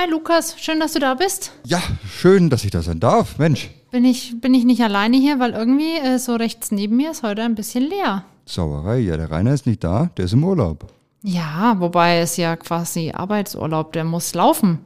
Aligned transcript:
Hi 0.00 0.08
Lukas, 0.08 0.58
schön, 0.58 0.80
dass 0.80 0.94
du 0.94 0.98
da 0.98 1.12
bist. 1.12 1.52
Ja, 1.66 1.82
schön, 2.08 2.48
dass 2.48 2.64
ich 2.64 2.70
da 2.70 2.80
sein 2.80 3.00
darf. 3.00 3.36
Mensch. 3.38 3.68
Bin 3.90 4.06
ich, 4.06 4.40
bin 4.40 4.54
ich 4.54 4.64
nicht 4.64 4.80
alleine 4.80 5.18
hier, 5.18 5.38
weil 5.38 5.50
irgendwie 5.50 5.98
äh, 5.98 6.18
so 6.18 6.36
rechts 6.36 6.70
neben 6.70 6.96
mir 6.96 7.10
ist 7.10 7.22
heute 7.22 7.42
ein 7.42 7.54
bisschen 7.54 7.86
leer. 7.86 8.24
Sauerei, 8.46 9.00
ja, 9.00 9.18
der 9.18 9.30
Rainer 9.30 9.52
ist 9.52 9.66
nicht 9.66 9.84
da, 9.84 10.08
der 10.16 10.24
ist 10.24 10.32
im 10.32 10.42
Urlaub. 10.42 10.90
Ja, 11.22 11.78
wobei 11.80 12.20
es 12.20 12.38
ja 12.38 12.56
quasi 12.56 13.10
Arbeitsurlaub, 13.10 13.92
der 13.92 14.04
muss 14.04 14.32
laufen. 14.32 14.78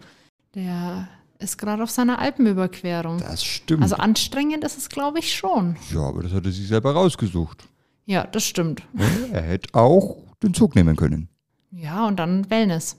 Der 0.56 1.06
ist 1.38 1.58
gerade 1.58 1.84
auf 1.84 1.90
seiner 1.90 2.18
Alpenüberquerung. 2.18 3.18
Das 3.18 3.44
stimmt. 3.44 3.84
Also 3.84 3.94
anstrengend 3.94 4.64
ist 4.64 4.76
es, 4.76 4.88
glaube 4.88 5.20
ich, 5.20 5.32
schon. 5.32 5.76
ja, 5.92 6.00
aber 6.00 6.24
das 6.24 6.32
hat 6.32 6.44
er 6.44 6.50
sich 6.50 6.66
selber 6.66 6.92
rausgesucht. 6.92 7.68
Ja, 8.04 8.24
das 8.24 8.44
stimmt. 8.44 8.82
Er 9.30 9.42
hätte 9.42 9.74
auch 9.74 10.16
den 10.42 10.54
Zug 10.54 10.74
nehmen 10.74 10.96
können. 10.96 11.28
Ja, 11.70 12.04
und 12.08 12.16
dann 12.16 12.50
Wellness. 12.50 12.96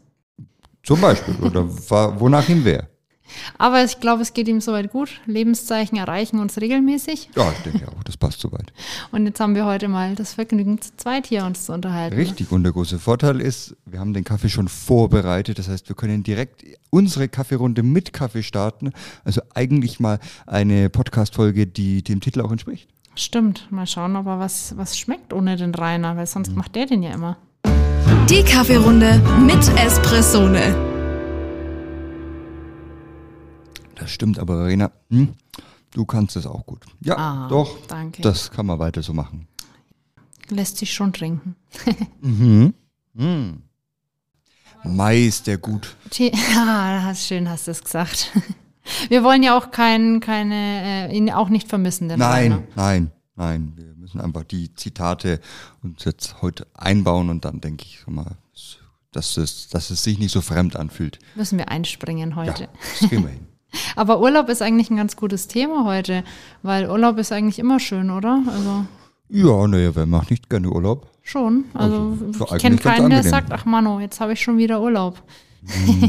Zum 0.86 1.02
Beispiel. 1.02 1.36
Oder 1.41 1.67
wonach 2.20 2.47
ihm 2.47 2.63
wäre. 2.63 2.88
Aber 3.57 3.84
ich 3.84 3.99
glaube, 3.99 4.21
es 4.21 4.34
geht 4.34 4.48
ihm 4.48 4.62
soweit 4.62 4.91
gut. 4.91 5.21
Lebenszeichen 5.25 5.98
erreichen 5.98 6.39
uns 6.39 6.59
regelmäßig. 6.59 7.30
Ja, 7.35 7.52
ich 7.52 7.71
denke 7.71 7.88
auch, 7.88 8.03
das 8.03 8.17
passt 8.17 8.39
soweit. 8.39 8.71
Und 9.11 9.25
jetzt 9.25 9.39
haben 9.39 9.55
wir 9.55 9.66
heute 9.66 9.88
mal 9.88 10.16
das 10.16 10.35
Vergnügen, 10.35 10.80
zu 10.81 10.95
zweit 10.98 11.27
hier 11.27 11.45
uns 11.45 11.66
zu 11.66 11.73
unterhalten. 11.73 12.16
Richtig. 12.16 12.52
Und 12.52 12.63
der 12.63 12.71
große 12.71 12.99
Vorteil 12.99 13.41
ist, 13.41 13.75
wir 13.85 13.99
haben 13.99 14.13
den 14.13 14.23
Kaffee 14.23 14.49
schon 14.49 14.67
vorbereitet. 14.67 15.59
Das 15.59 15.67
heißt, 15.67 15.89
wir 15.89 15.95
können 15.95 16.23
direkt 16.23 16.63
unsere 16.89 17.27
Kaffeerunde 17.27 17.83
mit 17.83 18.13
Kaffee 18.13 18.44
starten. 18.44 18.91
Also 19.23 19.41
eigentlich 19.53 19.99
mal 19.99 20.20
eine 20.45 20.89
Podcast-Folge, 20.89 21.67
die 21.67 22.03
dem 22.03 22.22
Titel 22.22 22.41
auch 22.41 22.52
entspricht. 22.52 22.89
Stimmt. 23.16 23.72
Mal 23.72 23.88
schauen, 23.88 24.16
ob 24.17 24.27
er 24.27 24.39
was, 24.39 24.77
was 24.77 24.97
schmeckt 24.97 25.33
ohne 25.33 25.55
den 25.55 25.73
Rainer, 25.73 26.17
weil 26.17 26.27
sonst 26.27 26.55
macht 26.55 26.75
der 26.75 26.86
den 26.86 27.02
ja 27.02 27.13
immer. 27.13 27.38
Die 28.29 28.43
Kaffeerunde 28.43 29.21
mit 29.39 29.67
Espressone. 29.77 30.75
Das 33.95 34.11
stimmt, 34.11 34.39
aber 34.39 34.57
Verena, 34.57 34.91
hm, 35.09 35.33
du 35.91 36.05
kannst 36.05 36.35
es 36.35 36.45
auch 36.45 36.66
gut. 36.66 36.83
Ja, 37.02 37.16
Ah, 37.17 37.47
doch. 37.50 37.77
danke. 37.88 38.22
Das 38.22 38.52
kann 38.52 38.66
man 38.66 38.80
weiter 38.80 39.02
so 39.03 39.13
machen. 39.13 39.47
Lässt 40.50 40.77
sich 40.77 40.94
schon 40.94 41.13
trinken. 41.13 41.55
Mai 44.83 45.17
ist 45.25 45.47
der 45.47 45.57
gut. 45.57 45.95
Ja, 46.13 46.31
hast- 47.03 47.28
schön 47.28 47.50
hast 47.50 47.67
du 47.67 47.72
es 47.72 47.83
gesagt. 47.83 48.31
Wir 49.09 49.23
wollen 49.23 49.41
ja 49.41 49.57
auch 49.57 49.72
kein, 49.72 50.19
keine, 50.19 51.09
äh, 51.09 51.16
ihn 51.17 51.31
auch 51.31 51.50
nicht 51.50 51.67
vermissen, 51.67 52.07
den 52.07 52.19
Nein, 52.19 52.52
Rainer. 52.52 52.63
nein, 52.75 53.11
nein. 53.36 53.73
Wir 53.75 53.94
müssen 53.95 54.22
einfach 54.22 54.44
die 54.44 54.73
Zitate 54.75 55.39
uns 55.83 56.03
jetzt 56.05 56.41
heute 56.41 56.67
einbauen 56.73 57.30
und 57.30 57.45
dann 57.45 57.61
denke 57.61 57.83
ich 57.86 58.00
schon 58.00 58.16
mal, 58.16 58.31
dass 59.11 59.38
es, 59.38 59.69
dass 59.69 59.89
es 59.89 60.03
sich 60.03 60.19
nicht 60.19 60.31
so 60.31 60.41
fremd 60.41 60.75
anfühlt. 60.75 61.19
Müssen 61.36 61.58
wir 61.58 61.69
einspringen 61.69 62.31
Ja, 62.31 62.36
heute. 62.36 62.69
das 63.00 63.09
kriegen 63.09 63.23
wir 63.23 63.30
hin. 63.31 63.47
Aber 63.97 64.22
Urlaub 64.22 64.47
ist 64.50 64.61
eigentlich 64.61 64.89
ein 64.89 64.97
ganz 64.97 65.16
gutes 65.17 65.47
Thema 65.47 65.83
heute, 65.86 66.23
weil 66.63 66.89
Urlaub 66.89 67.17
ist 67.17 67.31
eigentlich 67.31 67.59
immer 67.59 67.80
schön, 67.80 68.09
oder? 68.09 68.41
Also 68.47 68.86
Ja, 69.30 69.67
naja, 69.67 69.95
wer 69.95 70.06
macht 70.06 70.31
nicht 70.31 70.50
gerne 70.50 70.69
Urlaub? 70.69 71.09
schon. 71.23 71.66
Also, 71.73 72.17
Also, 72.28 72.56
ich 72.56 72.61
kenne 72.61 72.78
keinen, 72.78 73.09
der 73.09 73.23
sagt, 73.23 73.52
ach 73.52 73.66
Mano, 73.66 74.00
jetzt 74.00 74.19
habe 74.19 74.33
ich 74.33 74.41
schon 74.41 74.58
wieder 74.59 74.80
Urlaub. 74.81 75.22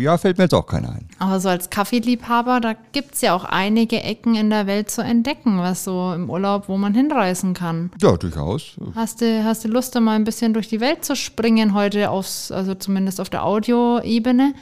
Ja, 0.00 0.16
fällt 0.16 0.38
mir 0.38 0.44
jetzt 0.44 0.54
auch 0.54 0.66
keiner 0.66 0.90
ein. 0.90 1.08
Aber 1.18 1.40
so 1.40 1.48
als 1.48 1.68
Kaffeeliebhaber, 1.68 2.60
da 2.60 2.74
gibt's 2.92 3.20
ja 3.20 3.34
auch 3.34 3.44
einige 3.44 4.02
Ecken 4.02 4.34
in 4.34 4.50
der 4.50 4.66
Welt 4.66 4.90
zu 4.90 5.02
entdecken, 5.02 5.58
was 5.58 5.84
so 5.84 6.12
im 6.14 6.30
Urlaub, 6.30 6.68
wo 6.68 6.78
man 6.78 6.94
hinreisen 6.94 7.54
kann. 7.54 7.90
Ja, 8.00 8.16
durchaus. 8.16 8.76
Hast 8.94 9.20
du, 9.20 9.44
hast 9.44 9.64
du 9.64 9.68
Lust, 9.68 9.94
da 9.94 10.00
mal 10.00 10.16
ein 10.16 10.24
bisschen 10.24 10.54
durch 10.54 10.68
die 10.68 10.80
Welt 10.80 11.04
zu 11.04 11.14
springen 11.14 11.74
heute 11.74 12.10
aufs, 12.10 12.50
also 12.50 12.74
zumindest 12.74 13.20
auf 13.20 13.28
der 13.28 13.44
Audioebene? 13.44 14.54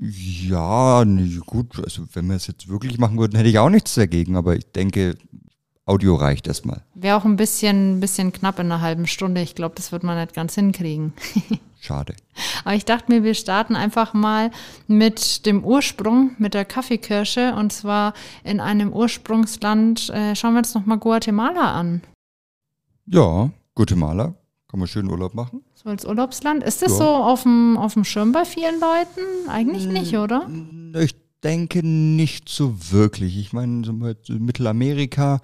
Ja, 0.00 1.04
nee, 1.04 1.38
gut, 1.44 1.82
also 1.84 2.04
wenn 2.12 2.26
wir 2.28 2.36
es 2.36 2.46
jetzt 2.46 2.68
wirklich 2.68 2.98
machen 2.98 3.18
würden, 3.18 3.36
hätte 3.36 3.48
ich 3.48 3.58
auch 3.58 3.70
nichts 3.70 3.94
dagegen, 3.94 4.36
aber 4.36 4.56
ich 4.56 4.70
denke, 4.72 5.16
Audio 5.84 6.14
reicht 6.14 6.46
erstmal. 6.46 6.82
Wäre 6.94 7.16
auch 7.16 7.24
ein 7.24 7.36
bisschen, 7.36 7.98
bisschen 8.00 8.32
knapp 8.32 8.58
in 8.60 8.66
einer 8.66 8.80
halben 8.80 9.06
Stunde. 9.06 9.40
Ich 9.42 9.54
glaube, 9.56 9.74
das 9.74 9.90
wird 9.90 10.04
man 10.04 10.16
nicht 10.16 10.32
ganz 10.34 10.54
hinkriegen. 10.54 11.12
Schade. 11.80 12.14
Aber 12.64 12.76
ich 12.76 12.84
dachte 12.84 13.10
mir, 13.10 13.24
wir 13.24 13.34
starten 13.34 13.74
einfach 13.74 14.14
mal 14.14 14.52
mit 14.86 15.44
dem 15.46 15.64
Ursprung, 15.64 16.30
mit 16.38 16.54
der 16.54 16.64
Kaffeekirsche. 16.64 17.54
Und 17.56 17.72
zwar 17.72 18.14
in 18.44 18.60
einem 18.60 18.92
Ursprungsland, 18.92 20.08
äh, 20.10 20.36
schauen 20.36 20.54
wir 20.54 20.58
uns 20.58 20.74
nochmal 20.74 20.98
Guatemala 20.98 21.72
an. 21.72 22.02
Ja, 23.06 23.50
Guatemala, 23.74 24.34
kann 24.68 24.78
man 24.78 24.86
schön 24.86 25.10
Urlaub 25.10 25.34
machen. 25.34 25.64
So 25.74 25.88
als 25.88 26.04
Urlaubsland. 26.04 26.62
Ist 26.62 26.82
das 26.82 26.92
Ja. 26.92 26.98
so 26.98 27.04
auf 27.08 27.42
dem, 27.42 27.76
auf 27.76 27.94
dem 27.94 28.04
Schirm 28.04 28.30
bei 28.30 28.44
vielen 28.44 28.78
Leuten? 28.78 29.48
Eigentlich 29.50 29.86
nicht, 29.88 30.16
oder? 30.16 30.48
Ich 31.00 31.16
denke 31.42 31.86
nicht 31.86 32.48
so 32.48 32.92
wirklich. 32.92 33.36
Ich 33.36 33.52
meine, 33.52 33.92
Mittelamerika 34.28 35.40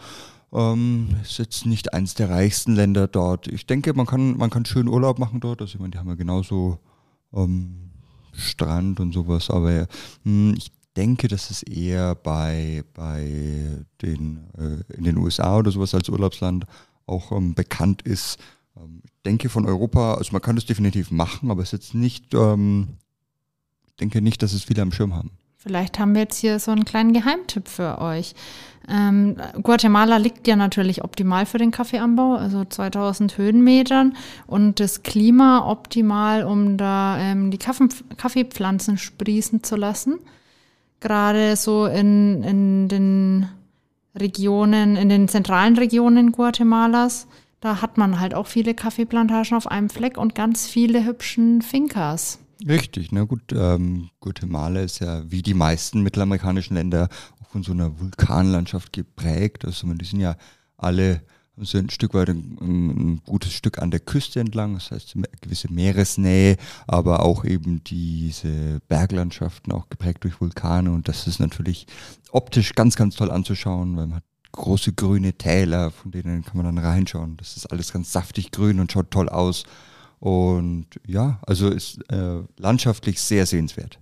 ähm, 0.52 1.16
ist 1.22 1.38
jetzt 1.38 1.66
nicht 1.66 1.92
eins 1.92 2.14
der 2.14 2.30
reichsten 2.30 2.74
Länder 2.74 3.08
dort. 3.08 3.48
Ich 3.48 3.66
denke, 3.66 3.92
man 3.94 4.06
kann, 4.06 4.36
man 4.36 4.50
kann 4.50 4.64
schön 4.64 4.88
Urlaub 4.88 5.18
machen 5.18 5.40
dort. 5.40 5.60
Also 5.60 5.74
ich 5.74 5.80
meine, 5.80 5.90
die 5.90 5.98
haben 5.98 6.08
ja 6.08 6.14
genauso 6.14 6.78
ähm, 7.32 7.90
Strand 8.32 9.00
und 9.00 9.12
sowas, 9.12 9.50
aber 9.50 9.86
hm, 10.24 10.54
ich 10.56 10.70
denke, 10.96 11.28
dass 11.28 11.50
es 11.50 11.62
eher 11.62 12.14
bei, 12.14 12.84
bei 12.94 13.84
den 14.02 14.48
äh, 14.56 14.96
in 14.96 15.04
den 15.04 15.16
USA 15.18 15.58
oder 15.58 15.70
sowas 15.70 15.94
als 15.94 16.08
Urlaubsland 16.08 16.66
auch 17.06 17.32
ähm, 17.32 17.54
bekannt 17.54 18.02
ist. 18.02 18.38
Ähm, 18.76 19.02
ich 19.04 19.12
denke 19.24 19.48
von 19.48 19.66
Europa, 19.66 20.14
also 20.14 20.32
man 20.32 20.42
kann 20.42 20.56
das 20.56 20.66
definitiv 20.66 21.10
machen, 21.10 21.50
aber 21.50 21.62
es 21.62 21.68
ist 21.68 21.72
jetzt 21.72 21.94
nicht, 21.94 22.34
ähm, 22.34 22.96
ich 23.86 23.96
denke 23.96 24.22
nicht, 24.22 24.42
dass 24.42 24.52
es 24.52 24.64
viele 24.64 24.82
am 24.82 24.92
Schirm 24.92 25.14
haben. 25.14 25.30
Vielleicht 25.60 25.98
haben 25.98 26.14
wir 26.14 26.22
jetzt 26.22 26.38
hier 26.38 26.60
so 26.60 26.70
einen 26.70 26.84
kleinen 26.84 27.12
Geheimtipp 27.12 27.66
für 27.66 28.00
euch. 28.00 28.34
Ähm, 28.88 29.36
Guatemala 29.60 30.16
liegt 30.16 30.46
ja 30.46 30.54
natürlich 30.54 31.02
optimal 31.02 31.46
für 31.46 31.58
den 31.58 31.72
Kaffeeanbau, 31.72 32.36
also 32.36 32.64
2000 32.64 33.36
Höhenmetern 33.36 34.16
und 34.46 34.78
das 34.78 35.02
Klima 35.02 35.68
optimal, 35.68 36.44
um 36.44 36.76
da 36.76 37.18
ähm, 37.18 37.50
die 37.50 37.58
Kaffeepflanzen 37.58 38.98
sprießen 38.98 39.64
zu 39.64 39.74
lassen. 39.74 40.20
Gerade 41.00 41.56
so 41.56 41.86
in, 41.86 42.44
in 42.44 42.88
den 42.88 43.48
Regionen, 44.16 44.94
in 44.94 45.08
den 45.08 45.26
zentralen 45.26 45.76
Regionen 45.76 46.30
Guatemalas, 46.30 47.26
da 47.60 47.82
hat 47.82 47.98
man 47.98 48.20
halt 48.20 48.32
auch 48.32 48.46
viele 48.46 48.74
Kaffeeplantagen 48.74 49.56
auf 49.56 49.66
einem 49.66 49.90
Fleck 49.90 50.18
und 50.18 50.36
ganz 50.36 50.68
viele 50.68 51.04
hübschen 51.04 51.62
Fincas. 51.62 52.38
Richtig, 52.66 53.12
na 53.12 53.24
gut, 53.24 53.52
ähm, 53.52 54.10
Guatemala 54.20 54.80
ist 54.80 54.98
ja 54.98 55.30
wie 55.30 55.42
die 55.42 55.54
meisten 55.54 56.02
mittelamerikanischen 56.02 56.74
Länder 56.74 57.08
auch 57.40 57.48
von 57.48 57.62
so 57.62 57.72
einer 57.72 58.00
Vulkanlandschaft 58.00 58.92
geprägt. 58.92 59.64
Also 59.64 59.92
die 59.94 60.04
sind 60.04 60.20
ja 60.20 60.36
alle 60.76 61.22
so 61.60 61.78
ein 61.78 61.90
Stück 61.90 62.14
weit 62.14 62.30
ein, 62.30 62.58
ein 62.60 63.20
gutes 63.24 63.52
Stück 63.52 63.78
an 63.78 63.90
der 63.90 64.00
Küste 64.00 64.40
entlang, 64.40 64.74
das 64.74 64.90
heißt 64.90 65.14
eine 65.16 65.26
gewisse 65.40 65.72
Meeresnähe, 65.72 66.56
aber 66.86 67.24
auch 67.24 67.44
eben 67.44 67.82
diese 67.84 68.80
Berglandschaften 68.88 69.72
auch 69.72 69.88
geprägt 69.88 70.24
durch 70.24 70.40
Vulkane 70.40 70.90
und 70.90 71.08
das 71.08 71.26
ist 71.26 71.40
natürlich 71.40 71.86
optisch 72.30 72.74
ganz, 72.74 72.96
ganz 72.96 73.16
toll 73.16 73.30
anzuschauen, 73.30 73.96
weil 73.96 74.06
man 74.06 74.16
hat 74.16 74.24
große 74.52 74.92
grüne 74.92 75.32
Täler, 75.34 75.90
von 75.90 76.10
denen 76.10 76.44
kann 76.44 76.56
man 76.56 76.66
dann 76.66 76.84
reinschauen. 76.84 77.36
Das 77.36 77.56
ist 77.56 77.66
alles 77.66 77.92
ganz 77.92 78.12
saftig 78.12 78.50
grün 78.50 78.80
und 78.80 78.90
schaut 78.90 79.10
toll 79.10 79.28
aus. 79.28 79.64
Und 80.20 80.86
ja, 81.06 81.38
also 81.46 81.68
ist 81.68 82.00
äh, 82.10 82.40
landschaftlich 82.56 83.20
sehr 83.20 83.46
sehenswert. 83.46 83.98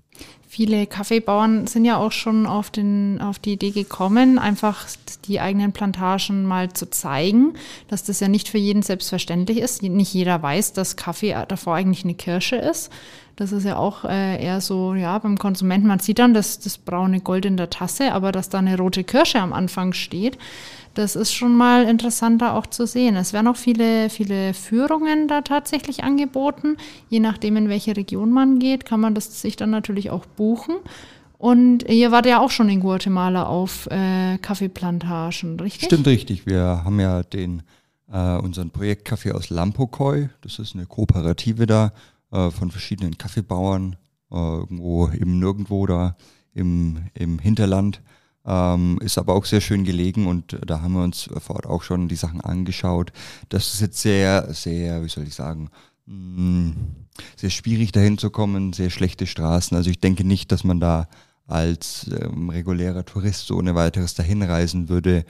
Viele 0.56 0.87
Kaffeebauern 0.87 1.67
sind 1.67 1.84
ja 1.84 1.99
auch 1.99 2.12
schon 2.12 2.47
auf, 2.47 2.71
den, 2.71 3.21
auf 3.21 3.39
die 3.39 3.53
Idee 3.53 3.72
gekommen, 3.72 4.39
einfach 4.39 4.87
die 5.27 5.39
eigenen 5.39 5.72
Plantagen 5.72 6.47
mal 6.47 6.72
zu 6.72 6.89
zeigen, 6.89 7.53
dass 7.89 8.05
das 8.05 8.21
ja 8.21 8.28
nicht 8.28 8.49
für 8.49 8.56
jeden 8.56 8.81
selbstverständlich 8.81 9.59
ist. 9.59 9.83
Nicht 9.83 10.15
jeder 10.15 10.43
weiß, 10.43 10.72
dass 10.72 10.97
Kaffee 10.97 11.37
davor 11.47 11.75
eigentlich 11.75 12.05
eine 12.05 12.15
Kirsche 12.15 12.56
ist. 12.56 12.91
Das 13.37 13.53
ist 13.53 13.65
ja 13.65 13.77
auch 13.77 14.06
äh, 14.06 14.43
eher 14.43 14.62
so, 14.62 14.95
ja, 14.95 15.19
beim 15.19 15.36
Konsumenten, 15.36 15.89
man 15.89 15.98
sieht 15.98 16.19
dann 16.19 16.33
das, 16.33 16.59
das 16.59 16.78
braune 16.78 17.21
Gold 17.21 17.45
in 17.45 17.59
der 17.59 17.69
Tasse, 17.69 18.15
aber 18.15 18.33
dass 18.33 18.48
da 18.48 18.57
eine 18.57 18.78
rote 18.78 19.04
Kirsche 19.04 19.41
am 19.41 19.53
Anfang 19.53 19.92
steht, 19.92 20.39
das 20.97 21.15
ist 21.15 21.34
schon 21.34 21.54
mal 21.54 21.84
interessanter 21.84 22.54
auch 22.54 22.66
zu 22.66 22.86
sehen. 22.86 23.16
Es 23.16 23.34
werden 23.34 23.48
auch 23.48 23.57
viele, 23.57 24.09
viele 24.09 24.54
Führungen 24.54 25.28
da 25.28 25.42
tatsächlich 25.42 26.03
angeboten. 26.04 26.78
Je 27.10 27.21
nachdem, 27.21 27.59
in 27.59 27.69
welche 27.69 27.95
Region 27.95 28.33
man 28.33 28.59
geht, 28.59 28.86
kann 28.86 29.01
man 29.01 29.15
das 29.15 29.42
sich 29.42 29.57
dann 29.57 29.69
natürlich 29.69 30.09
auch 30.09 30.25
buchen. 30.25 30.46
Und 31.39 31.83
ihr 31.89 32.13
wart 32.13 32.27
ja 32.27 32.41
auch 32.41 32.51
schon 32.51 32.69
in 32.69 32.81
Guatemala 32.81 33.45
auf 33.45 33.87
äh, 33.91 34.39
Kaffeeplantagen, 34.39 35.60
richtig? 35.60 35.87
Stimmt 35.87 36.07
richtig. 36.07 36.47
Wir 36.47 36.83
haben 36.84 36.98
ja 36.98 37.22
den 37.22 37.63
äh, 38.10 38.37
unseren 38.37 38.71
Projektkaffee 38.71 39.33
aus 39.33 39.51
Lampocoy. 39.51 40.28
Das 40.41 40.59
ist 40.59 40.75
eine 40.75 40.87
Kooperative 40.87 41.66
da 41.66 41.93
äh, 42.33 42.51
von 42.51 42.71
verschiedenen 42.71 43.19
Kaffeebauern, 43.19 43.97
äh, 44.31 44.37
irgendwo 44.37 45.07
im 45.09 45.39
Nirgendwo 45.39 45.87
da 45.87 46.16
im, 46.54 47.07
im 47.15 47.39
Hinterland. 47.39 48.01
Ähm, 48.47 48.98
ist 49.03 49.19
aber 49.19 49.34
auch 49.34 49.45
sehr 49.45 49.60
schön 49.60 49.84
gelegen 49.84 50.28
und 50.28 50.57
da 50.65 50.81
haben 50.81 50.95
wir 50.95 51.03
uns 51.03 51.28
vor 51.41 51.57
Ort 51.57 51.66
auch 51.66 51.83
schon 51.83 52.07
die 52.09 52.16
Sachen 52.16 52.41
angeschaut. 52.41 53.13
Das 53.48 53.75
ist 53.75 53.81
jetzt 53.81 54.01
sehr, 54.01 54.54
sehr, 54.54 55.03
wie 55.03 55.09
soll 55.09 55.25
ich 55.25 55.34
sagen, 55.34 55.69
sehr 56.07 57.51
schwierig 57.51 57.93
dahin 57.93 58.19
zu 58.19 58.31
kommen, 58.31 58.73
sehr 58.73 58.91
schlechte 58.91 59.27
Straßen. 59.27 59.77
Also 59.77 59.91
ich 59.91 60.01
denke 60.01 60.25
nicht, 60.25 60.53
dass 60.53 60.65
man 60.65 60.81
da 60.81 61.09
als 61.47 62.11
ähm, 62.21 62.51
regulärer 62.51 63.05
Tourist 63.05 63.47
so 63.47 63.57
ohne 63.57 63.75
weiteres 63.75 64.15
dahin 64.15 64.43
reisen 64.43 64.89
würde. 64.89 65.25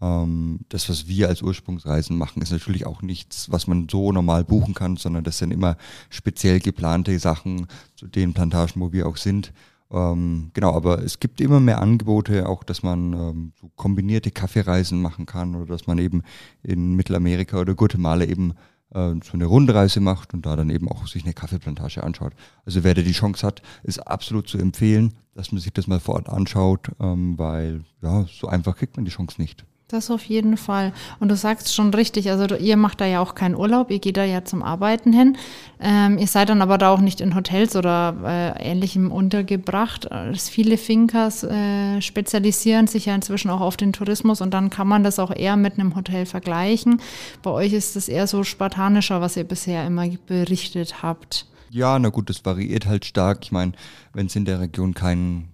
Ähm, 0.00 0.60
das, 0.68 0.88
was 0.88 1.06
wir 1.08 1.28
als 1.28 1.42
Ursprungsreisen 1.42 2.16
machen, 2.16 2.42
ist 2.42 2.52
natürlich 2.52 2.86
auch 2.86 3.02
nichts, 3.02 3.50
was 3.50 3.66
man 3.66 3.88
so 3.88 4.12
normal 4.12 4.44
buchen 4.44 4.74
kann, 4.74 4.96
sondern 4.96 5.24
das 5.24 5.38
sind 5.38 5.52
immer 5.52 5.76
speziell 6.08 6.60
geplante 6.60 7.18
Sachen 7.18 7.66
zu 7.96 8.06
den 8.06 8.34
Plantagen, 8.34 8.80
wo 8.80 8.92
wir 8.92 9.06
auch 9.06 9.16
sind. 9.16 9.52
Ähm, 9.92 10.50
genau, 10.54 10.74
aber 10.74 11.02
es 11.02 11.18
gibt 11.18 11.40
immer 11.40 11.60
mehr 11.60 11.80
Angebote, 11.80 12.48
auch 12.48 12.62
dass 12.62 12.82
man 12.82 13.12
ähm, 13.12 13.52
so 13.60 13.70
kombinierte 13.74 14.30
Kaffeereisen 14.30 15.02
machen 15.02 15.26
kann 15.26 15.54
oder 15.56 15.66
dass 15.66 15.86
man 15.86 15.98
eben 15.98 16.22
in 16.62 16.94
Mittelamerika 16.94 17.58
oder 17.58 17.74
Guatemala 17.74 18.24
eben 18.24 18.54
äh, 18.94 19.14
so 19.22 19.32
eine 19.32 19.46
Rundreise 19.46 20.00
macht 20.00 20.34
und 20.34 20.46
da 20.46 20.56
dann 20.56 20.70
eben 20.70 20.88
auch 20.88 21.06
sich 21.06 21.24
eine 21.24 21.34
Kaffeeplantage 21.34 22.02
anschaut. 22.02 22.32
Also 22.64 22.84
wer 22.84 22.94
da 22.94 23.02
die 23.02 23.12
Chance 23.12 23.46
hat, 23.46 23.62
ist 23.82 23.98
absolut 23.98 24.48
zu 24.48 24.58
empfehlen, 24.58 25.14
dass 25.34 25.52
man 25.52 25.60
sich 25.60 25.72
das 25.72 25.86
mal 25.86 26.00
vor 26.00 26.16
Ort 26.16 26.28
anschaut, 26.28 26.90
ähm, 27.00 27.38
weil 27.38 27.84
ja, 28.02 28.26
so 28.26 28.48
einfach 28.48 28.76
kriegt 28.76 28.96
man 28.96 29.04
die 29.04 29.10
Chance 29.10 29.40
nicht. 29.40 29.64
Das 29.90 30.08
auf 30.08 30.22
jeden 30.22 30.56
Fall. 30.56 30.92
Und 31.18 31.30
du 31.30 31.36
sagst 31.36 31.74
schon 31.74 31.92
richtig, 31.92 32.30
also 32.30 32.54
ihr 32.54 32.76
macht 32.76 33.00
da 33.00 33.06
ja 33.06 33.18
auch 33.18 33.34
keinen 33.34 33.56
Urlaub, 33.56 33.90
ihr 33.90 33.98
geht 33.98 34.16
da 34.16 34.22
ja 34.22 34.44
zum 34.44 34.62
Arbeiten 34.62 35.12
hin. 35.12 35.36
Ähm, 35.80 36.16
ihr 36.16 36.28
seid 36.28 36.48
dann 36.48 36.62
aber 36.62 36.78
da 36.78 36.90
auch 36.90 37.00
nicht 37.00 37.20
in 37.20 37.34
Hotels 37.34 37.74
oder 37.74 38.14
äh, 38.24 38.70
ähnlichem 38.70 39.10
untergebracht. 39.10 40.08
Viele 40.36 40.76
Finkers 40.76 41.42
äh, 41.42 42.00
spezialisieren 42.00 42.86
sich 42.86 43.06
ja 43.06 43.16
inzwischen 43.16 43.50
auch 43.50 43.60
auf 43.60 43.76
den 43.76 43.92
Tourismus 43.92 44.40
und 44.40 44.54
dann 44.54 44.70
kann 44.70 44.86
man 44.86 45.02
das 45.02 45.18
auch 45.18 45.34
eher 45.34 45.56
mit 45.56 45.76
einem 45.76 45.96
Hotel 45.96 46.24
vergleichen. 46.24 47.00
Bei 47.42 47.50
euch 47.50 47.72
ist 47.72 47.96
es 47.96 48.08
eher 48.08 48.28
so 48.28 48.44
spartanischer, 48.44 49.20
was 49.20 49.36
ihr 49.36 49.44
bisher 49.44 49.84
immer 49.84 50.06
berichtet 50.28 51.02
habt. 51.02 51.46
Ja, 51.70 51.98
na 51.98 52.10
gut, 52.10 52.30
das 52.30 52.44
variiert 52.44 52.86
halt 52.86 53.04
stark. 53.04 53.40
Ich 53.42 53.50
meine, 53.50 53.72
wenn 54.12 54.26
es 54.26 54.36
in 54.36 54.44
der 54.44 54.60
Region 54.60 54.94
keinen 54.94 55.48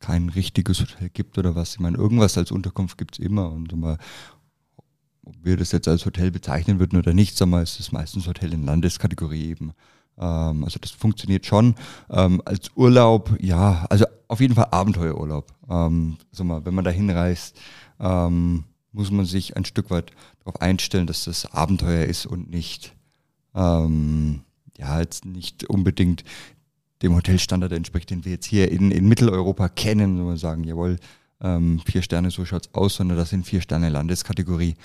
kein 0.00 0.28
richtiges 0.28 0.80
Hotel 0.80 1.08
gibt 1.10 1.38
oder 1.38 1.54
was. 1.54 1.74
Ich 1.74 1.80
meine, 1.80 1.96
irgendwas 1.96 2.38
als 2.38 2.50
Unterkunft 2.50 2.98
gibt 2.98 3.18
es 3.18 3.24
immer. 3.24 3.50
Und 3.50 3.74
mal, 3.76 3.98
ob 5.24 5.34
wir 5.42 5.56
das 5.56 5.72
jetzt 5.72 5.88
als 5.88 6.06
Hotel 6.06 6.30
bezeichnen 6.30 6.78
würden 6.78 6.98
oder 6.98 7.14
nicht, 7.14 7.36
sagen 7.36 7.50
wir, 7.50 7.62
ist 7.62 7.80
es 7.80 7.92
meistens 7.92 8.26
Hotel 8.26 8.52
in 8.52 8.64
Landeskategorie 8.64 9.46
eben. 9.46 9.72
Ähm, 10.18 10.64
also 10.64 10.78
das 10.80 10.90
funktioniert 10.90 11.46
schon. 11.46 11.74
Ähm, 12.10 12.42
als 12.44 12.70
Urlaub, 12.74 13.36
ja, 13.40 13.86
also 13.90 14.06
auf 14.28 14.40
jeden 14.40 14.54
Fall 14.54 14.68
Abenteuerurlaub. 14.70 15.52
Ähm, 15.68 16.16
sag 16.32 16.46
mal, 16.46 16.64
wenn 16.64 16.74
man 16.74 16.84
da 16.84 16.90
hinreist, 16.90 17.58
ähm, 18.00 18.64
muss 18.92 19.10
man 19.10 19.26
sich 19.26 19.56
ein 19.56 19.64
Stück 19.64 19.90
weit 19.90 20.12
darauf 20.40 20.60
einstellen, 20.60 21.06
dass 21.06 21.24
das 21.24 21.52
Abenteuer 21.52 22.04
ist 22.04 22.26
und 22.26 22.50
nicht, 22.50 22.94
ähm, 23.54 24.40
ja, 24.78 25.00
jetzt 25.00 25.24
nicht 25.24 25.64
unbedingt 25.64 26.24
dem 27.02 27.14
Hotelstandard 27.14 27.72
entspricht, 27.72 28.10
den 28.10 28.24
wir 28.24 28.32
jetzt 28.32 28.46
hier 28.46 28.70
in, 28.70 28.90
in 28.90 29.06
Mitteleuropa 29.06 29.68
kennen, 29.68 30.22
wo 30.22 30.28
wir 30.30 30.36
sagen, 30.36 30.64
jawohl, 30.64 30.96
ähm, 31.42 31.80
vier 31.84 32.02
Sterne, 32.02 32.30
so 32.30 32.44
schaut's 32.44 32.70
aus, 32.72 32.96
sondern 32.96 33.18
das 33.18 33.30
sind 33.30 33.46
vier 33.46 33.60
Sterne 33.60 33.88
Landeskategorie, 33.90 34.76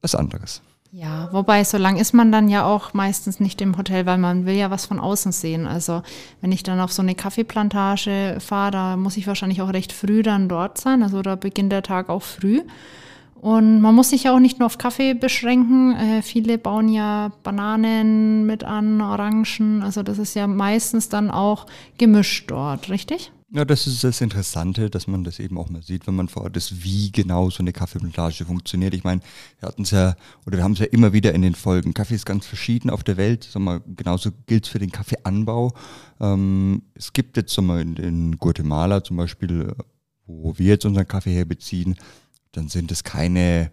was 0.00 0.14
anderes. 0.14 0.62
Ja, 0.94 1.30
wobei 1.32 1.64
so 1.64 1.78
lang 1.78 1.96
ist 1.96 2.12
man 2.12 2.30
dann 2.32 2.50
ja 2.50 2.66
auch 2.66 2.92
meistens 2.92 3.40
nicht 3.40 3.62
im 3.62 3.78
Hotel, 3.78 4.04
weil 4.04 4.18
man 4.18 4.44
will 4.44 4.56
ja 4.56 4.70
was 4.70 4.84
von 4.84 5.00
außen 5.00 5.32
sehen. 5.32 5.66
Also 5.66 6.02
wenn 6.42 6.52
ich 6.52 6.62
dann 6.62 6.80
auf 6.80 6.92
so 6.92 7.00
eine 7.00 7.14
Kaffeeplantage 7.14 8.36
fahre, 8.40 8.72
da 8.72 8.96
muss 8.98 9.16
ich 9.16 9.26
wahrscheinlich 9.26 9.62
auch 9.62 9.72
recht 9.72 9.90
früh 9.90 10.22
dann 10.22 10.50
dort 10.50 10.76
sein. 10.76 11.02
Also 11.02 11.22
da 11.22 11.34
beginnt 11.36 11.72
der 11.72 11.82
Tag 11.82 12.10
auch 12.10 12.22
früh. 12.22 12.60
Und 13.42 13.80
man 13.80 13.96
muss 13.96 14.10
sich 14.10 14.22
ja 14.22 14.34
auch 14.36 14.38
nicht 14.38 14.60
nur 14.60 14.66
auf 14.66 14.78
Kaffee 14.78 15.14
beschränken. 15.14 15.96
Äh, 15.96 16.22
viele 16.22 16.58
bauen 16.58 16.88
ja 16.88 17.32
Bananen 17.42 18.46
mit 18.46 18.62
an, 18.62 19.00
Orangen. 19.00 19.82
Also 19.82 20.04
das 20.04 20.18
ist 20.18 20.34
ja 20.34 20.46
meistens 20.46 21.08
dann 21.08 21.28
auch 21.28 21.66
gemischt 21.98 22.48
dort, 22.52 22.88
richtig? 22.88 23.32
Ja, 23.50 23.64
das 23.64 23.88
ist 23.88 24.04
das 24.04 24.20
Interessante, 24.20 24.90
dass 24.90 25.08
man 25.08 25.24
das 25.24 25.40
eben 25.40 25.58
auch 25.58 25.68
mal 25.70 25.82
sieht, 25.82 26.06
wenn 26.06 26.14
man 26.14 26.28
vor 26.28 26.44
Ort 26.44 26.56
ist, 26.56 26.84
wie 26.84 27.10
genau 27.10 27.50
so 27.50 27.64
eine 27.64 27.72
Kaffeeplantage 27.72 28.44
funktioniert. 28.44 28.94
Ich 28.94 29.02
meine, 29.02 29.22
wir 29.58 29.68
hatten 29.68 29.82
es 29.82 29.90
ja, 29.90 30.14
oder 30.46 30.58
wir 30.58 30.64
haben 30.64 30.74
es 30.74 30.78
ja 30.78 30.86
immer 30.86 31.12
wieder 31.12 31.34
in 31.34 31.42
den 31.42 31.56
Folgen. 31.56 31.94
Kaffee 31.94 32.14
ist 32.14 32.24
ganz 32.24 32.46
verschieden 32.46 32.90
auf 32.90 33.02
der 33.02 33.16
Welt. 33.16 33.48
Sag 33.50 33.60
mal, 33.60 33.82
genauso 33.96 34.30
gilt 34.46 34.66
es 34.66 34.70
für 34.70 34.78
den 34.78 34.92
Kaffeeanbau. 34.92 35.74
Ähm, 36.20 36.82
es 36.94 37.12
gibt 37.12 37.36
jetzt 37.36 37.52
sag 37.54 37.64
mal, 37.64 37.80
in, 37.80 37.96
in 37.96 38.38
Guatemala 38.38 39.02
zum 39.02 39.16
Beispiel, 39.16 39.74
wo 40.26 40.56
wir 40.56 40.66
jetzt 40.68 40.86
unseren 40.86 41.08
Kaffee 41.08 41.34
herbeziehen, 41.34 41.96
dann 42.52 42.68
sind 42.68 42.92
es 42.92 43.04
keine, 43.04 43.70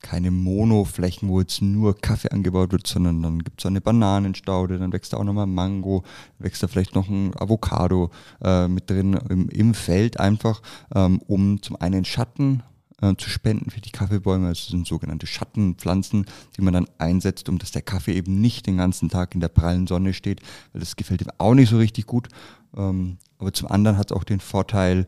keine 0.00 0.30
Monoflächen, 0.30 1.28
wo 1.28 1.40
jetzt 1.40 1.60
nur 1.60 1.96
Kaffee 1.96 2.30
angebaut 2.30 2.72
wird, 2.72 2.86
sondern 2.86 3.22
dann 3.22 3.40
gibt 3.40 3.60
es 3.60 3.66
eine 3.66 3.80
Bananenstaude, 3.80 4.78
dann 4.78 4.92
wächst 4.92 5.12
da 5.12 5.18
auch 5.18 5.24
nochmal 5.24 5.46
Mango, 5.46 6.04
wächst 6.38 6.62
da 6.62 6.68
vielleicht 6.68 6.94
noch 6.94 7.08
ein 7.08 7.32
Avocado 7.36 8.10
äh, 8.42 8.68
mit 8.68 8.88
drin 8.88 9.14
im, 9.28 9.48
im 9.48 9.74
Feld 9.74 10.18
einfach, 10.18 10.62
ähm, 10.94 11.20
um 11.26 11.62
zum 11.62 11.76
einen 11.76 12.04
Schatten 12.04 12.62
äh, 13.02 13.14
zu 13.16 13.28
spenden 13.30 13.70
für 13.70 13.80
die 13.80 13.90
Kaffeebäume. 13.90 14.48
Das 14.48 14.68
sind 14.68 14.86
sogenannte 14.86 15.26
Schattenpflanzen, 15.26 16.26
die 16.56 16.62
man 16.62 16.74
dann 16.74 16.86
einsetzt, 16.98 17.48
um 17.48 17.58
dass 17.58 17.72
der 17.72 17.82
Kaffee 17.82 18.14
eben 18.14 18.40
nicht 18.40 18.66
den 18.66 18.76
ganzen 18.76 19.08
Tag 19.08 19.34
in 19.34 19.40
der 19.40 19.48
prallen 19.48 19.86
Sonne 19.86 20.14
steht, 20.14 20.40
weil 20.72 20.80
das 20.80 20.96
gefällt 20.96 21.22
ihm 21.22 21.30
auch 21.38 21.54
nicht 21.54 21.70
so 21.70 21.78
richtig 21.78 22.06
gut. 22.06 22.28
Ähm, 22.76 23.18
aber 23.38 23.52
zum 23.52 23.70
anderen 23.70 23.96
hat 23.96 24.10
es 24.10 24.16
auch 24.16 24.24
den 24.24 24.40
Vorteil, 24.40 25.06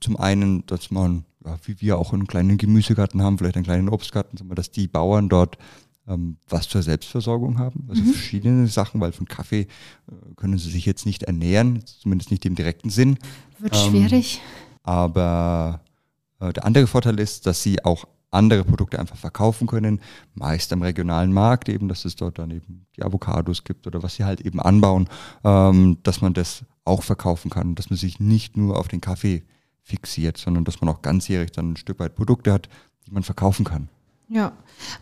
zum 0.00 0.16
einen, 0.16 0.64
dass 0.66 0.90
man 0.90 1.24
ja, 1.44 1.58
wie 1.64 1.80
wir 1.80 1.98
auch 1.98 2.12
einen 2.12 2.26
kleinen 2.26 2.58
Gemüsegarten 2.58 3.22
haben, 3.22 3.38
vielleicht 3.38 3.56
einen 3.56 3.64
kleinen 3.64 3.88
Obstgarten, 3.88 4.38
dass 4.54 4.70
die 4.70 4.88
Bauern 4.88 5.28
dort 5.28 5.58
ähm, 6.06 6.36
was 6.48 6.68
zur 6.68 6.82
Selbstversorgung 6.82 7.58
haben. 7.58 7.86
Also 7.88 8.02
mhm. 8.02 8.12
verschiedene 8.12 8.66
Sachen, 8.66 9.00
weil 9.00 9.12
von 9.12 9.26
Kaffee 9.26 9.62
äh, 9.62 10.34
können 10.36 10.58
sie 10.58 10.70
sich 10.70 10.86
jetzt 10.86 11.06
nicht 11.06 11.22
ernähren, 11.24 11.84
zumindest 11.84 12.30
nicht 12.30 12.44
im 12.46 12.54
direkten 12.54 12.90
Sinn. 12.90 13.18
Wird 13.58 13.74
ähm, 13.74 13.90
schwierig. 13.90 14.40
Aber 14.82 15.80
äh, 16.40 16.52
der 16.52 16.64
andere 16.64 16.86
Vorteil 16.86 17.18
ist, 17.20 17.46
dass 17.46 17.62
sie 17.62 17.84
auch 17.84 18.06
andere 18.30 18.64
Produkte 18.64 18.98
einfach 18.98 19.16
verkaufen 19.16 19.66
können, 19.66 20.00
meist 20.34 20.72
am 20.72 20.82
regionalen 20.82 21.32
Markt 21.32 21.68
eben, 21.68 21.88
dass 21.88 22.04
es 22.04 22.16
dort 22.16 22.38
dann 22.38 22.50
eben 22.50 22.86
die 22.96 23.02
Avocados 23.02 23.64
gibt 23.64 23.86
oder 23.86 24.02
was 24.02 24.14
sie 24.14 24.24
halt 24.24 24.40
eben 24.40 24.60
anbauen, 24.60 25.08
ähm, 25.44 25.98
dass 26.02 26.20
man 26.20 26.32
das 26.32 26.64
auch 26.84 27.02
verkaufen 27.02 27.50
kann, 27.50 27.74
dass 27.74 27.90
man 27.90 27.96
sich 27.96 28.20
nicht 28.20 28.56
nur 28.56 28.78
auf 28.78 28.88
den 28.88 29.00
Kaffee 29.00 29.42
fixiert, 29.90 30.38
sondern 30.38 30.64
dass 30.64 30.80
man 30.80 30.88
auch 30.88 31.02
ganzjährig 31.02 31.52
dann 31.52 31.72
ein 31.72 31.76
Stück 31.76 31.98
weit 31.98 32.14
Produkte 32.14 32.52
hat, 32.52 32.68
die 33.06 33.12
man 33.12 33.22
verkaufen 33.22 33.64
kann. 33.64 33.88
Ja, 34.32 34.52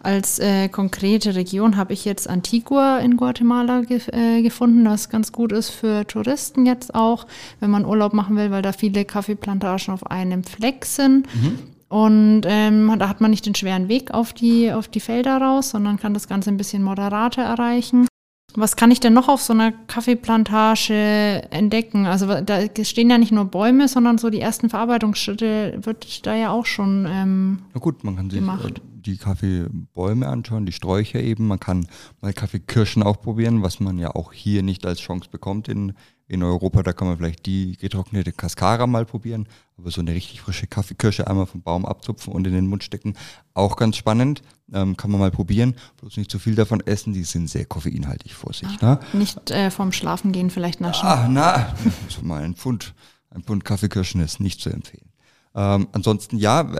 als 0.02 0.38
äh, 0.38 0.70
konkrete 0.70 1.34
Region 1.34 1.76
habe 1.76 1.92
ich 1.92 2.06
jetzt 2.06 2.30
Antigua 2.30 2.98
in 2.98 3.18
Guatemala 3.18 3.82
ge 3.82 4.00
äh, 4.10 4.40
gefunden, 4.40 4.86
das 4.86 5.10
ganz 5.10 5.32
gut 5.32 5.52
ist 5.52 5.68
für 5.68 6.06
Touristen 6.06 6.64
jetzt 6.64 6.94
auch, 6.94 7.26
wenn 7.60 7.70
man 7.70 7.84
Urlaub 7.84 8.14
machen 8.14 8.36
will, 8.36 8.50
weil 8.50 8.62
da 8.62 8.72
viele 8.72 9.04
Kaffeeplantagen 9.04 9.92
auf 9.92 10.10
einem 10.10 10.44
Fleck 10.44 10.86
sind. 10.86 11.26
Mhm. 11.34 11.58
Und 11.88 12.42
ähm, 12.46 12.94
da 12.98 13.08
hat 13.08 13.20
man 13.20 13.30
nicht 13.30 13.44
den 13.44 13.54
schweren 13.54 13.88
Weg 13.88 14.12
auf 14.12 14.32
die, 14.32 14.72
auf 14.72 14.88
die 14.88 15.00
Felder 15.00 15.38
raus, 15.38 15.70
sondern 15.70 15.98
kann 15.98 16.14
das 16.14 16.26
Ganze 16.26 16.48
ein 16.48 16.56
bisschen 16.56 16.82
moderater 16.82 17.42
erreichen. 17.42 18.06
Was 18.54 18.76
kann 18.76 18.90
ich 18.90 18.98
denn 18.98 19.12
noch 19.12 19.28
auf 19.28 19.42
so 19.42 19.52
einer 19.52 19.72
Kaffeeplantage 19.72 21.42
entdecken? 21.50 22.06
Also 22.06 22.40
da 22.40 22.60
stehen 22.82 23.10
ja 23.10 23.18
nicht 23.18 23.30
nur 23.32 23.44
Bäume, 23.44 23.88
sondern 23.88 24.18
so 24.18 24.30
die 24.30 24.40
ersten 24.40 24.70
Verarbeitungsschritte 24.70 25.78
wird 25.82 26.26
da 26.26 26.34
ja 26.34 26.50
auch 26.50 26.66
schon 26.66 27.06
ähm, 27.08 27.58
Na 27.74 27.80
gut, 27.80 28.04
man 28.04 28.16
kann 28.16 28.30
sich 28.30 28.40
gemacht. 28.40 28.80
die 28.94 29.18
Kaffeebäume 29.18 30.26
anschauen, 30.26 30.64
die 30.66 30.72
Sträucher 30.72 31.20
eben. 31.20 31.46
Man 31.46 31.60
kann 31.60 31.86
mal 32.20 32.32
Kaffeekirschen 32.32 33.02
auch 33.02 33.20
probieren, 33.20 33.62
was 33.62 33.80
man 33.80 33.98
ja 33.98 34.14
auch 34.14 34.32
hier 34.32 34.62
nicht 34.62 34.86
als 34.86 35.00
Chance 35.00 35.28
bekommt 35.30 35.68
in, 35.68 35.92
in 36.28 36.42
Europa. 36.42 36.82
Da 36.82 36.92
kann 36.92 37.08
man 37.08 37.16
vielleicht 37.16 37.46
die 37.46 37.76
getrocknete 37.76 38.32
Cascara 38.32 38.86
mal 38.86 39.04
probieren. 39.04 39.48
Aber 39.76 39.90
so 39.90 40.00
eine 40.00 40.12
richtig 40.12 40.40
frische 40.42 40.66
Kaffeekirsche 40.66 41.26
einmal 41.26 41.46
vom 41.46 41.62
Baum 41.62 41.86
abzupfen 41.86 42.32
und 42.32 42.46
in 42.46 42.52
den 42.52 42.66
Mund 42.66 42.84
stecken, 42.84 43.14
auch 43.54 43.76
ganz 43.76 43.96
spannend. 43.96 44.42
Ähm, 44.72 44.96
kann 44.96 45.10
man 45.10 45.20
mal 45.20 45.30
probieren. 45.30 45.74
Bloß 45.96 46.18
nicht 46.18 46.30
zu 46.30 46.38
viel 46.38 46.54
davon 46.54 46.80
essen, 46.80 47.14
die 47.14 47.24
sind 47.24 47.48
sehr 47.48 47.64
koffeinhaltig, 47.64 48.34
Vorsicht. 48.34 48.82
Ah, 48.82 49.00
ne? 49.12 49.20
Nicht 49.20 49.50
äh, 49.50 49.70
vorm 49.70 49.92
Schlafen 49.92 50.30
gehen 50.30 50.50
vielleicht 50.50 50.80
naschen. 50.80 51.06
Ah, 51.08 51.26
na, 51.30 51.74
so 52.08 52.22
mal 52.22 52.42
ein 52.42 52.54
Pfund, 52.54 52.94
ein 53.30 53.42
Pfund 53.42 53.64
Kaffeekirschen 53.64 54.20
ist 54.20 54.40
nicht 54.40 54.60
zu 54.60 54.68
empfehlen. 54.68 55.08
Ähm, 55.54 55.88
ansonsten 55.92 56.36
ja, 56.36 56.70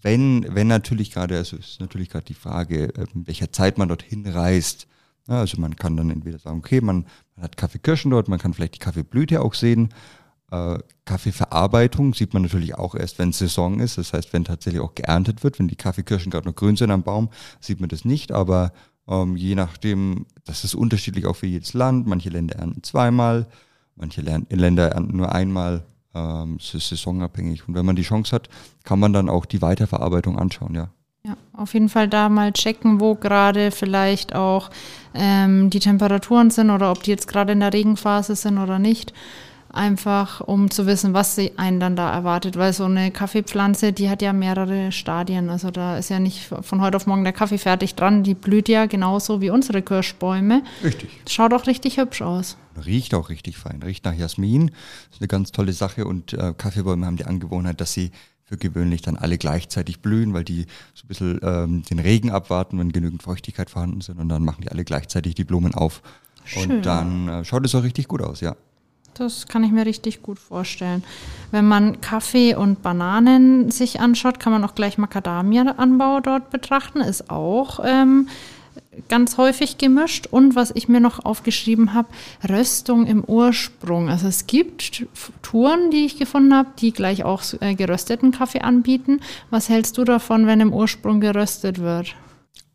wenn, 0.00 0.46
wenn 0.54 0.66
natürlich 0.68 1.12
gerade, 1.12 1.36
also 1.36 1.56
ist 1.56 1.80
natürlich 1.80 2.08
gerade 2.10 2.26
die 2.26 2.34
Frage, 2.34 2.84
in 2.84 3.02
ähm, 3.14 3.26
welcher 3.26 3.52
Zeit 3.52 3.78
man 3.78 3.88
dorthin 3.88 4.26
reist. 4.26 4.86
Also 5.26 5.60
man 5.60 5.76
kann 5.76 5.96
dann 5.96 6.10
entweder 6.10 6.38
sagen, 6.38 6.58
okay, 6.58 6.80
man, 6.80 7.06
man 7.36 7.44
hat 7.44 7.56
Kaffeekirschen 7.56 8.10
dort, 8.10 8.28
man 8.28 8.38
kann 8.38 8.52
vielleicht 8.52 8.74
die 8.74 8.80
Kaffeeblüte 8.80 9.40
auch 9.40 9.54
sehen. 9.54 9.94
Äh, 10.50 10.78
Kaffeeverarbeitung 11.04 12.14
sieht 12.14 12.34
man 12.34 12.42
natürlich 12.42 12.74
auch 12.74 12.94
erst, 12.94 13.18
wenn 13.18 13.32
Saison 13.32 13.80
ist. 13.80 13.98
Das 13.98 14.12
heißt, 14.12 14.32
wenn 14.32 14.44
tatsächlich 14.44 14.82
auch 14.82 14.94
geerntet 14.94 15.42
wird, 15.42 15.58
wenn 15.58 15.68
die 15.68 15.76
Kaffeekirschen 15.76 16.30
gerade 16.30 16.46
noch 16.46 16.54
grün 16.54 16.76
sind 16.76 16.90
am 16.90 17.02
Baum, 17.02 17.30
sieht 17.60 17.80
man 17.80 17.88
das 17.88 18.04
nicht. 18.04 18.32
Aber 18.32 18.72
ähm, 19.08 19.36
je 19.36 19.54
nachdem, 19.54 20.26
das 20.44 20.64
ist 20.64 20.74
unterschiedlich 20.74 21.26
auch 21.26 21.36
für 21.36 21.46
jedes 21.46 21.72
Land. 21.74 22.06
Manche 22.06 22.28
Länder 22.30 22.56
ernten 22.56 22.82
zweimal, 22.82 23.48
manche 23.96 24.20
Länder 24.20 24.92
ernten 24.92 25.16
nur 25.16 25.32
einmal. 25.32 25.84
Ähm, 26.14 26.58
es 26.60 26.74
ist 26.74 26.90
saisonabhängig. 26.90 27.66
Und 27.66 27.74
wenn 27.74 27.86
man 27.86 27.96
die 27.96 28.02
Chance 28.02 28.34
hat, 28.34 28.48
kann 28.84 29.00
man 29.00 29.12
dann 29.12 29.28
auch 29.28 29.46
die 29.46 29.62
Weiterverarbeitung 29.62 30.38
anschauen, 30.38 30.74
ja. 30.74 30.90
Ja, 31.26 31.38
auf 31.54 31.72
jeden 31.72 31.88
Fall 31.88 32.06
da 32.06 32.28
mal 32.28 32.52
checken, 32.52 33.00
wo 33.00 33.14
gerade 33.14 33.70
vielleicht 33.70 34.34
auch 34.34 34.68
ähm, 35.14 35.70
die 35.70 35.78
Temperaturen 35.78 36.50
sind 36.50 36.68
oder 36.68 36.90
ob 36.90 37.02
die 37.02 37.12
jetzt 37.12 37.28
gerade 37.28 37.54
in 37.54 37.60
der 37.60 37.72
Regenphase 37.72 38.36
sind 38.36 38.58
oder 38.58 38.78
nicht. 38.78 39.14
Einfach 39.72 40.42
um 40.42 40.70
zu 40.70 40.86
wissen, 40.86 41.14
was 41.14 41.34
sie 41.34 41.56
einen 41.56 41.80
dann 41.80 41.96
da 41.96 42.12
erwartet, 42.12 42.58
weil 42.58 42.74
so 42.74 42.84
eine 42.84 43.10
Kaffeepflanze, 43.10 43.94
die 43.94 44.10
hat 44.10 44.20
ja 44.20 44.34
mehrere 44.34 44.92
Stadien. 44.92 45.48
Also 45.48 45.70
da 45.70 45.96
ist 45.96 46.10
ja 46.10 46.20
nicht 46.20 46.44
von 46.60 46.82
heute 46.82 46.98
auf 46.98 47.06
morgen 47.06 47.24
der 47.24 47.32
Kaffee 47.32 47.56
fertig 47.56 47.94
dran. 47.94 48.22
Die 48.22 48.34
blüht 48.34 48.68
ja 48.68 48.84
genauso 48.84 49.40
wie 49.40 49.48
unsere 49.48 49.80
Kirschbäume. 49.80 50.62
Richtig. 50.84 51.08
Schaut 51.26 51.54
auch 51.54 51.66
richtig 51.66 51.96
hübsch 51.96 52.20
aus. 52.20 52.58
Riecht 52.84 53.14
auch 53.14 53.30
richtig 53.30 53.56
fein. 53.56 53.82
Riecht 53.82 54.04
nach 54.04 54.14
Jasmin. 54.14 54.66
Das 54.66 55.16
ist 55.16 55.22
eine 55.22 55.28
ganz 55.28 55.52
tolle 55.52 55.72
Sache. 55.72 56.04
Und 56.04 56.34
äh, 56.34 56.52
Kaffeebäume 56.56 57.06
haben 57.06 57.16
die 57.16 57.24
Angewohnheit, 57.24 57.80
dass 57.80 57.94
sie 57.94 58.10
für 58.44 58.56
gewöhnlich 58.56 59.02
dann 59.02 59.16
alle 59.16 59.38
gleichzeitig 59.38 60.00
blühen, 60.00 60.34
weil 60.34 60.44
die 60.44 60.66
so 60.94 61.04
ein 61.04 61.08
bisschen 61.08 61.40
ähm, 61.42 61.82
den 61.82 61.98
Regen 61.98 62.30
abwarten, 62.30 62.78
wenn 62.78 62.92
genügend 62.92 63.22
Feuchtigkeit 63.22 63.70
vorhanden 63.70 64.00
sind. 64.00 64.18
Und 64.18 64.28
dann 64.28 64.44
machen 64.44 64.62
die 64.62 64.70
alle 64.70 64.84
gleichzeitig 64.84 65.34
die 65.34 65.44
Blumen 65.44 65.74
auf. 65.74 66.02
Schön. 66.44 66.70
Und 66.70 66.86
dann 66.86 67.28
äh, 67.28 67.44
schaut 67.44 67.64
es 67.64 67.74
auch 67.74 67.82
richtig 67.82 68.08
gut 68.08 68.22
aus, 68.22 68.40
ja. 68.40 68.54
Das 69.14 69.46
kann 69.46 69.62
ich 69.62 69.70
mir 69.70 69.86
richtig 69.86 70.22
gut 70.22 70.38
vorstellen. 70.38 71.04
Wenn 71.52 71.66
man 71.66 72.00
Kaffee 72.00 72.54
und 72.54 72.82
Bananen 72.82 73.70
sich 73.70 74.00
anschaut, 74.00 74.40
kann 74.40 74.52
man 74.52 74.64
auch 74.64 74.74
gleich 74.74 74.98
Macadamia-Anbau 74.98 76.20
dort 76.20 76.50
betrachten. 76.50 77.00
Ist 77.00 77.30
auch 77.30 77.80
ähm, 77.84 78.28
ganz 79.08 79.36
häufig 79.36 79.78
gemischt. 79.78 80.26
Und 80.30 80.54
was 80.56 80.72
ich 80.74 80.88
mir 80.88 81.00
noch 81.00 81.24
aufgeschrieben 81.24 81.94
habe, 81.94 82.08
Röstung 82.48 83.06
im 83.06 83.24
Ursprung. 83.24 84.08
Also 84.08 84.28
es 84.28 84.46
gibt 84.46 85.06
Touren, 85.42 85.90
die 85.90 86.06
ich 86.06 86.18
gefunden 86.18 86.54
habe, 86.54 86.70
die 86.78 86.92
gleich 86.92 87.24
auch 87.24 87.42
äh, 87.60 87.74
gerösteten 87.74 88.32
Kaffee 88.32 88.60
anbieten. 88.60 89.20
Was 89.50 89.68
hältst 89.68 89.98
du 89.98 90.04
davon, 90.04 90.46
wenn 90.46 90.60
im 90.60 90.72
Ursprung 90.72 91.20
geröstet 91.20 91.78
wird? 91.78 92.14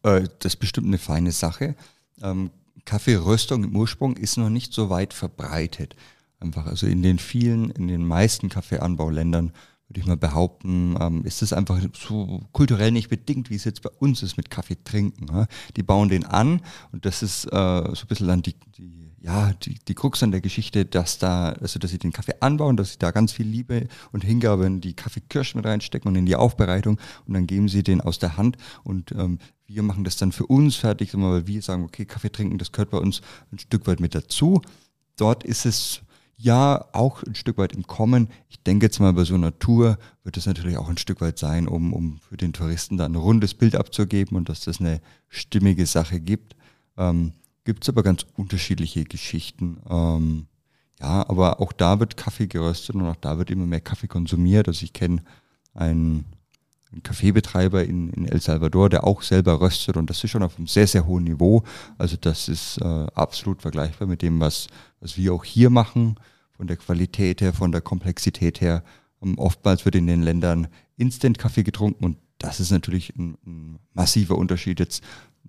Äh, 0.03 0.23
das 0.39 0.53
ist 0.53 0.59
bestimmt 0.59 0.87
eine 0.87 0.97
feine 0.97 1.31
Sache. 1.31 1.75
Ähm, 2.21 2.51
Kaffeeröstung 2.85 3.63
im 3.63 3.75
Ursprung 3.75 4.17
ist 4.17 4.37
noch 4.37 4.49
nicht 4.49 4.73
so 4.73 4.89
weit 4.89 5.13
verbreitet. 5.13 5.95
Einfach, 6.39 6.65
also 6.65 6.87
in 6.87 7.03
den 7.03 7.19
vielen, 7.19 7.69
in 7.71 7.87
den 7.87 8.05
meisten 8.05 8.49
Kaffeeanbauländern 8.49 9.51
würde 9.89 10.01
ich 10.01 10.05
mal 10.05 10.17
behaupten, 10.17 10.95
ähm, 10.99 11.25
ist 11.25 11.41
es 11.41 11.51
einfach 11.51 11.79
so 11.93 12.41
kulturell 12.51 12.91
nicht 12.91 13.09
bedingt, 13.09 13.49
wie 13.49 13.55
es 13.55 13.63
jetzt 13.63 13.81
bei 13.81 13.89
uns 13.89 14.21
ist 14.21 14.37
mit 14.37 14.51
Kaffee 14.51 14.77
trinken. 14.83 15.25
Ne? 15.25 15.47
Die 15.75 15.83
bauen 15.83 16.09
den 16.09 16.25
an 16.25 16.61
und 16.91 17.05
das 17.05 17.23
ist 17.23 17.45
äh, 17.45 17.49
so 17.49 18.03
ein 18.03 18.07
bisschen 18.07 18.27
dann 18.27 18.43
die, 18.43 18.55
die, 18.77 19.11
ja, 19.19 19.51
die, 19.53 19.79
die 19.87 19.95
Krux 19.95 20.21
an 20.21 20.29
der 20.29 20.41
Geschichte, 20.41 20.85
dass 20.85 21.17
da, 21.17 21.49
also 21.53 21.79
dass 21.79 21.89
sie 21.89 21.97
den 21.97 22.13
Kaffee 22.13 22.35
anbauen, 22.39 22.77
dass 22.77 22.93
sie 22.93 22.99
da 22.99 23.09
ganz 23.09 23.31
viel 23.31 23.47
Liebe 23.47 23.87
und 24.11 24.23
Hingabe 24.23 24.67
in 24.67 24.79
die 24.79 24.93
Kaffeekirschen 24.93 25.59
reinstecken 25.59 26.07
und 26.07 26.15
in 26.15 26.27
die 26.27 26.35
Aufbereitung 26.35 26.99
und 27.25 27.33
dann 27.33 27.47
geben 27.47 27.67
sie 27.67 27.81
den 27.81 27.99
aus 27.99 28.19
der 28.19 28.37
Hand 28.37 28.57
und 28.83 29.11
ähm, 29.13 29.39
wir 29.65 29.81
machen 29.81 30.03
das 30.03 30.17
dann 30.17 30.31
für 30.31 30.45
uns 30.45 30.75
fertig, 30.75 31.11
weil 31.13 31.47
wir 31.47 31.61
sagen, 31.63 31.83
okay, 31.83 32.05
Kaffee 32.05 32.31
trinken, 32.31 32.59
das 32.59 32.71
gehört 32.71 32.91
bei 32.91 32.97
uns 32.97 33.21
ein 33.51 33.59
Stück 33.59 33.85
weit 33.87 33.99
mit 33.99 34.15
dazu. 34.15 34.61
Dort 35.15 35.43
ist 35.43 35.65
es 35.65 36.01
ja, 36.41 36.85
auch 36.93 37.21
ein 37.23 37.35
Stück 37.35 37.57
weit 37.57 37.73
im 37.73 37.85
Kommen. 37.85 38.29
Ich 38.47 38.63
denke 38.63 38.85
jetzt 38.85 38.99
mal 38.99 39.11
bei 39.11 39.25
so 39.25 39.35
einer 39.35 39.59
Tour 39.59 39.97
wird 40.23 40.37
es 40.37 40.45
natürlich 40.45 40.77
auch 40.77 40.87
ein 40.87 40.97
Stück 40.97 41.19
weit 41.19 41.37
sein, 41.37 41.67
um, 41.67 41.91
um 41.91 42.17
für 42.17 42.37
den 42.37 42.53
Touristen 42.53 42.97
da 42.97 43.05
ein 43.05 43.15
rundes 43.15 43.53
Bild 43.53 43.75
abzugeben 43.75 44.37
und 44.37 44.47
dass 44.47 44.61
das 44.61 44.79
eine 44.79 45.01
stimmige 45.27 45.85
Sache 45.85 46.21
gibt. 46.21 46.55
Ähm, 46.97 47.33
Gibt 47.65 47.83
es 47.83 47.89
aber 47.89 48.03
ganz 48.03 48.25
unterschiedliche 48.37 49.03
Geschichten. 49.03 49.81
Ähm, 49.89 50.47
ja, 51.01 51.27
aber 51.29 51.59
auch 51.59 51.73
da 51.73 51.99
wird 51.99 52.15
Kaffee 52.15 52.47
geröstet 52.47 52.95
und 52.95 53.05
auch 53.05 53.17
da 53.17 53.37
wird 53.37 53.51
immer 53.51 53.65
mehr 53.65 53.81
Kaffee 53.81 54.07
konsumiert. 54.07 54.69
Also 54.69 54.85
ich 54.85 54.93
kenne 54.93 55.21
einen, 55.73 56.23
einen 56.91 57.03
Kaffeebetreiber 57.03 57.83
in, 57.83 58.09
in 58.09 58.27
El 58.27 58.41
Salvador, 58.41 58.89
der 58.89 59.05
auch 59.05 59.21
selber 59.21 59.61
röstet 59.61 59.95
und 59.97 60.09
das 60.09 60.23
ist 60.23 60.31
schon 60.31 60.43
auf 60.43 60.57
einem 60.57 60.67
sehr, 60.67 60.87
sehr 60.87 61.05
hohen 61.05 61.23
Niveau. 61.23 61.63
Also 61.97 62.17
das 62.19 62.49
ist 62.49 62.77
äh, 62.81 63.07
absolut 63.13 63.61
vergleichbar 63.61 64.07
mit 64.07 64.21
dem, 64.21 64.39
was, 64.39 64.67
was 64.99 65.17
wir 65.17 65.33
auch 65.33 65.43
hier 65.43 65.69
machen 65.69 66.15
von 66.51 66.67
der 66.67 66.77
Qualität 66.77 67.41
her, 67.41 67.53
von 67.53 67.71
der 67.71 67.81
Komplexität 67.81 68.61
her. 68.61 68.83
Um, 69.19 69.31
ähm, 69.31 69.37
oftmals 69.37 69.85
wird 69.85 69.95
in 69.95 70.07
den 70.07 70.21
Ländern 70.21 70.67
Instant-Kaffee 70.97 71.63
getrunken 71.63 72.05
und 72.05 72.17
das 72.39 72.59
ist 72.59 72.71
natürlich 72.71 73.15
ein, 73.15 73.37
ein 73.45 73.79
massiver 73.93 74.37
Unterschied 74.37 74.79
jetzt 74.79 75.03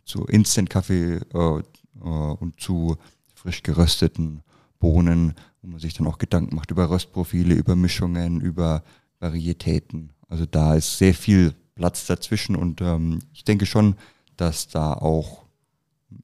zu 0.04 0.24
Instant-Kaffee 0.24 1.20
äh, 1.32 1.38
äh, 1.38 1.62
und 2.00 2.60
zu 2.60 2.96
frisch 3.34 3.62
gerösteten 3.62 4.42
Bohnen, 4.78 5.34
wo 5.62 5.68
man 5.68 5.78
sich 5.78 5.94
dann 5.94 6.06
auch 6.06 6.18
Gedanken 6.18 6.56
macht 6.56 6.70
über 6.70 6.90
Röstprofile, 6.90 7.54
über 7.54 7.76
Mischungen, 7.76 8.40
über 8.40 8.82
Varietäten. 9.20 10.10
Also 10.30 10.46
da 10.46 10.74
ist 10.74 10.96
sehr 10.96 11.12
viel 11.12 11.54
Platz 11.74 12.06
dazwischen 12.06 12.56
und 12.56 12.80
ähm, 12.80 13.18
ich 13.34 13.44
denke 13.44 13.66
schon, 13.66 13.96
dass 14.36 14.68
da 14.68 14.94
auch 14.94 15.42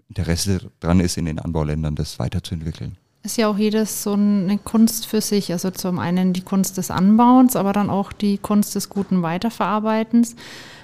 Interesse 0.08 0.70
dran 0.80 1.00
ist, 1.00 1.18
in 1.18 1.26
den 1.26 1.38
Anbauländern 1.38 1.94
das 1.94 2.18
weiterzuentwickeln 2.18 2.96
ist 3.26 3.36
ja 3.36 3.48
auch 3.48 3.58
jedes 3.58 4.02
so 4.02 4.12
eine 4.12 4.56
Kunst 4.56 5.06
für 5.06 5.20
sich. 5.20 5.52
Also 5.52 5.70
zum 5.70 5.98
einen 5.98 6.32
die 6.32 6.40
Kunst 6.40 6.78
des 6.78 6.90
Anbauens, 6.90 7.56
aber 7.56 7.72
dann 7.72 7.90
auch 7.90 8.12
die 8.12 8.38
Kunst 8.38 8.74
des 8.74 8.88
guten 8.88 9.22
Weiterverarbeitens. 9.22 10.36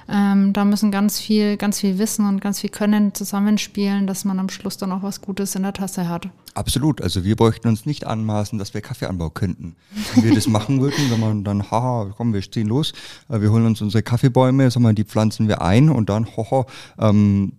Ähm, 0.09 0.53
da 0.53 0.65
müssen 0.65 0.91
ganz 0.91 1.21
viel, 1.21 1.57
ganz 1.57 1.79
viel 1.79 1.99
Wissen 1.99 2.27
und 2.27 2.41
ganz 2.41 2.61
viel 2.61 2.71
Können 2.71 3.15
zusammenspielen, 3.15 4.07
dass 4.09 4.25
man 4.25 4.41
am 4.41 4.49
Schluss 4.49 4.77
dann 4.77 4.91
auch 4.91 5.03
was 5.03 5.21
Gutes 5.21 5.55
in 5.55 5.63
der 5.63 5.73
Tasse 5.73 6.09
hat. 6.09 6.29
Absolut. 6.55 7.01
Also 7.01 7.25
wir 7.25 7.37
bräuchten 7.37 7.69
uns 7.69 7.87
nicht 7.87 8.07
anmaßen, 8.07 8.59
dass 8.59 8.75
wir 8.75 8.81
Kaffeeanbau 8.81 9.31
könnten. 9.31 9.77
Wenn 10.15 10.25
wir 10.25 10.35
das 10.35 10.49
machen 10.49 10.81
würden, 10.81 11.09
dann, 11.09 11.21
man 11.21 11.45
dann, 11.45 11.71
haha, 11.71 12.13
komm, 12.17 12.35
wir 12.35 12.43
stehen 12.43 12.67
los, 12.67 12.93
äh, 13.29 13.41
wir 13.41 13.53
holen 13.53 13.65
uns 13.65 13.81
unsere 13.81 14.03
Kaffeebäume, 14.03 14.71
sagen 14.71 14.85
wir, 14.85 14.93
die 14.93 15.05
pflanzen 15.05 15.47
wir 15.47 15.63
ein 15.63 15.89
und 15.89 16.11
dann, 16.11 16.27
hoho, 16.37 16.67
ähm, 16.99 17.53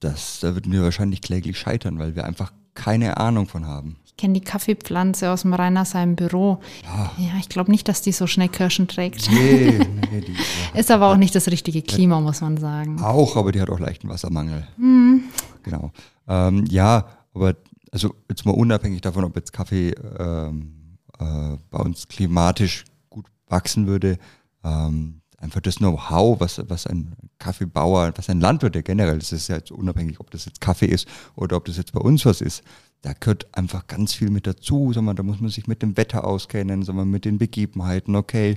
das, 0.00 0.40
da 0.40 0.54
würden 0.54 0.72
wir 0.72 0.82
wahrscheinlich 0.82 1.20
kläglich 1.20 1.58
scheitern, 1.58 1.98
weil 1.98 2.16
wir 2.16 2.24
einfach 2.24 2.52
keine 2.74 3.18
Ahnung 3.18 3.46
von 3.46 3.66
haben 3.66 3.99
kenne 4.20 4.34
die 4.34 4.42
Kaffeepflanze 4.42 5.30
aus 5.30 5.42
dem 5.42 5.54
Rainer 5.54 5.86
seinem 5.86 6.14
Büro. 6.14 6.60
Ja, 6.84 7.10
ja 7.16 7.32
ich 7.40 7.48
glaube 7.48 7.70
nicht, 7.70 7.88
dass 7.88 8.02
die 8.02 8.12
so 8.12 8.26
schnell 8.26 8.48
Kirschen 8.48 8.86
trägt. 8.86 9.30
Nee, 9.30 9.78
nee, 10.10 10.20
die, 10.20 10.32
ja. 10.74 10.78
Ist 10.78 10.90
aber 10.90 11.08
auch 11.08 11.16
nicht 11.16 11.34
das 11.34 11.48
richtige 11.48 11.80
Klima, 11.80 12.20
muss 12.20 12.42
man 12.42 12.58
sagen. 12.58 13.00
Auch, 13.00 13.36
aber 13.36 13.50
die 13.50 13.60
hat 13.60 13.70
auch 13.70 13.78
leichten 13.78 14.08
Wassermangel. 14.08 14.66
Mhm. 14.76 15.24
Genau. 15.62 15.90
Ähm, 16.28 16.66
ja, 16.68 17.06
aber 17.34 17.56
also 17.90 18.14
jetzt 18.28 18.44
mal 18.44 18.52
unabhängig 18.52 19.00
davon, 19.00 19.24
ob 19.24 19.34
jetzt 19.36 19.54
Kaffee 19.54 19.94
ähm, 20.18 20.98
äh, 21.18 21.56
bei 21.70 21.78
uns 21.78 22.06
klimatisch 22.06 22.84
gut 23.08 23.24
wachsen 23.48 23.86
würde, 23.86 24.18
ähm, 24.62 25.22
einfach 25.38 25.60
das 25.60 25.76
Know-how, 25.76 26.38
was, 26.40 26.62
was 26.68 26.86
ein 26.86 27.16
Kaffeebauer, 27.38 28.12
was 28.16 28.28
ein 28.28 28.40
Landwirt, 28.40 28.74
der 28.74 28.82
generell, 28.82 29.18
das 29.18 29.32
ist 29.32 29.48
ja 29.48 29.56
jetzt 29.56 29.72
unabhängig, 29.72 30.20
ob 30.20 30.30
das 30.30 30.44
jetzt 30.44 30.60
Kaffee 30.60 30.86
ist 30.86 31.08
oder 31.36 31.56
ob 31.56 31.64
das 31.64 31.78
jetzt 31.78 31.92
bei 31.92 32.00
uns 32.00 32.26
was 32.26 32.42
ist, 32.42 32.62
da 33.02 33.12
gehört 33.12 33.46
einfach 33.56 33.86
ganz 33.86 34.12
viel 34.12 34.30
mit 34.30 34.46
dazu. 34.46 34.92
Sag 34.92 35.02
mal, 35.02 35.14
da 35.14 35.22
muss 35.22 35.40
man 35.40 35.50
sich 35.50 35.66
mit 35.66 35.82
dem 35.82 35.96
Wetter 35.96 36.24
auskennen, 36.24 36.82
sag 36.82 36.94
mal, 36.94 37.04
mit 37.04 37.24
den 37.24 37.38
Begebenheiten, 37.38 38.14
okay, 38.16 38.56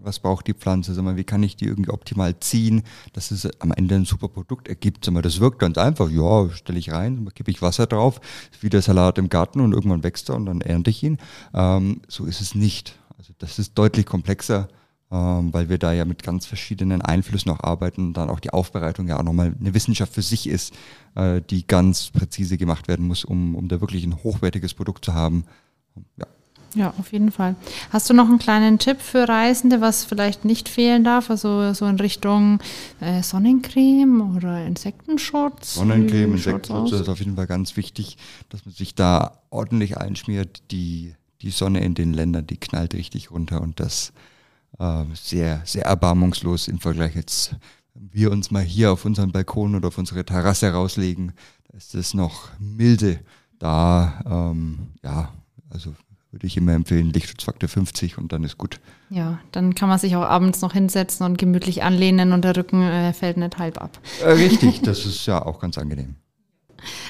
was 0.00 0.20
braucht 0.20 0.46
die 0.46 0.54
Pflanze, 0.54 0.94
sag 0.94 1.04
mal, 1.04 1.16
wie 1.16 1.24
kann 1.24 1.42
ich 1.42 1.56
die 1.56 1.66
irgendwie 1.66 1.90
optimal 1.90 2.38
ziehen, 2.40 2.82
dass 3.12 3.30
es 3.30 3.48
am 3.60 3.72
Ende 3.72 3.96
ein 3.96 4.04
super 4.04 4.28
Produkt 4.28 4.68
ergibt. 4.68 5.04
Sag 5.04 5.14
mal, 5.14 5.22
das 5.22 5.40
wirkt 5.40 5.58
ganz 5.58 5.78
einfach, 5.78 6.10
ja, 6.10 6.48
stelle 6.50 6.78
ich 6.78 6.92
rein, 6.92 7.28
gebe 7.34 7.50
ich 7.50 7.62
Wasser 7.62 7.86
drauf, 7.86 8.20
wie 8.60 8.68
der 8.68 8.82
Salat 8.82 9.18
im 9.18 9.28
Garten 9.28 9.60
und 9.60 9.72
irgendwann 9.72 10.02
wächst 10.02 10.28
er 10.28 10.36
und 10.36 10.46
dann 10.46 10.60
ernte 10.60 10.90
ich 10.90 11.02
ihn. 11.02 11.18
Ähm, 11.54 12.02
so 12.08 12.24
ist 12.26 12.40
es 12.40 12.54
nicht. 12.54 12.98
Also 13.16 13.32
das 13.38 13.58
ist 13.58 13.76
deutlich 13.76 14.06
komplexer 14.06 14.68
weil 15.10 15.68
wir 15.70 15.78
da 15.78 15.92
ja 15.92 16.04
mit 16.04 16.22
ganz 16.22 16.44
verschiedenen 16.44 17.00
Einflüssen 17.00 17.50
auch 17.50 17.60
arbeiten 17.60 18.12
dann 18.12 18.28
auch 18.28 18.40
die 18.40 18.50
Aufbereitung 18.50 19.08
ja 19.08 19.18
auch 19.18 19.22
nochmal 19.22 19.54
eine 19.58 19.72
Wissenschaft 19.72 20.12
für 20.12 20.22
sich 20.22 20.48
ist, 20.48 20.74
äh, 21.14 21.40
die 21.48 21.66
ganz 21.66 22.10
präzise 22.10 22.58
gemacht 22.58 22.88
werden 22.88 23.06
muss, 23.06 23.24
um, 23.24 23.54
um 23.54 23.68
da 23.68 23.80
wirklich 23.80 24.04
ein 24.04 24.22
hochwertiges 24.22 24.74
Produkt 24.74 25.04
zu 25.04 25.14
haben. 25.14 25.44
Ja. 26.18 26.26
Ja, 26.74 26.92
auf 26.98 27.12
jeden 27.12 27.32
Fall. 27.32 27.56
Hast 27.90 28.10
du 28.10 28.14
noch 28.14 28.28
einen 28.28 28.38
kleinen 28.38 28.78
Tipp 28.78 29.00
für 29.00 29.26
Reisende, 29.26 29.80
was 29.80 30.04
vielleicht 30.04 30.44
nicht 30.44 30.68
fehlen 30.68 31.02
darf? 31.02 31.30
Also 31.30 31.72
so 31.72 31.86
in 31.86 31.98
Richtung 31.98 32.60
äh, 33.00 33.22
Sonnencreme 33.22 34.36
oder 34.36 34.66
Insektenschutz? 34.66 35.76
Sonnencreme, 35.76 36.34
Insektenschutz 36.34 36.92
ist 36.92 37.08
auf 37.08 37.20
jeden 37.20 37.36
Fall 37.36 37.46
ganz 37.46 37.78
wichtig, 37.78 38.18
dass 38.50 38.66
man 38.66 38.74
sich 38.74 38.94
da 38.94 39.40
ordentlich 39.48 39.96
einschmiert. 39.96 40.62
Die, 40.70 41.14
die 41.40 41.50
Sonne 41.50 41.80
in 41.80 41.94
den 41.94 42.12
Ländern, 42.12 42.46
die 42.46 42.58
knallt 42.58 42.92
richtig 42.92 43.30
runter 43.30 43.62
und 43.62 43.80
das 43.80 44.12
äh, 44.78 45.04
sehr, 45.14 45.62
sehr 45.64 45.84
erbarmungslos 45.84 46.68
im 46.68 46.78
Vergleich 46.78 47.14
jetzt, 47.14 47.56
wenn 47.94 48.12
wir 48.12 48.30
uns 48.30 48.50
mal 48.50 48.62
hier 48.62 48.92
auf 48.92 49.04
unseren 49.04 49.32
Balkon 49.32 49.74
oder 49.74 49.88
auf 49.88 49.98
unsere 49.98 50.24
Terrasse 50.24 50.72
rauslegen, 50.72 51.32
da 51.68 51.76
ist 51.76 51.94
es 51.94 52.14
noch 52.14 52.48
milde. 52.58 53.20
Da, 53.58 54.22
ähm, 54.24 54.88
ja, 55.02 55.32
also 55.70 55.94
würde 56.30 56.46
ich 56.46 56.56
immer 56.56 56.74
empfehlen, 56.74 57.10
Lichtschutzfaktor 57.10 57.68
50 57.68 58.18
und 58.18 58.32
dann 58.32 58.44
ist 58.44 58.58
gut. 58.58 58.80
Ja, 59.10 59.38
dann 59.52 59.74
kann 59.74 59.88
man 59.88 59.98
sich 59.98 60.14
auch 60.14 60.22
abends 60.22 60.60
noch 60.60 60.74
hinsetzen 60.74 61.24
und 61.24 61.38
gemütlich 61.38 61.82
anlehnen 61.82 62.32
und 62.32 62.44
der 62.44 62.56
Rücken 62.56 62.82
äh, 62.82 63.12
fällt 63.12 63.38
nicht 63.38 63.58
halb 63.58 63.80
ab. 63.80 63.98
Äh, 64.22 64.32
richtig, 64.32 64.82
das 64.82 65.06
ist 65.06 65.24
ja 65.26 65.44
auch 65.44 65.58
ganz 65.58 65.78
angenehm. 65.78 66.16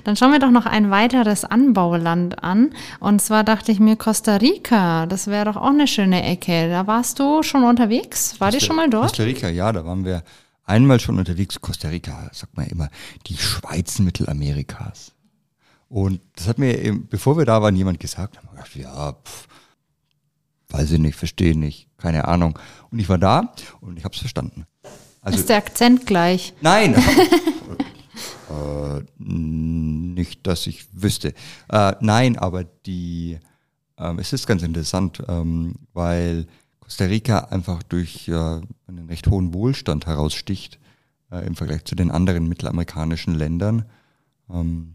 Dann 0.05 0.17
schauen 0.17 0.33
wir 0.33 0.39
doch 0.39 0.51
noch 0.51 0.67
ein 0.67 0.91
weiteres 0.91 1.45
Anbauland 1.45 2.43
an. 2.43 2.71
Und 3.01 3.21
zwar 3.21 3.45
dachte 3.45 3.73
ich 3.73 3.81
mir 3.81 3.97
Costa 3.97 4.37
Rica. 4.37 5.07
Das 5.07 5.27
wäre 5.27 5.45
doch 5.45 5.57
auch 5.57 5.71
eine 5.71 5.87
schöne 5.87 6.23
Ecke. 6.25 6.69
Da 6.69 6.87
warst 6.87 7.19
du 7.19 7.43
schon 7.43 7.65
unterwegs? 7.65 8.41
War 8.41 8.49
Costa, 8.49 8.59
die 8.59 8.65
schon 8.65 8.77
mal 8.77 8.91
dort? 8.91 9.09
Costa 9.09 9.23
Rica, 9.25 9.49
ja, 9.49 9.73
da 9.73 9.85
waren 9.85 10.05
wir 10.05 10.23
einmal 10.65 11.01
schon 11.01 11.19
unterwegs, 11.19 11.61
Costa 11.61 11.89
Rica, 11.89 12.31
sagt 12.33 12.57
man 12.57 12.67
immer, 12.67 12.91
die 13.27 13.37
Schweiz 13.37 13.99
Mittelamerikas. 13.99 15.13
Und 15.89 16.21
das 16.37 16.47
hat 16.47 16.59
mir, 16.59 16.79
eben, 16.79 17.09
bevor 17.09 17.39
wir 17.39 17.47
da 17.47 17.63
waren, 17.63 17.75
jemand 17.75 17.99
gesagt, 17.99 18.37
haben 18.37 18.49
gedacht, 18.51 18.77
ja, 18.77 19.13
pff, 19.13 19.49
weiß 20.69 20.93
ich 20.93 20.99
nicht, 20.99 21.17
verstehe 21.17 21.57
nicht, 21.59 21.89
keine 21.97 22.29
Ahnung. 22.29 22.59
Und 22.91 22.99
ich 22.99 23.09
war 23.09 23.19
da 23.19 23.55
und 23.81 23.97
ich 23.99 24.05
habe 24.05 24.15
es 24.15 24.21
verstanden. 24.21 24.67
Also, 25.23 25.39
ist 25.39 25.49
der 25.49 25.57
Akzent 25.57 26.07
gleich? 26.07 26.55
Nein. 26.61 26.95
äh, 28.51 29.03
nicht, 29.19 30.47
dass 30.47 30.67
ich 30.67 30.87
wüsste. 30.93 31.35
Äh, 31.69 31.95
nein, 32.01 32.39
aber 32.39 32.65
die, 32.65 33.39
ähm, 33.99 34.19
es 34.19 34.33
ist 34.33 34.47
ganz 34.47 34.63
interessant, 34.63 35.23
ähm, 35.29 35.75
weil 35.93 36.47
Costa 36.81 37.05
Rica 37.05 37.39
einfach 37.51 37.83
durch 37.83 38.29
äh, 38.29 38.33
einen 38.33 39.07
recht 39.09 39.27
hohen 39.29 39.53
Wohlstand 39.53 40.07
heraussticht 40.07 40.79
äh, 41.31 41.47
im 41.47 41.55
Vergleich 41.55 41.85
zu 41.85 41.95
den 41.95 42.11
anderen 42.11 42.49
mittelamerikanischen 42.49 43.35
Ländern. 43.35 43.85
Ähm, 44.51 44.95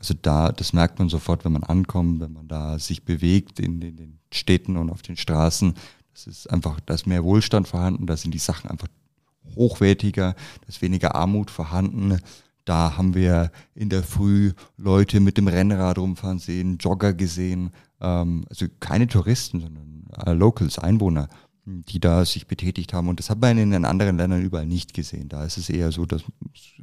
also 0.00 0.14
da, 0.20 0.52
das 0.52 0.72
merkt 0.72 0.98
man 0.98 1.08
sofort, 1.08 1.44
wenn 1.44 1.52
man 1.52 1.64
ankommt, 1.64 2.20
wenn 2.20 2.32
man 2.32 2.48
da 2.48 2.78
sich 2.78 3.04
bewegt 3.04 3.60
in, 3.60 3.80
in 3.80 3.96
den 3.96 4.18
Städten 4.32 4.76
und 4.76 4.90
auf 4.90 5.02
den 5.02 5.16
Straßen. 5.16 5.74
Das 6.12 6.26
ist 6.26 6.50
einfach, 6.50 6.78
da 6.80 6.94
ist 6.94 7.06
mehr 7.06 7.24
Wohlstand 7.24 7.68
vorhanden, 7.68 8.06
da 8.06 8.16
sind 8.16 8.32
die 8.32 8.38
Sachen 8.38 8.70
einfach 8.70 8.88
hochwertiger, 9.56 10.34
da 10.34 10.68
ist 10.68 10.82
weniger 10.82 11.14
Armut 11.14 11.50
vorhanden. 11.50 12.18
Da 12.64 12.96
haben 12.96 13.14
wir 13.14 13.50
in 13.74 13.90
der 13.90 14.02
Früh 14.02 14.52
Leute 14.76 15.20
mit 15.20 15.36
dem 15.36 15.48
Rennrad 15.48 15.98
rumfahren 15.98 16.38
sehen, 16.38 16.78
Jogger 16.78 17.12
gesehen, 17.12 17.70
ähm, 18.00 18.44
also 18.48 18.66
keine 18.80 19.06
Touristen, 19.06 19.60
sondern 19.60 20.06
äh, 20.24 20.32
Locals, 20.32 20.78
Einwohner, 20.78 21.28
die 21.66 22.00
da 22.00 22.24
sich 22.24 22.46
betätigt 22.46 22.92
haben. 22.92 23.08
Und 23.08 23.18
das 23.18 23.30
hat 23.30 23.40
man 23.40 23.58
in 23.58 23.70
den 23.70 23.84
anderen 23.84 24.16
Ländern 24.16 24.42
überall 24.42 24.66
nicht 24.66 24.94
gesehen. 24.94 25.28
Da 25.28 25.44
ist 25.44 25.58
es 25.58 25.68
eher 25.68 25.92
so, 25.92 26.06
dass 26.06 26.22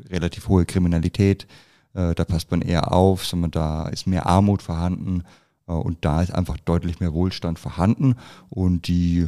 relativ 0.09 0.47
hohe 0.47 0.65
Kriminalität, 0.65 1.47
äh, 1.93 2.13
da 2.13 2.25
passt 2.25 2.51
man 2.51 2.61
eher 2.61 2.91
auf, 2.91 3.25
sondern 3.25 3.51
da 3.51 3.87
ist 3.89 4.07
mehr 4.07 4.27
Armut 4.27 4.61
vorhanden 4.61 5.23
äh, 5.67 5.73
und 5.73 6.05
da 6.05 6.21
ist 6.21 6.33
einfach 6.33 6.57
deutlich 6.57 6.99
mehr 6.99 7.13
Wohlstand 7.13 7.57
vorhanden. 7.57 8.15
Und 8.49 8.87
die, 8.87 9.27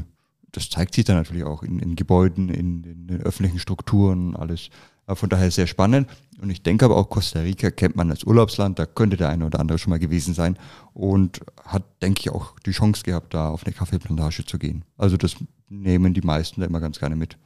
das 0.51 0.69
zeigt 0.69 0.93
sich 0.93 1.05
dann 1.05 1.17
natürlich 1.17 1.45
auch 1.45 1.63
in, 1.63 1.79
in 1.79 1.95
Gebäuden, 1.95 2.50
in, 2.50 2.83
in 2.83 3.07
den 3.07 3.22
öffentlichen 3.22 3.60
Strukturen, 3.60 4.36
alles. 4.36 4.69
Äh, 5.07 5.15
von 5.15 5.29
daher 5.29 5.51
sehr 5.51 5.67
spannend. 5.67 6.07
Und 6.41 6.49
ich 6.49 6.63
denke 6.63 6.85
aber 6.85 6.97
auch 6.97 7.09
Costa 7.09 7.39
Rica 7.39 7.71
kennt 7.71 7.95
man 7.95 8.09
als 8.09 8.23
Urlaubsland, 8.23 8.79
da 8.79 8.85
könnte 8.85 9.17
der 9.17 9.29
eine 9.29 9.45
oder 9.45 9.59
andere 9.59 9.77
schon 9.77 9.91
mal 9.91 9.99
gewesen 9.99 10.33
sein 10.33 10.57
und 10.93 11.41
hat, 11.65 11.83
denke 12.01 12.21
ich, 12.21 12.29
auch 12.29 12.59
die 12.65 12.71
Chance 12.71 13.03
gehabt, 13.03 13.33
da 13.33 13.49
auf 13.49 13.65
eine 13.65 13.73
Kaffeeplantage 13.73 14.45
zu 14.45 14.57
gehen. 14.57 14.83
Also 14.97 15.17
das 15.17 15.35
nehmen 15.69 16.13
die 16.13 16.21
meisten 16.21 16.61
da 16.61 16.67
immer 16.67 16.79
ganz 16.79 16.99
gerne 16.99 17.15
mit. 17.15 17.37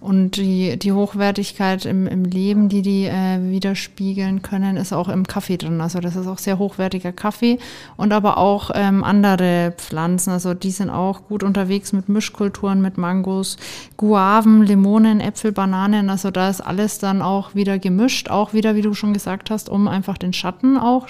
Und 0.00 0.36
die, 0.36 0.76
die 0.78 0.92
Hochwertigkeit 0.92 1.86
im, 1.86 2.06
im 2.06 2.24
Leben, 2.24 2.68
die 2.68 2.82
die 2.82 3.06
äh, 3.06 3.38
widerspiegeln 3.40 4.42
können, 4.42 4.76
ist 4.76 4.92
auch 4.92 5.08
im 5.08 5.26
Kaffee 5.26 5.56
drin. 5.56 5.80
Also 5.80 6.00
das 6.00 6.16
ist 6.16 6.26
auch 6.26 6.38
sehr 6.38 6.58
hochwertiger 6.58 7.12
Kaffee 7.12 7.58
und 7.96 8.12
aber 8.12 8.36
auch 8.36 8.70
ähm, 8.74 9.04
andere 9.04 9.72
Pflanzen. 9.76 10.30
Also 10.30 10.54
die 10.54 10.72
sind 10.72 10.90
auch 10.90 11.28
gut 11.28 11.42
unterwegs 11.42 11.92
mit 11.92 12.08
Mischkulturen, 12.08 12.82
mit 12.82 12.98
Mangos, 12.98 13.56
Guaven, 13.96 14.62
Limonen, 14.62 15.20
Äpfel, 15.20 15.52
Bananen. 15.52 16.10
Also 16.10 16.30
da 16.30 16.50
ist 16.50 16.60
alles 16.60 16.98
dann 16.98 17.22
auch 17.22 17.54
wieder 17.54 17.78
gemischt. 17.78 18.28
Auch 18.32 18.52
wieder, 18.52 18.74
wie 18.74 18.82
du 18.82 18.94
schon 18.94 19.12
gesagt 19.12 19.50
hast, 19.50 19.68
um 19.68 19.88
einfach 19.88 20.18
den 20.18 20.32
Schatten 20.32 20.76
auch 20.76 21.08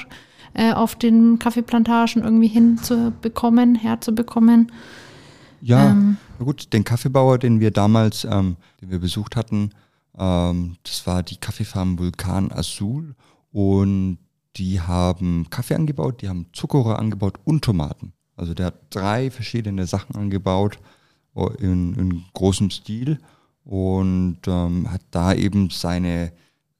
äh, 0.55 0.73
auf 0.73 0.97
den 0.97 1.38
Kaffeeplantagen 1.38 2.23
irgendwie 2.23 2.49
hinzubekommen, 2.49 3.75
herzubekommen. 3.75 4.71
Ja, 5.61 5.91
ähm, 5.91 6.17
gut, 6.38 6.73
den 6.73 6.85
Kaffeebauer, 6.85 7.38
den 7.38 7.61
wir 7.61 7.71
damals, 7.71 8.25
ähm, 8.25 8.57
den 8.81 8.91
wir 8.91 8.99
besucht 8.99 9.37
hatten, 9.37 9.71
ähm, 10.19 10.76
das 10.83 11.07
war 11.07 11.23
die 11.23 11.37
Kaffeefarm 11.37 11.99
Vulkan 11.99 12.52
Azul 12.52 13.14
und 13.52 14.19
die 14.57 14.81
haben 14.81 15.47
Kaffee 15.50 15.75
angebaut, 15.75 16.21
die 16.21 16.29
haben 16.29 16.47
Zuckerrohr 16.52 16.99
angebaut 16.99 17.38
und 17.45 17.64
Tomaten. 17.64 18.12
Also 18.37 18.55
der 18.55 18.67
hat 18.67 18.75
drei 18.91 19.31
verschiedene 19.31 19.87
Sachen 19.87 20.17
angebaut 20.17 20.79
oh, 21.35 21.49
in, 21.59 21.95
in 21.95 22.25
großem 22.35 22.71
Stil 22.71 23.19
und 23.65 24.39
ähm, 24.47 24.91
hat 24.91 25.02
da 25.11 25.32
eben 25.32 25.71
seine, 25.71 26.32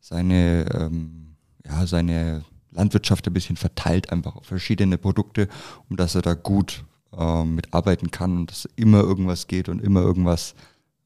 seine, 0.03 0.67
ähm, 0.75 1.37
ja, 1.65 1.87
seine 1.87 2.45
Landwirtschaft 2.73 3.27
ein 3.27 3.33
bisschen 3.33 3.57
verteilt, 3.57 4.13
einfach 4.13 4.37
auf 4.37 4.45
verschiedene 4.45 4.99
Produkte, 4.99 5.49
um 5.89 5.97
dass 5.97 6.15
er 6.15 6.23
da 6.23 6.35
gut 6.35 6.85
ähm, 7.17 7.55
mitarbeiten 7.55 8.11
kann 8.11 8.37
und 8.37 8.51
dass 8.51 8.69
immer 8.77 9.01
irgendwas 9.01 9.47
geht 9.47 9.69
und 9.69 9.81
immer 9.81 10.01
irgendwas 10.01 10.55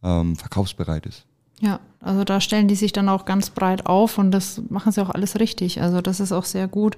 ähm, 0.02 0.34
verkaufsbereit 0.34 1.06
ist. 1.06 1.26
Ja, 1.60 1.80
also 2.00 2.24
da 2.24 2.40
stellen 2.40 2.68
die 2.68 2.74
sich 2.74 2.92
dann 2.92 3.08
auch 3.08 3.24
ganz 3.24 3.50
breit 3.50 3.86
auf 3.86 4.18
und 4.18 4.30
das 4.30 4.60
machen 4.68 4.92
sie 4.92 5.02
auch 5.02 5.10
alles 5.10 5.38
richtig. 5.38 5.80
Also 5.80 6.00
das 6.00 6.20
ist 6.20 6.32
auch 6.32 6.44
sehr 6.44 6.68
gut, 6.68 6.96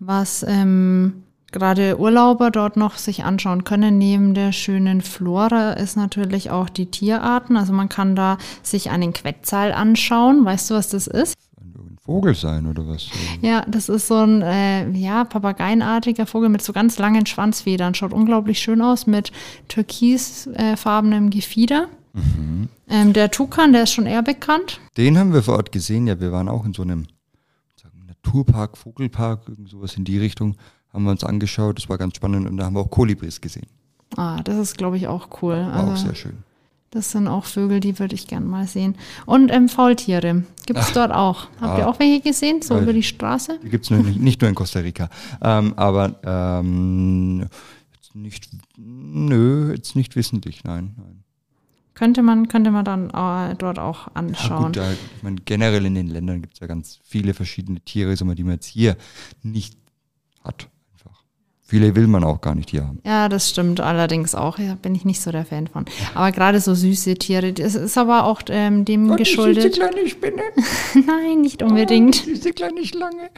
was 0.00 0.44
ähm, 0.46 1.23
gerade 1.54 1.98
Urlauber 1.98 2.50
dort 2.50 2.76
noch 2.76 2.98
sich 2.98 3.24
anschauen 3.24 3.64
können. 3.64 3.96
Neben 3.96 4.34
der 4.34 4.52
schönen 4.52 5.00
Flora 5.00 5.72
ist 5.72 5.96
natürlich 5.96 6.50
auch 6.50 6.68
die 6.68 6.86
Tierarten. 6.86 7.56
Also 7.56 7.72
man 7.72 7.88
kann 7.88 8.14
da 8.14 8.36
sich 8.62 8.90
einen 8.90 9.14
Quetzal 9.14 9.72
anschauen. 9.72 10.44
Weißt 10.44 10.68
du, 10.68 10.74
was 10.74 10.90
das 10.90 11.06
ist? 11.06 11.34
Vogel 12.04 12.34
sein 12.34 12.66
oder 12.66 12.86
was? 12.86 13.08
Ja, 13.40 13.64
das 13.66 13.88
ist 13.88 14.08
so 14.08 14.16
ein 14.16 14.42
äh, 14.42 14.90
ja, 14.90 15.24
papageienartiger 15.24 16.26
Vogel 16.26 16.50
mit 16.50 16.60
so 16.60 16.74
ganz 16.74 16.98
langen 16.98 17.24
Schwanzfedern. 17.24 17.94
Schaut 17.94 18.12
unglaublich 18.12 18.58
schön 18.58 18.82
aus 18.82 19.06
mit 19.06 19.32
türkisfarbenem 19.68 21.30
Gefieder. 21.30 21.88
Mhm. 22.12 22.68
Ähm, 22.90 23.14
der 23.14 23.30
Tukan, 23.30 23.72
der 23.72 23.84
ist 23.84 23.92
schon 23.92 24.04
eher 24.04 24.22
bekannt. 24.22 24.80
Den 24.98 25.16
haben 25.16 25.32
wir 25.32 25.42
vor 25.42 25.56
Ort 25.56 25.72
gesehen. 25.72 26.06
Ja, 26.06 26.20
wir 26.20 26.30
waren 26.30 26.50
auch 26.50 26.66
in 26.66 26.74
so 26.74 26.82
einem 26.82 27.06
Naturpark, 28.06 28.76
Vogelpark, 28.76 29.48
irgend 29.48 29.70
sowas 29.70 29.96
in 29.96 30.04
die 30.04 30.18
Richtung. 30.18 30.56
Haben 30.94 31.04
wir 31.04 31.10
uns 31.10 31.24
angeschaut. 31.24 31.76
Das 31.76 31.88
war 31.88 31.98
ganz 31.98 32.16
spannend 32.16 32.48
und 32.48 32.56
da 32.56 32.64
haben 32.64 32.74
wir 32.74 32.80
auch 32.80 32.90
Kolibris 32.90 33.40
gesehen. 33.40 33.66
Ah, 34.16 34.42
das 34.42 34.56
ist, 34.56 34.78
glaube 34.78 34.96
ich, 34.96 35.08
auch 35.08 35.28
cool. 35.42 35.56
War 35.56 35.74
also, 35.74 35.92
auch 35.92 35.96
sehr 35.96 36.14
schön. 36.14 36.38
Das 36.90 37.10
sind 37.10 37.26
auch 37.26 37.44
Vögel, 37.44 37.80
die 37.80 37.98
würde 37.98 38.14
ich 38.14 38.28
gern 38.28 38.46
mal 38.46 38.68
sehen. 38.68 38.94
Und 39.26 39.52
ähm, 39.52 39.68
Faultiere 39.68 40.44
gibt 40.66 40.78
es 40.78 40.92
dort 40.92 41.10
auch. 41.10 41.48
Habt 41.60 41.74
ah, 41.74 41.78
ihr 41.78 41.88
auch 41.88 41.98
welche 41.98 42.20
gesehen, 42.20 42.62
so 42.62 42.78
über 42.78 42.92
die 42.92 43.02
Straße? 43.02 43.58
Die 43.64 43.68
gibt 43.68 43.84
es 43.84 43.90
nicht, 43.90 44.20
nicht, 44.20 44.40
nur 44.40 44.48
in 44.48 44.54
Costa 44.54 44.78
Rica. 44.78 45.10
Ähm, 45.42 45.74
aber 45.74 46.14
ähm, 46.22 47.48
nicht, 48.12 48.48
nö, 48.76 49.72
jetzt 49.72 49.96
nicht 49.96 50.14
wissentlich, 50.14 50.62
nein, 50.62 50.94
nein. 50.96 51.24
Könnte 51.94 52.22
man, 52.22 52.46
könnte 52.46 52.70
man 52.70 52.84
dann 52.84 53.10
äh, 53.10 53.56
dort 53.56 53.80
auch 53.80 54.08
anschauen. 54.14 54.72
Ja, 54.74 54.88
gut, 54.88 54.98
ich 55.16 55.22
meine, 55.24 55.36
generell 55.44 55.84
in 55.86 55.96
den 55.96 56.08
Ländern 56.08 56.42
gibt 56.42 56.54
es 56.54 56.60
ja 56.60 56.68
ganz 56.68 57.00
viele 57.02 57.34
verschiedene 57.34 57.80
Tiere, 57.80 58.14
die 58.14 58.44
man 58.44 58.54
jetzt 58.54 58.66
hier 58.66 58.96
nicht 59.42 59.76
hat. 60.44 60.68
Viele 61.74 61.96
will 61.96 62.06
man 62.06 62.22
auch 62.22 62.40
gar 62.40 62.54
nicht 62.54 62.70
hier 62.70 62.86
haben. 62.86 63.00
Ja, 63.04 63.28
das 63.28 63.50
stimmt 63.50 63.80
allerdings 63.80 64.36
auch. 64.36 64.58
Da 64.58 64.76
bin 64.80 64.94
ich 64.94 65.04
nicht 65.04 65.20
so 65.20 65.32
der 65.32 65.44
Fan 65.44 65.66
von. 65.66 65.86
Aber 66.14 66.30
gerade 66.30 66.60
so 66.60 66.72
süße 66.72 67.16
Tiere, 67.16 67.52
das 67.52 67.74
ist 67.74 67.98
aber 67.98 68.26
auch 68.26 68.42
ähm, 68.48 68.84
dem 68.84 69.10
oh, 69.10 69.16
geschuldet. 69.16 69.74
Diese 69.74 69.90
kleine 69.90 70.08
Spinne. 70.08 70.42
Nein, 71.04 71.40
nicht 71.40 71.64
unbedingt. 71.64 72.22
Oh, 72.22 72.30
diese 72.30 72.52
kleine 72.52 72.84
Schlange. 72.86 73.28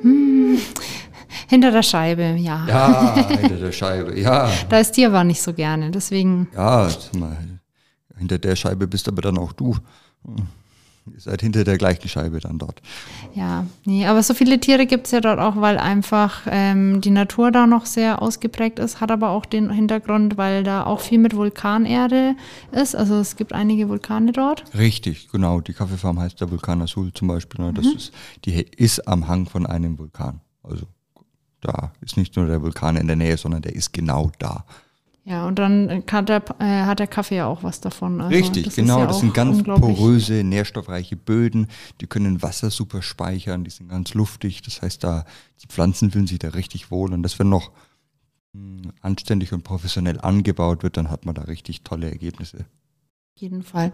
Hm. 0.00 0.56
Hinter 1.46 1.72
der 1.72 1.82
Scheibe, 1.82 2.22
ja. 2.38 2.64
Ja, 2.66 3.14
hinter 3.28 3.56
der 3.56 3.72
Scheibe, 3.72 4.18
ja. 4.18 4.50
Da 4.70 4.78
ist 4.78 4.92
die 4.92 5.04
aber 5.04 5.22
nicht 5.22 5.42
so 5.42 5.52
gerne, 5.52 5.90
deswegen. 5.90 6.48
Ja, 6.54 6.88
hinter 8.16 8.38
der 8.38 8.56
Scheibe 8.56 8.86
bist 8.86 9.06
aber 9.08 9.20
dann 9.20 9.36
auch 9.36 9.52
du. 9.52 9.76
Ihr 11.12 11.20
seid 11.20 11.42
hinter 11.42 11.64
der 11.64 11.76
gleichen 11.76 12.08
Scheibe 12.08 12.40
dann 12.40 12.58
dort. 12.58 12.80
Ja, 13.34 13.66
nee, 13.84 14.06
aber 14.06 14.22
so 14.22 14.32
viele 14.32 14.58
Tiere 14.58 14.86
gibt 14.86 15.06
es 15.06 15.12
ja 15.12 15.20
dort 15.20 15.38
auch, 15.38 15.60
weil 15.60 15.76
einfach 15.76 16.42
ähm, 16.46 17.02
die 17.02 17.10
Natur 17.10 17.50
da 17.50 17.66
noch 17.66 17.84
sehr 17.84 18.22
ausgeprägt 18.22 18.78
ist, 18.78 19.00
hat 19.00 19.10
aber 19.10 19.30
auch 19.30 19.44
den 19.44 19.70
Hintergrund, 19.70 20.38
weil 20.38 20.64
da 20.64 20.84
auch 20.84 21.00
viel 21.00 21.18
mit 21.18 21.36
Vulkanerde 21.36 22.36
ist. 22.72 22.96
Also 22.96 23.16
es 23.16 23.36
gibt 23.36 23.52
einige 23.52 23.88
Vulkane 23.90 24.32
dort. 24.32 24.64
Richtig, 24.74 25.28
genau. 25.30 25.60
Die 25.60 25.74
Kaffeefarm 25.74 26.18
heißt 26.18 26.40
der 26.40 26.50
Vulkan 26.50 26.80
Azul 26.80 27.12
zum 27.12 27.28
Beispiel. 27.28 27.62
Ne? 27.62 27.74
Das 27.74 27.84
mhm. 27.84 27.92
ist, 27.92 28.12
die 28.46 28.52
ist 28.54 29.06
am 29.06 29.28
Hang 29.28 29.46
von 29.46 29.66
einem 29.66 29.98
Vulkan. 29.98 30.40
Also 30.62 30.86
da 31.60 31.92
ist 32.00 32.16
nicht 32.16 32.34
nur 32.36 32.46
der 32.46 32.62
Vulkan 32.62 32.96
in 32.96 33.06
der 33.06 33.16
Nähe, 33.16 33.36
sondern 33.36 33.60
der 33.60 33.74
ist 33.74 33.92
genau 33.92 34.32
da. 34.38 34.64
Ja, 35.26 35.46
und 35.46 35.58
dann 35.58 36.04
hat 36.10 36.28
der, 36.28 36.44
äh, 36.58 36.84
hat 36.84 36.98
der 36.98 37.06
Kaffee 37.06 37.36
ja 37.36 37.46
auch 37.46 37.62
was 37.62 37.80
davon. 37.80 38.20
Also 38.20 38.36
Richtig, 38.36 38.64
das 38.64 38.76
genau. 38.76 39.00
Ja 39.00 39.06
das 39.06 39.20
sind 39.20 39.32
ganz 39.32 39.62
poröse, 39.62 40.44
nährstoffreiche 40.44 41.16
Böden. 41.16 41.68
Die 42.02 42.06
können 42.06 42.42
Wasser 42.42 42.70
super 42.70 43.00
speichern, 43.00 43.64
die 43.64 43.70
sind 43.70 43.88
ganz 43.88 44.12
luftig. 44.12 44.60
Das 44.60 44.82
heißt, 44.82 45.02
da 45.02 45.24
die 45.62 45.66
Pflanzen 45.66 46.10
fühlen 46.10 46.26
sich 46.26 46.40
da 46.40 46.48
richtig 46.48 46.90
wohl. 46.90 47.14
Und 47.14 47.22
das, 47.22 47.38
wenn 47.38 47.48
noch 47.48 47.70
mh, 48.52 48.82
hm, 48.82 48.92
anständig 49.00 49.54
und 49.54 49.62
professionell 49.62 50.20
angebaut 50.20 50.82
wird, 50.82 50.98
dann 50.98 51.10
hat 51.10 51.24
man 51.24 51.34
da 51.34 51.42
richtig 51.42 51.84
tolle 51.84 52.10
Ergebnisse. 52.10 52.58
Auf 52.58 53.40
jeden 53.40 53.62
Fall. 53.62 53.92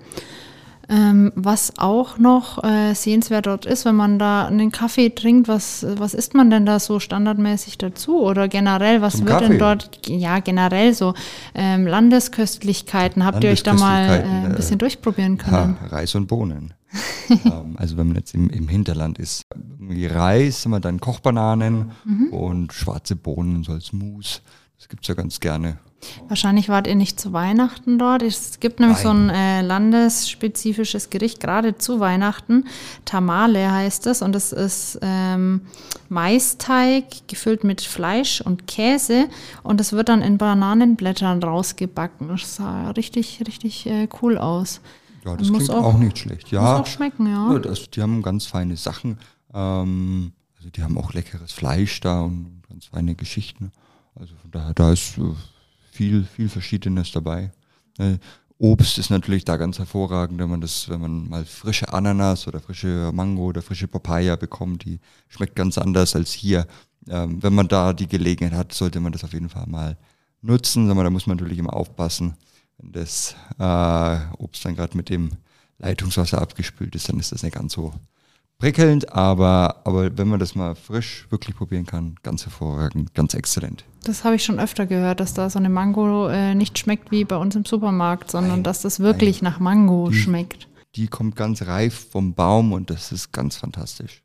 Ähm, 0.92 1.30
was 1.36 1.72
auch 1.78 2.18
noch 2.18 2.64
äh, 2.64 2.94
sehenswert 2.94 3.46
dort 3.46 3.64
ist, 3.64 3.84
wenn 3.84 3.94
man 3.94 4.18
da 4.18 4.46
einen 4.48 4.72
Kaffee 4.72 5.10
trinkt, 5.10 5.46
was, 5.46 5.86
was 5.88 6.14
isst 6.14 6.34
man 6.34 6.50
denn 6.50 6.66
da 6.66 6.80
so 6.80 6.98
standardmäßig 6.98 7.78
dazu? 7.78 8.20
Oder 8.20 8.48
generell, 8.48 9.00
was 9.00 9.18
Zum 9.18 9.26
wird 9.26 9.38
Kaffee? 9.38 9.48
denn 9.50 9.58
dort, 9.60 10.08
ja, 10.08 10.40
generell 10.40 10.92
so 10.92 11.14
ähm, 11.54 11.86
Landesköstlichkeiten? 11.86 13.24
Habt 13.24 13.44
ihr 13.44 13.50
euch 13.50 13.62
da 13.62 13.74
mal 13.74 14.02
äh, 14.04 14.08
Landesköstlichkeiten, 14.08 14.44
ein 14.46 14.52
äh, 14.52 14.56
bisschen 14.56 14.78
durchprobieren 14.78 15.36
Ja, 15.38 15.42
können? 15.44 15.76
Reis 15.90 16.14
und 16.16 16.26
Bohnen. 16.26 16.74
ähm, 17.30 17.76
also 17.76 17.96
wenn 17.96 18.08
man 18.08 18.16
jetzt 18.16 18.34
im, 18.34 18.50
im 18.50 18.66
Hinterland 18.68 19.18
ist, 19.18 19.44
irgendwie 19.54 20.06
Reis, 20.06 20.64
haben 20.64 20.72
wir 20.72 20.80
dann 20.80 20.98
Kochbananen 21.00 21.92
Mhm. 22.04 22.28
und 22.32 22.72
schwarze 22.72 23.14
Bohnen 23.14 23.62
so 23.62 23.72
als 23.72 23.92
Mousse. 23.92 24.40
Das 24.78 24.88
gibt's 24.88 25.06
ja 25.06 25.14
ganz 25.14 25.38
gerne. 25.38 25.78
Wahrscheinlich 26.28 26.68
wart 26.68 26.86
ihr 26.86 26.94
nicht 26.94 27.20
zu 27.20 27.32
Weihnachten 27.32 27.98
dort. 27.98 28.22
Es 28.22 28.58
gibt 28.60 28.80
nämlich 28.80 28.98
so 28.98 29.10
ein 29.10 29.28
äh, 29.28 29.60
landesspezifisches 29.62 31.10
Gericht, 31.10 31.40
gerade 31.40 31.76
zu 31.76 32.00
Weihnachten. 32.00 32.64
Tamale 33.04 33.70
heißt 33.70 34.06
es 34.06 34.22
und 34.22 34.34
es 34.34 34.52
ist 34.52 34.98
ähm, 35.02 35.62
Maisteig 36.08 37.04
gefüllt 37.28 37.64
mit 37.64 37.80
Fleisch 37.82 38.40
und 38.40 38.66
Käse 38.66 39.28
und 39.62 39.80
es 39.80 39.92
wird 39.92 40.08
dann 40.08 40.22
in 40.22 40.38
Bananenblättern 40.38 41.42
rausgebacken. 41.42 42.28
Das 42.28 42.56
sah 42.56 42.90
richtig, 42.92 43.42
richtig 43.46 43.86
äh, 43.86 44.08
cool 44.22 44.38
aus. 44.38 44.80
Ja, 45.24 45.36
das 45.36 45.48
Muss 45.48 45.66
klingt 45.66 45.70
auch- 45.72 45.84
auch, 45.94 45.98
nicht 45.98 46.18
schlecht. 46.18 46.50
Ja, 46.50 46.60
Muss 46.78 46.80
auch 46.80 46.86
schmecken, 46.86 47.26
ja. 47.26 47.52
ja 47.52 47.58
das, 47.58 47.90
die 47.90 48.00
haben 48.00 48.22
ganz 48.22 48.46
feine 48.46 48.76
Sachen. 48.76 49.18
Ähm, 49.52 50.32
also 50.56 50.70
die 50.70 50.82
haben 50.82 50.96
auch 50.96 51.12
leckeres 51.12 51.52
Fleisch 51.52 52.00
da 52.00 52.22
und 52.22 52.62
ganz 52.68 52.86
feine 52.86 53.14
Geschichten. 53.14 53.70
Also 54.14 54.34
von 54.40 54.50
daher, 54.50 54.74
da 54.74 54.92
ist 54.92 55.18
äh, 55.18 55.22
viel, 56.00 56.24
viel 56.24 56.48
Verschiedenes 56.48 57.12
dabei. 57.12 57.50
Äh, 57.98 58.16
Obst 58.56 58.96
ist 58.96 59.10
natürlich 59.10 59.44
da 59.44 59.58
ganz 59.58 59.78
hervorragend, 59.78 60.40
wenn 60.40 60.48
man 60.48 60.62
das, 60.62 60.88
wenn 60.88 60.98
man 61.02 61.28
mal 61.28 61.44
frische 61.44 61.92
Ananas 61.92 62.48
oder 62.48 62.58
frische 62.58 63.10
Mango 63.12 63.44
oder 63.44 63.60
frische 63.60 63.86
Papaya 63.86 64.36
bekommt, 64.36 64.86
die 64.86 64.98
schmeckt 65.28 65.56
ganz 65.56 65.76
anders 65.76 66.16
als 66.16 66.32
hier. 66.32 66.66
Ähm, 67.06 67.42
wenn 67.42 67.54
man 67.54 67.68
da 67.68 67.92
die 67.92 68.06
Gelegenheit 68.06 68.56
hat, 68.56 68.72
sollte 68.72 68.98
man 68.98 69.12
das 69.12 69.24
auf 69.24 69.34
jeden 69.34 69.50
Fall 69.50 69.66
mal 69.66 69.98
nutzen. 70.40 70.90
Aber 70.90 71.04
da 71.04 71.10
muss 71.10 71.26
man 71.26 71.36
natürlich 71.36 71.58
immer 71.58 71.74
aufpassen, 71.74 72.34
wenn 72.78 72.92
das 72.92 73.34
äh, 73.58 74.42
Obst 74.42 74.64
dann 74.64 74.76
gerade 74.76 74.96
mit 74.96 75.10
dem 75.10 75.32
Leitungswasser 75.76 76.40
abgespült 76.40 76.94
ist, 76.94 77.10
dann 77.10 77.20
ist 77.20 77.32
das 77.32 77.42
nicht 77.42 77.56
ganz 77.56 77.74
so 77.74 77.92
prickelnd, 78.56 79.12
aber, 79.12 79.82
aber 79.84 80.16
wenn 80.16 80.28
man 80.28 80.40
das 80.40 80.54
mal 80.54 80.74
frisch 80.74 81.26
wirklich 81.28 81.56
probieren 81.56 81.84
kann, 81.84 82.14
ganz 82.22 82.46
hervorragend, 82.46 83.12
ganz 83.12 83.34
exzellent. 83.34 83.84
Das 84.04 84.24
habe 84.24 84.36
ich 84.36 84.44
schon 84.44 84.58
öfter 84.58 84.86
gehört, 84.86 85.20
dass 85.20 85.34
da 85.34 85.50
so 85.50 85.58
eine 85.58 85.68
Mango 85.68 86.28
äh, 86.28 86.54
nicht 86.54 86.78
schmeckt 86.78 87.10
wie 87.10 87.24
bei 87.24 87.36
uns 87.36 87.54
im 87.54 87.64
Supermarkt, 87.64 88.30
sondern 88.30 88.52
Nein, 88.56 88.62
dass 88.64 88.80
das 88.82 89.00
wirklich 89.00 89.42
nach 89.42 89.60
Mango 89.60 90.08
Die- 90.10 90.16
schmeckt. 90.16 90.68
Die 90.96 91.06
kommt 91.06 91.36
ganz 91.36 91.62
reif 91.62 92.08
vom 92.10 92.34
Baum 92.34 92.72
und 92.72 92.90
das 92.90 93.12
ist 93.12 93.30
ganz 93.32 93.56
fantastisch. 93.56 94.22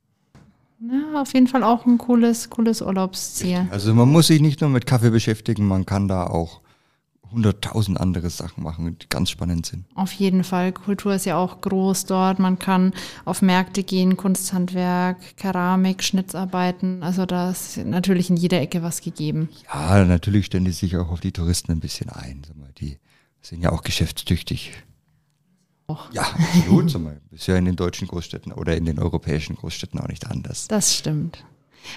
Ja, 0.80 1.22
auf 1.22 1.34
jeden 1.34 1.48
Fall 1.48 1.64
auch 1.64 1.86
ein 1.86 1.98
cooles, 1.98 2.50
cooles 2.50 2.82
Urlaubsziel. 2.82 3.68
Also 3.70 3.94
man 3.94 4.10
muss 4.12 4.28
sich 4.28 4.42
nicht 4.42 4.62
nur 4.62 4.70
mit 4.72 4.86
Kaffee 4.88 5.12
beschäftigen, 5.12 5.68
man 5.68 5.86
kann 5.86 6.08
da 6.08 6.26
auch 6.26 6.62
hunderttausend 7.36 8.00
andere 8.00 8.30
Sachen 8.30 8.64
machen, 8.64 8.98
die 8.98 9.08
ganz 9.10 9.30
spannend 9.30 9.66
sind. 9.66 9.86
Auf 9.94 10.12
jeden 10.14 10.44
Fall. 10.44 10.72
Kultur 10.72 11.14
ist 11.14 11.26
ja 11.26 11.38
auch 11.38 11.62
groß 11.62 12.06
dort. 12.06 12.40
Man 12.40 12.58
kann 12.58 12.94
auf 13.26 13.42
Märkte 13.42 13.84
gehen, 13.84 14.18
Kunsthandwerk, 14.18 15.38
Keramik, 15.38 16.02
Schnitzarbeiten. 16.04 17.04
Also 17.04 17.26
da 17.26 17.52
ist 17.52 17.78
natürlich 17.78 18.30
in 18.30 18.38
jeder 18.38 18.62
Ecke 18.62 18.82
was 18.82 19.02
gegeben. 19.02 19.50
Ja, 19.72 20.04
natürlich 20.06 20.48
stellen 20.48 20.66
die 20.66 20.72
sich 20.72 20.98
auch 20.98 21.10
auf 21.10 21.20
die 21.20 21.32
Touristen 21.32 21.72
ein 21.72 21.80
bisschen 21.80 22.10
ein. 22.10 22.42
Die 22.80 22.98
sind 23.42 23.62
ja 23.62 23.72
auch 23.72 23.84
geschäftstüchtig. 23.84 24.72
Auch. 25.88 26.12
Ja, 26.12 26.24
absolut. 26.24 26.90
Sag 26.90 27.02
mal, 27.04 27.22
ist 27.30 27.46
ja 27.46 27.58
in 27.58 27.66
den 27.66 27.76
deutschen 27.76 28.08
Großstädten 28.08 28.52
oder 28.52 28.76
in 28.76 28.86
den 28.86 28.98
europäischen 28.98 29.56
Großstädten 29.56 30.00
auch 30.00 30.08
nicht 30.08 30.26
anders. 30.26 30.68
Das 30.68 30.98
stimmt. 30.98 31.46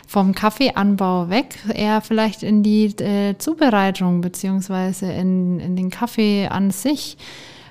Vom 0.07 0.35
Kaffeeanbau 0.35 1.29
weg, 1.31 1.57
eher 1.75 2.01
vielleicht 2.01 2.43
in 2.43 2.63
die 2.63 2.87
äh, 3.03 3.37
Zubereitung 3.39 4.21
beziehungsweise 4.21 5.11
in, 5.13 5.61
in 5.61 5.77
den 5.77 5.91
Kaffee 5.91 6.49
an 6.49 6.71
sich. 6.71 7.17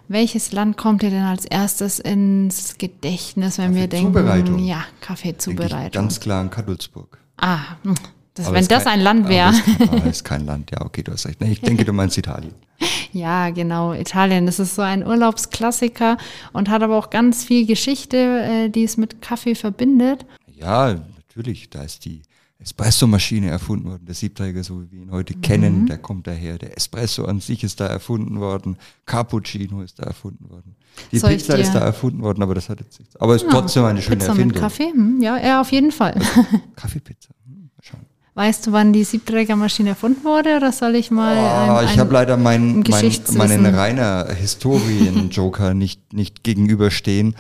Welches 0.10 0.54
Land 0.54 0.78
kommt 0.78 1.02
dir 1.02 1.10
denn 1.10 1.24
als 1.24 1.44
erstes 1.46 2.00
ins 2.00 2.78
Gedächtnis, 2.78 3.58
wenn 3.58 3.76
wir 3.76 3.88
denken, 3.88 4.60
ja, 4.60 4.86
Kaffeezubereitung? 5.02 5.92
ganz 5.92 6.20
klar 6.20 6.40
an 6.42 6.50
Kadulsburg. 6.50 7.18
Ah, 7.36 7.60
hm, 7.84 7.96
das, 8.34 8.52
wenn 8.54 8.66
das 8.68 8.86
kein- 8.86 8.94
ein 8.94 9.02
Land 9.02 9.28
wäre. 9.28 9.52
aber 9.92 10.06
ist 10.06 10.24
kein 10.24 10.46
Land, 10.46 10.72
ja, 10.72 10.82
okay, 10.86 11.04
du 11.04 11.12
hast 11.12 11.26
recht. 11.26 11.42
Ich 11.42 11.60
denke, 11.62 11.84
du 11.84 11.92
meinst 11.94 12.18
Italien. 12.18 12.54
Ja, 13.14 13.50
genau, 13.50 13.94
Italien. 13.94 14.46
Das 14.46 14.60
ist 14.60 14.76
so 14.76 14.82
ein 14.84 15.04
Urlaubsklassiker 15.04 16.18
und 16.54 16.70
hat 16.70 16.84
aber 16.84 16.98
auch 16.98 17.10
ganz 17.10 17.44
viel 17.44 17.66
Geschichte, 17.66 18.18
äh, 18.18 18.70
die 18.70 18.84
es 18.84 18.98
mit 18.98 19.22
Kaffee 19.22 19.56
verbindet. 19.56 20.26
Ja, 20.54 20.96
natürlich, 21.38 21.70
da 21.70 21.84
ist 21.84 22.04
die 22.06 22.22
Espresso-Maschine 22.60 23.50
erfunden 23.50 23.86
worden. 23.88 24.06
Der 24.08 24.16
Siebträger, 24.16 24.64
so 24.64 24.82
wie 24.82 24.92
wir 24.92 25.02
ihn 25.04 25.12
heute 25.12 25.36
kennen, 25.36 25.86
der 25.86 26.00
kommt 26.00 26.26
daher. 26.26 26.58
Der 26.58 26.76
Espresso 26.76 27.26
an 27.26 27.40
sich 27.40 27.64
ist 27.64 27.80
da 27.80 27.86
erfunden 27.86 28.40
worden. 28.40 28.78
Cappuccino 29.06 29.82
ist 29.84 30.00
da 30.00 30.04
erfunden 30.04 30.50
worden. 30.50 30.76
Die 31.12 31.20
Soll 31.20 31.32
ich 31.32 31.38
Pizza 31.44 31.58
ist 31.60 31.74
da 31.74 31.80
erfunden 31.80 32.22
worden, 32.24 32.42
aber 32.42 32.56
das 32.56 32.68
hat 32.70 32.80
jetzt 32.80 32.98
nichts. 33.00 33.16
Aber 33.18 33.36
es 33.36 33.44
ist 33.44 33.52
trotzdem 33.52 33.86
eine 33.86 34.02
schöne 34.02 34.16
Pizza 34.16 34.30
Erfindung. 34.30 34.54
mit 34.54 34.60
Kaffee? 34.62 34.92
Hm, 34.92 35.22
ja, 35.22 35.38
ja, 35.38 35.62
auf 35.62 35.72
jeden 35.72 35.92
Fall. 35.92 36.20
Kaffeepizza. 36.76 37.30
Hm, 37.46 37.70
schauen. 37.84 38.00
Weißt 38.34 38.66
du, 38.68 38.72
wann 38.72 38.92
die 38.94 39.04
Siebträgermaschine 39.04 39.90
erfunden 39.90 40.24
wurde 40.24 40.58
oder 40.58 40.72
soll 40.72 40.96
ich 40.96 41.10
mal 41.12 41.38
Ah, 41.38 41.78
ein, 41.80 41.86
ich 41.86 41.92
ein- 41.92 42.00
habe 42.00 42.14
leider 42.14 42.38
mein, 42.38 42.84
mein, 42.88 43.12
meinen 43.36 43.66
reiner 43.68 44.28
Historien-Joker 44.34 45.74
nicht, 45.76 46.14
nicht 46.14 46.44
gegenüberstehen. 46.44 47.36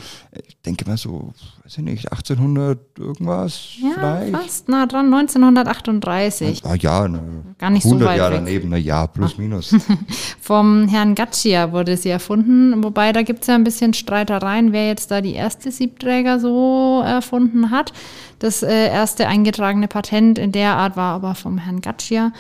Ich 0.48 0.60
denke 0.62 0.86
mal 0.88 0.98
so, 0.98 1.34
weiß 1.68 1.80
ich 1.80 1.84
nicht, 1.84 2.12
1800 2.14 2.80
irgendwas 2.98 3.72
ja, 3.82 3.90
vielleicht. 3.94 4.36
fast 4.38 4.70
nah 4.70 4.86
dran, 4.86 5.14
1938. 5.14 6.64
Ah, 6.64 6.76
ja, 6.76 7.10
ne, 7.10 7.20
Gar 7.58 7.72
nicht 7.72 7.84
so 7.84 7.90
100 7.90 8.08
weit 8.08 8.18
Jahre 8.18 8.34
weg. 8.36 8.42
daneben, 8.46 8.70
na 8.70 8.78
ja, 8.78 9.06
plus 9.06 9.38
minus. 9.38 9.76
Vom 10.40 10.88
Herrn 10.88 11.14
Gaccia 11.14 11.74
wurde 11.74 11.98
sie 11.98 12.08
erfunden, 12.08 12.86
wobei 12.86 13.12
da 13.12 13.22
gibt 13.22 13.42
es 13.42 13.48
ja 13.48 13.56
ein 13.56 13.66
bisschen 13.66 13.94
Streitereien, 13.94 14.72
wer 14.72 14.88
jetzt 14.88 15.12
da 15.12 15.20
die 15.20 15.34
erste 15.34 15.70
Siebträger 15.70 16.40
so 16.40 17.04
erfunden 17.06 17.70
hat. 17.70 17.92
Das 18.40 18.64
äh, 18.64 18.88
erste 18.88 19.28
eingetragene 19.28 19.90
Patent 19.90 20.40
in 20.40 20.54
der 20.54 20.78
Art 20.78 20.96
war 20.96 21.16
aber 21.16 21.36
vom 21.36 21.58
Herrn 21.58 21.82
Gaccia. 21.82 22.32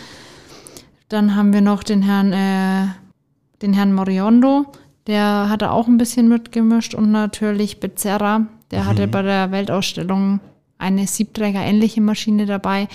Dann 1.09 1.35
haben 1.35 1.51
wir 1.51 1.61
noch 1.61 1.83
den 1.83 2.01
Herrn, 2.01 2.31
äh, 2.31 2.87
den 3.61 3.73
Herrn 3.73 3.93
Moriondo, 3.93 4.67
der 5.05 5.49
hatte 5.49 5.71
auch 5.71 5.87
ein 5.87 5.97
bisschen 5.97 6.29
mitgemischt 6.29 6.95
und 6.95 7.11
natürlich 7.11 7.81
Becerra, 7.81 8.47
der 8.71 8.85
hatte 8.85 9.07
bei 9.07 9.21
der 9.21 9.51
Weltausstellung 9.51 10.39
eine 10.77 11.07
Siebträger-ähnliche 11.07 12.01
Maschine 12.01 12.45
dabei. 12.45 12.87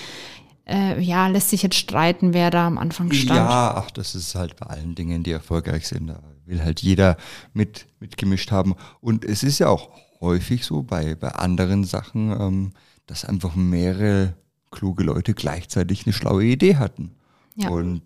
Äh, 0.67 1.01
ja, 1.03 1.27
lässt 1.27 1.51
sich 1.51 1.63
jetzt 1.63 1.77
streiten, 1.77 2.35
wer 2.35 2.51
da 2.51 2.67
am 2.67 2.79
Anfang 2.79 3.13
stand. 3.13 3.39
Ja, 3.39 3.75
ach, 3.75 3.91
das 3.91 4.15
ist 4.15 4.35
halt 4.35 4.57
bei 4.57 4.67
allen 4.67 4.95
Dingen, 4.95 5.23
die 5.23 5.33
erfolgreich 5.33 5.89
sind. 5.89 6.07
Da 6.07 6.21
will 6.47 6.63
halt 6.63 6.81
jeder 6.81 7.17
mit, 7.53 7.87
mitgemischt 7.99 8.53
haben. 8.53 8.75
Und 9.01 9.25
es 9.25 9.43
ist 9.43 9.59
ja 9.59 9.69
auch 9.69 9.91
häufig 10.21 10.65
so 10.65 10.83
bei, 10.83 11.15
bei 11.15 11.31
anderen 11.31 11.85
Sachen, 11.85 12.31
ähm, 12.31 12.73
dass 13.07 13.25
einfach 13.25 13.57
mehrere 13.57 14.35
kluge 14.71 15.03
Leute 15.03 15.35
gleichzeitig 15.35 16.07
eine 16.07 16.13
schlaue 16.13 16.45
Idee 16.45 16.77
hatten. 16.77 17.11
Ja. 17.57 17.69
Und 17.69 18.03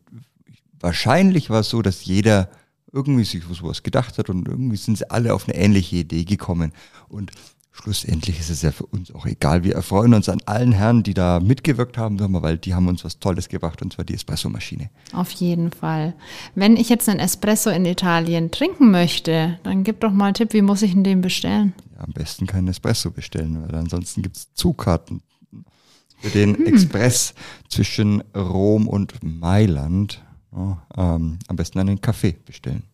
wahrscheinlich 0.81 1.51
war 1.51 1.61
es 1.61 1.69
so, 1.69 1.83
dass 1.83 2.05
jeder 2.05 2.49
irgendwie 2.93 3.25
sich 3.25 3.45
sowas 3.45 3.83
gedacht 3.83 4.19
hat 4.19 4.31
und 4.31 4.49
irgendwie 4.49 4.77
sind 4.77 4.97
sie 4.99 5.11
alle 5.11 5.35
auf 5.35 5.47
eine 5.47 5.57
ähnliche 5.57 5.97
Idee 5.97 6.25
gekommen. 6.25 6.73
Und 7.09 7.31
schlussendlich 7.77 8.41
ist 8.41 8.51
es 8.51 8.63
ja 8.63 8.73
für 8.73 8.87
uns 8.87 9.15
auch 9.15 9.27
egal. 9.27 9.63
Wir 9.63 9.75
erfreuen 9.75 10.15
uns 10.15 10.29
an 10.29 10.41
allen 10.47 10.73
Herren, 10.73 11.03
die 11.03 11.15
da 11.15 11.41
mitgewirkt 11.41 11.99
haben, 11.99 12.19
weil 12.43 12.59
die 12.59 12.75
haben 12.75 12.89
uns 12.89 13.05
was 13.05 13.19
Tolles 13.19 13.49
gebracht, 13.49 13.83
und 13.83 13.93
zwar 13.93 14.05
die 14.05 14.15
Espresso-Maschine. 14.15 14.91
Auf 15.13 15.31
jeden 15.33 15.71
Fall. 15.71 16.15
Wenn 16.55 16.77
ich 16.77 16.89
jetzt 16.89 17.09
einen 17.09 17.21
Espresso 17.21 17.71
in 17.71 17.85
Italien 17.85 18.51
trinken 18.51 18.91
möchte, 18.91 19.59
dann 19.63 19.85
gib 19.85 20.01
doch 20.01 20.13
mal 20.13 20.27
einen 20.27 20.35
Tipp, 20.35 20.53
wie 20.53 20.63
muss 20.63 20.83
ich 20.83 20.93
denn 20.93 21.05
den 21.05 21.21
bestellen? 21.21 21.75
Ja, 21.95 22.05
am 22.05 22.13
besten 22.13 22.47
keinen 22.47 22.69
Espresso 22.69 23.11
bestellen, 23.11 23.63
weil 23.63 23.75
ansonsten 23.75 24.23
gibt's 24.23 24.53
Zugkarten 24.55 25.23
für 26.19 26.31
den 26.31 26.67
Express 26.67 27.35
zwischen 27.69 28.23
Rom 28.35 28.89
und 28.89 29.23
Mailand. 29.23 30.23
Ja, 30.57 30.83
ähm, 30.97 31.39
am 31.49 31.57
besten 31.57 31.79
einen 31.79 32.01
Kaffee 32.01 32.37
bestellen. 32.45 32.85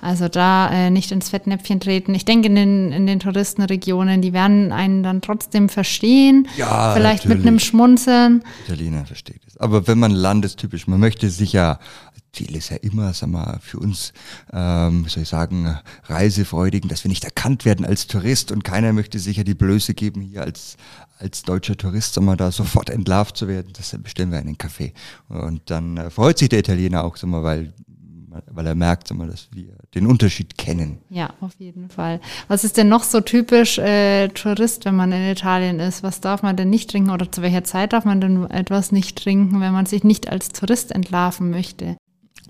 Also 0.00 0.28
da 0.28 0.70
äh, 0.70 0.90
nicht 0.90 1.12
ins 1.12 1.28
Fettnäpfchen 1.28 1.80
treten. 1.80 2.14
Ich 2.14 2.24
denke, 2.24 2.48
in 2.48 2.54
den, 2.54 2.92
in 2.92 3.06
den 3.06 3.20
Touristenregionen, 3.20 4.22
die 4.22 4.32
werden 4.32 4.72
einen 4.72 5.02
dann 5.02 5.20
trotzdem 5.20 5.68
verstehen. 5.68 6.48
Ja, 6.56 6.94
Vielleicht 6.94 7.24
mit 7.24 7.38
natürlich. 7.38 7.46
einem 7.46 7.58
Schmunzeln. 7.58 8.44
Italiener 8.66 9.04
versteht 9.06 9.42
es. 9.46 9.56
Aber 9.58 9.86
wenn 9.86 9.98
man 9.98 10.10
landestypisch, 10.10 10.86
man 10.86 11.00
möchte 11.00 11.28
sich 11.30 11.52
ja, 11.52 11.78
Ziel 12.32 12.56
ist 12.56 12.70
ja 12.70 12.76
immer, 12.76 13.12
sag 13.12 13.28
mal, 13.28 13.58
für 13.60 13.78
uns, 13.78 14.12
ähm, 14.52 15.04
wie 15.04 15.08
soll 15.08 15.24
ich 15.24 15.28
sagen, 15.28 15.78
Reisefreudigen, 16.04 16.88
dass 16.88 17.04
wir 17.04 17.08
nicht 17.08 17.24
erkannt 17.24 17.64
werden 17.64 17.84
als 17.84 18.06
Tourist 18.06 18.52
und 18.52 18.62
keiner 18.62 18.92
möchte 18.92 19.18
sich 19.18 19.38
ja 19.38 19.44
die 19.44 19.54
Blöße 19.54 19.94
geben, 19.94 20.20
hier 20.20 20.42
als, 20.42 20.76
als 21.18 21.42
deutscher 21.42 21.76
Tourist, 21.76 22.14
sag 22.14 22.24
mal, 22.24 22.36
da 22.36 22.52
sofort 22.52 22.90
entlarvt 22.90 23.36
zu 23.36 23.48
werden. 23.48 23.72
Deshalb 23.76 24.04
bestellen 24.04 24.30
wir 24.30 24.38
einen 24.38 24.58
Kaffee. 24.58 24.92
Und 25.28 25.62
dann 25.70 25.96
äh, 25.96 26.10
freut 26.10 26.38
sich 26.38 26.48
der 26.48 26.60
Italiener 26.60 27.04
auch, 27.04 27.16
sag 27.16 27.28
mal, 27.28 27.42
weil 27.42 27.72
weil 28.50 28.66
er 28.66 28.74
merkt 28.74 29.10
immer, 29.10 29.26
dass 29.26 29.48
wir 29.52 29.74
den 29.94 30.06
Unterschied 30.06 30.56
kennen. 30.56 30.98
Ja, 31.08 31.30
auf 31.40 31.54
jeden 31.58 31.88
Fall. 31.90 32.20
Was 32.48 32.64
ist 32.64 32.76
denn 32.76 32.88
noch 32.88 33.02
so 33.02 33.20
typisch 33.20 33.78
äh, 33.78 34.28
Tourist, 34.28 34.84
wenn 34.84 34.96
man 34.96 35.12
in 35.12 35.30
Italien 35.30 35.80
ist? 35.80 36.02
Was 36.02 36.20
darf 36.20 36.42
man 36.42 36.56
denn 36.56 36.70
nicht 36.70 36.90
trinken 36.90 37.10
oder 37.10 37.30
zu 37.30 37.42
welcher 37.42 37.64
Zeit 37.64 37.92
darf 37.92 38.04
man 38.04 38.20
denn 38.20 38.48
etwas 38.50 38.92
nicht 38.92 39.22
trinken, 39.22 39.60
wenn 39.60 39.72
man 39.72 39.86
sich 39.86 40.04
nicht 40.04 40.28
als 40.28 40.50
Tourist 40.50 40.92
entlarven 40.92 41.50
möchte? 41.50 41.96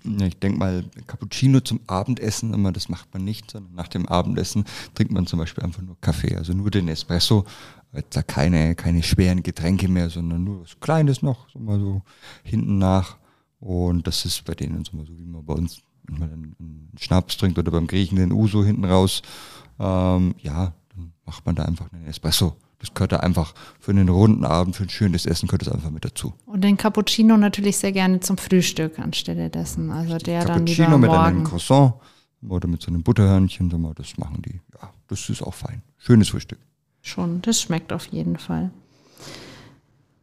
Ich 0.04 0.38
denke 0.38 0.58
mal, 0.58 0.84
Cappuccino 1.06 1.60
zum 1.60 1.80
Abendessen, 1.86 2.54
immer 2.54 2.72
das 2.72 2.88
macht 2.88 3.12
man 3.12 3.24
nicht, 3.24 3.50
sondern 3.50 3.74
nach 3.74 3.88
dem 3.88 4.06
Abendessen 4.08 4.64
trinkt 4.94 5.12
man 5.12 5.26
zum 5.26 5.38
Beispiel 5.38 5.62
einfach 5.64 5.82
nur 5.82 6.00
Kaffee, 6.00 6.36
also 6.36 6.52
nur 6.54 6.70
den 6.70 6.88
Espresso. 6.88 7.44
Jetzt 7.92 8.16
da 8.16 8.22
keine, 8.22 8.74
keine 8.76 9.02
schweren 9.02 9.42
Getränke 9.42 9.88
mehr, 9.88 10.08
sondern 10.10 10.44
nur 10.44 10.62
was 10.62 10.78
Kleines 10.80 11.22
noch, 11.22 11.48
so 11.50 11.58
mal 11.58 11.78
so 11.78 12.02
hinten 12.44 12.78
nach. 12.78 13.19
Und 13.60 14.06
das 14.06 14.24
ist 14.24 14.44
bei 14.44 14.54
denen 14.54 14.84
so, 14.84 15.04
so 15.04 15.18
wie 15.18 15.26
man 15.26 15.44
bei 15.44 15.54
uns 15.54 15.82
manchmal 16.08 16.30
einen 16.30 16.90
Schnaps 16.98 17.36
trinkt 17.36 17.58
oder 17.58 17.70
beim 17.70 17.86
Griechen 17.86 18.16
den 18.16 18.32
Uso 18.32 18.64
hinten 18.64 18.84
raus. 18.84 19.22
Ähm, 19.78 20.34
ja, 20.38 20.72
dann 20.94 21.12
macht 21.26 21.44
man 21.46 21.54
da 21.54 21.64
einfach 21.64 21.92
einen 21.92 22.06
Espresso. 22.06 22.56
Das 22.78 22.94
gehört 22.94 23.12
da 23.12 23.18
einfach 23.18 23.54
für 23.78 23.90
einen 23.90 24.08
runden 24.08 24.46
Abend, 24.46 24.74
für 24.74 24.84
ein 24.84 24.88
schönes 24.88 25.26
Essen 25.26 25.46
gehört 25.46 25.62
das 25.62 25.72
einfach 25.72 25.90
mit 25.90 26.04
dazu. 26.04 26.32
Und 26.46 26.64
den 26.64 26.78
Cappuccino 26.78 27.36
natürlich 27.36 27.76
sehr 27.76 27.92
gerne 27.92 28.20
zum 28.20 28.38
Frühstück 28.38 28.98
anstelle 28.98 29.50
dessen. 29.50 29.90
Also 29.90 30.16
der 30.16 30.44
Cappuccino 30.46 30.90
dann 30.92 31.00
mit 31.00 31.10
einem 31.10 31.44
Croissant 31.44 31.94
oder 32.48 32.66
mit 32.66 32.80
so 32.80 32.88
einem 32.88 33.02
Butterhörnchen, 33.02 33.68
das 33.94 34.16
machen 34.16 34.40
die. 34.40 34.60
Ja, 34.80 34.90
das 35.08 35.28
ist 35.28 35.42
auch 35.42 35.52
fein. 35.52 35.82
Schönes 35.98 36.30
Frühstück. 36.30 36.58
Schon, 37.02 37.42
das 37.42 37.60
schmeckt 37.60 37.92
auf 37.92 38.06
jeden 38.06 38.38
Fall. 38.38 38.70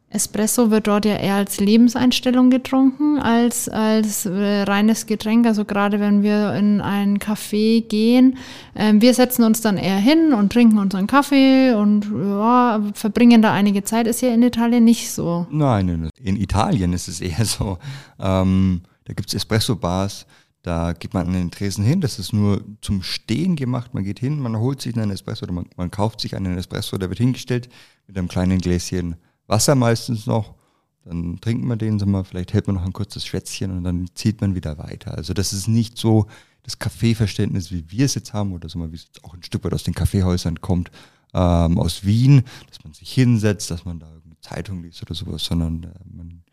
Espresso 0.09 0.71
wird 0.71 0.87
dort 0.87 1.03
ja 1.03 1.17
eher 1.17 1.35
als 1.35 1.59
Lebenseinstellung 1.59 2.49
getrunken, 2.49 3.19
als 3.19 3.67
als 3.67 4.25
äh, 4.25 4.63
reines 4.63 5.05
Getränk. 5.05 5.45
Also 5.45 5.65
gerade 5.65 5.99
wenn 5.99 6.23
wir 6.23 6.53
in 6.53 6.79
ein 6.79 7.19
Café 7.19 7.85
gehen, 7.85 8.37
äh, 8.73 8.93
wir 8.95 9.13
setzen 9.13 9.43
uns 9.43 9.59
dann 9.59 9.77
eher 9.77 9.97
hin 9.97 10.31
und 10.31 10.53
trinken 10.53 10.79
unseren 10.79 11.07
Kaffee 11.07 11.73
und 11.73 12.05
ja, 12.05 12.81
verbringen 12.93 13.41
da 13.41 13.51
einige 13.51 13.83
Zeit. 13.83 14.07
Ist 14.07 14.21
ja 14.21 14.33
in 14.33 14.43
Italien 14.43 14.85
nicht 14.85 15.11
so. 15.11 15.45
Nein, 15.51 16.09
in 16.17 16.35
Italien 16.37 16.93
ist 16.93 17.09
es 17.09 17.19
eher 17.19 17.43
so. 17.43 17.77
Ähm, 18.17 18.81
da 19.03 19.13
gibt 19.13 19.27
es 19.27 19.35
Espresso-Bars, 19.35 20.25
da 20.63 20.93
geht 20.93 21.13
man 21.13 21.27
an 21.27 21.33
den 21.33 21.51
Tresen 21.51 21.83
hin, 21.83 22.01
das 22.01 22.17
ist 22.17 22.33
nur 22.33 22.63
zum 22.81 23.03
Stehen 23.03 23.57
gemacht. 23.57 23.93
Man 23.93 24.03
geht 24.05 24.19
hin, 24.19 24.39
man 24.39 24.57
holt 24.57 24.81
sich 24.81 24.95
einen 24.97 25.11
Espresso 25.11 25.43
oder 25.43 25.53
man, 25.53 25.65
man 25.75 25.91
kauft 25.91 26.21
sich 26.21 26.35
einen 26.35 26.57
Espresso, 26.57 26.97
der 26.97 27.09
wird 27.09 27.19
hingestellt 27.19 27.67
mit 28.07 28.17
einem 28.17 28.29
kleinen 28.29 28.59
Gläschen 28.59 29.17
Wasser 29.47 29.75
meistens 29.75 30.25
noch. 30.25 30.55
Dann 31.03 31.39
trinkt 31.39 31.63
man 31.63 31.79
den, 31.79 31.99
sagen 31.99 32.11
wir, 32.11 32.25
vielleicht 32.25 32.53
hält 32.53 32.67
man 32.67 32.75
noch 32.75 32.85
ein 32.85 32.93
kurzes 32.93 33.25
Schwätzchen 33.25 33.71
und 33.71 33.83
dann 33.85 34.07
zieht 34.13 34.41
man 34.41 34.55
wieder 34.55 34.77
weiter. 34.77 35.15
Also 35.15 35.33
das 35.33 35.53
ist 35.53 35.67
nicht 35.67 35.97
so 35.97 36.27
das 36.63 36.79
Kaffeeverständnis, 36.79 37.71
wie 37.71 37.89
wir 37.89 38.05
es 38.05 38.15
jetzt 38.15 38.33
haben, 38.33 38.51
oder 38.51 38.67
so 38.67 38.77
mal, 38.77 38.91
wie 38.91 38.97
es 38.97 39.07
auch 39.23 39.33
ein 39.33 39.43
Stück 39.43 39.63
weit 39.63 39.73
aus 39.73 39.83
den 39.83 39.93
Kaffeehäusern 39.93 40.59
kommt, 40.59 40.91
ähm, 41.33 41.79
aus 41.79 42.03
Wien, 42.03 42.43
dass 42.67 42.83
man 42.83 42.93
sich 42.93 43.13
hinsetzt, 43.13 43.71
dass 43.71 43.85
man 43.85 43.99
da 43.99 44.07
eine 44.07 44.37
Zeitung 44.41 44.83
liest 44.83 45.01
oder 45.01 45.15
sowas, 45.15 45.45
sondern 45.45 45.83
äh, 45.83 45.87
man 46.11 46.43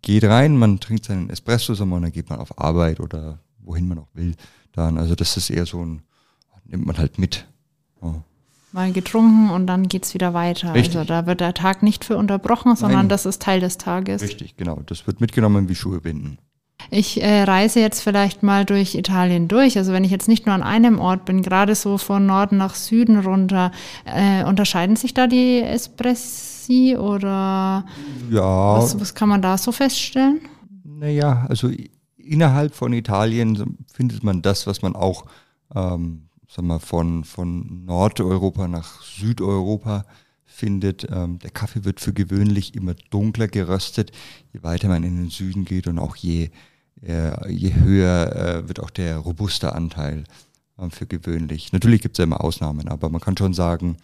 geht 0.00 0.24
rein, 0.24 0.56
man 0.56 0.80
trinkt 0.80 1.04
seinen 1.04 1.28
Espresso, 1.28 1.74
und 1.74 1.90
dann 1.90 2.10
geht 2.10 2.30
man 2.30 2.38
auf 2.38 2.58
Arbeit 2.58 3.00
oder 3.00 3.40
wohin 3.58 3.86
man 3.86 3.98
auch 3.98 4.08
will. 4.14 4.34
Dann, 4.72 4.96
also 4.96 5.14
das 5.14 5.36
ist 5.36 5.50
eher 5.50 5.66
so 5.66 5.84
ein, 5.84 6.02
nimmt 6.64 6.86
man 6.86 6.96
halt 6.96 7.18
mit. 7.18 7.46
Ja 8.00 8.24
mal 8.72 8.92
getrunken 8.92 9.50
und 9.50 9.66
dann 9.66 9.88
geht's 9.88 10.14
wieder 10.14 10.34
weiter. 10.34 10.74
Richtig. 10.74 10.96
Also 10.96 11.08
da 11.08 11.26
wird 11.26 11.40
der 11.40 11.54
Tag 11.54 11.82
nicht 11.82 12.04
für 12.04 12.16
unterbrochen, 12.16 12.76
sondern 12.76 13.00
Nein. 13.00 13.08
das 13.08 13.26
ist 13.26 13.42
Teil 13.42 13.60
des 13.60 13.78
Tages. 13.78 14.22
Richtig, 14.22 14.56
genau. 14.56 14.80
Das 14.86 15.06
wird 15.06 15.20
mitgenommen 15.20 15.68
wie 15.68 15.74
Schuhe 15.74 16.00
binden. 16.00 16.38
Ich 16.90 17.22
äh, 17.22 17.42
reise 17.42 17.78
jetzt 17.80 18.00
vielleicht 18.00 18.42
mal 18.42 18.64
durch 18.64 18.94
Italien 18.94 19.48
durch. 19.48 19.76
Also 19.76 19.92
wenn 19.92 20.02
ich 20.02 20.10
jetzt 20.10 20.28
nicht 20.28 20.46
nur 20.46 20.54
an 20.54 20.62
einem 20.62 20.98
Ort 20.98 21.26
bin, 21.26 21.42
gerade 21.42 21.74
so 21.74 21.98
von 21.98 22.24
Norden 22.26 22.56
nach 22.56 22.74
Süden 22.74 23.18
runter, 23.20 23.70
äh, 24.06 24.44
unterscheiden 24.44 24.96
sich 24.96 25.12
da 25.12 25.26
die 25.26 25.60
Espressi 25.60 26.96
oder 26.96 27.84
Ja, 28.30 28.76
was, 28.78 28.98
was 28.98 29.14
kann 29.14 29.28
man 29.28 29.42
da 29.42 29.58
so 29.58 29.72
feststellen? 29.72 30.40
naja, 30.84 31.46
also 31.48 31.70
innerhalb 32.16 32.74
von 32.74 32.92
Italien 32.92 33.76
findet 33.92 34.22
man 34.22 34.42
das, 34.42 34.66
was 34.66 34.82
man 34.82 34.94
auch, 34.94 35.24
ähm, 35.74 36.28
sag 36.50 36.64
mal, 36.64 36.80
von, 36.80 37.24
von 37.24 37.84
Nordeuropa 37.84 38.66
nach 38.66 39.02
Südeuropa 39.02 40.04
findet. 40.44 41.06
Ähm, 41.10 41.38
der 41.38 41.50
Kaffee 41.50 41.84
wird 41.84 42.00
für 42.00 42.12
gewöhnlich 42.12 42.74
immer 42.74 42.94
dunkler 43.10 43.46
geröstet, 43.46 44.10
je 44.52 44.62
weiter 44.62 44.88
man 44.88 45.04
in 45.04 45.16
den 45.16 45.30
Süden 45.30 45.64
geht 45.64 45.86
und 45.86 45.98
auch 45.98 46.16
je, 46.16 46.50
äh, 47.02 47.52
je 47.52 47.74
höher 47.74 48.34
äh, 48.34 48.68
wird 48.68 48.80
auch 48.80 48.90
der 48.90 49.18
robuste 49.18 49.72
Anteil 49.72 50.24
ähm, 50.76 50.90
für 50.90 51.06
gewöhnlich. 51.06 51.72
Natürlich 51.72 52.02
gibt 52.02 52.16
es 52.16 52.18
ja 52.18 52.24
immer 52.24 52.42
Ausnahmen, 52.42 52.88
aber 52.88 53.08
man 53.10 53.20
kann 53.20 53.36
schon 53.36 53.54
sagen, 53.54 53.96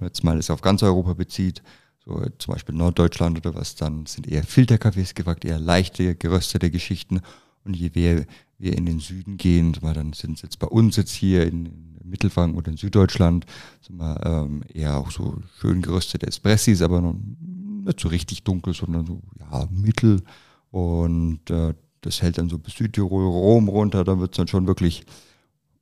jetzt 0.00 0.24
mal 0.24 0.36
es 0.36 0.50
auf 0.50 0.60
ganz 0.60 0.82
Europa 0.82 1.14
bezieht, 1.14 1.62
so 2.04 2.20
zum 2.38 2.54
Beispiel 2.54 2.74
Norddeutschland 2.74 3.38
oder 3.38 3.54
was, 3.54 3.76
dann 3.76 4.06
sind 4.06 4.26
eher 4.26 4.42
Filterkaffees 4.42 5.14
gefragt, 5.14 5.44
eher 5.44 5.60
leichte, 5.60 6.16
geröstete 6.16 6.70
Geschichten. 6.70 7.20
Und 7.64 7.76
je 7.76 7.90
mehr 7.94 8.26
wir 8.58 8.76
in 8.76 8.86
den 8.86 9.00
Süden 9.00 9.36
gehen, 9.36 9.72
dann 9.80 10.12
sind 10.12 10.36
es 10.36 10.42
jetzt 10.42 10.58
bei 10.58 10.66
uns 10.66 10.96
jetzt 10.96 11.12
hier 11.12 11.46
in, 11.46 11.88
Mittelfranken 12.08 12.58
oder 12.58 12.70
in 12.70 12.76
Süddeutschland 12.76 13.46
sag 13.82 13.96
mal, 13.96 14.20
ähm, 14.24 14.62
eher 14.72 14.96
auch 14.96 15.10
so 15.10 15.36
schön 15.60 15.82
geröstete 15.82 16.26
Espressis, 16.26 16.82
aber 16.82 17.00
noch 17.00 17.14
nicht 17.14 18.00
so 18.00 18.08
richtig 18.08 18.44
dunkel, 18.44 18.74
sondern 18.74 19.06
so 19.06 19.20
ja, 19.38 19.68
mittel. 19.70 20.22
Und 20.70 21.50
äh, 21.50 21.74
das 22.00 22.22
hält 22.22 22.38
dann 22.38 22.48
so 22.48 22.58
bis 22.58 22.74
Südtirol, 22.74 23.24
Rom 23.24 23.68
runter, 23.68 24.04
da 24.04 24.18
wird 24.18 24.32
es 24.32 24.36
dann 24.36 24.48
schon 24.48 24.66
wirklich 24.66 25.04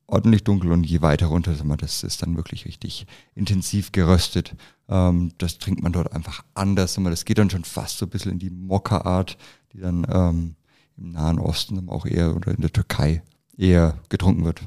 ordentlich 0.06 0.44
dunkel 0.44 0.70
und 0.70 0.84
je 0.84 1.02
weiter 1.02 1.26
runter, 1.26 1.54
sag 1.54 1.66
mal, 1.66 1.76
das 1.76 2.04
ist 2.04 2.22
dann 2.22 2.36
wirklich 2.36 2.64
richtig 2.64 3.06
intensiv 3.34 3.90
geröstet. 3.90 4.54
Ähm, 4.88 5.32
das 5.38 5.58
trinkt 5.58 5.82
man 5.82 5.92
dort 5.92 6.12
einfach 6.12 6.44
anders. 6.54 6.94
Sag 6.94 7.02
mal, 7.02 7.10
das 7.10 7.24
geht 7.24 7.38
dann 7.38 7.50
schon 7.50 7.64
fast 7.64 7.98
so 7.98 8.06
ein 8.06 8.10
bisschen 8.10 8.32
in 8.32 8.38
die 8.38 8.50
Mokka-Art, 8.50 9.36
die 9.72 9.80
dann 9.80 10.06
ähm, 10.08 10.54
im 10.98 11.12
Nahen 11.12 11.38
Osten 11.38 11.88
auch 11.88 12.06
eher 12.06 12.34
oder 12.34 12.52
in 12.52 12.60
der 12.60 12.72
Türkei 12.72 13.22
eher 13.56 13.98
getrunken 14.08 14.44
wird. 14.44 14.62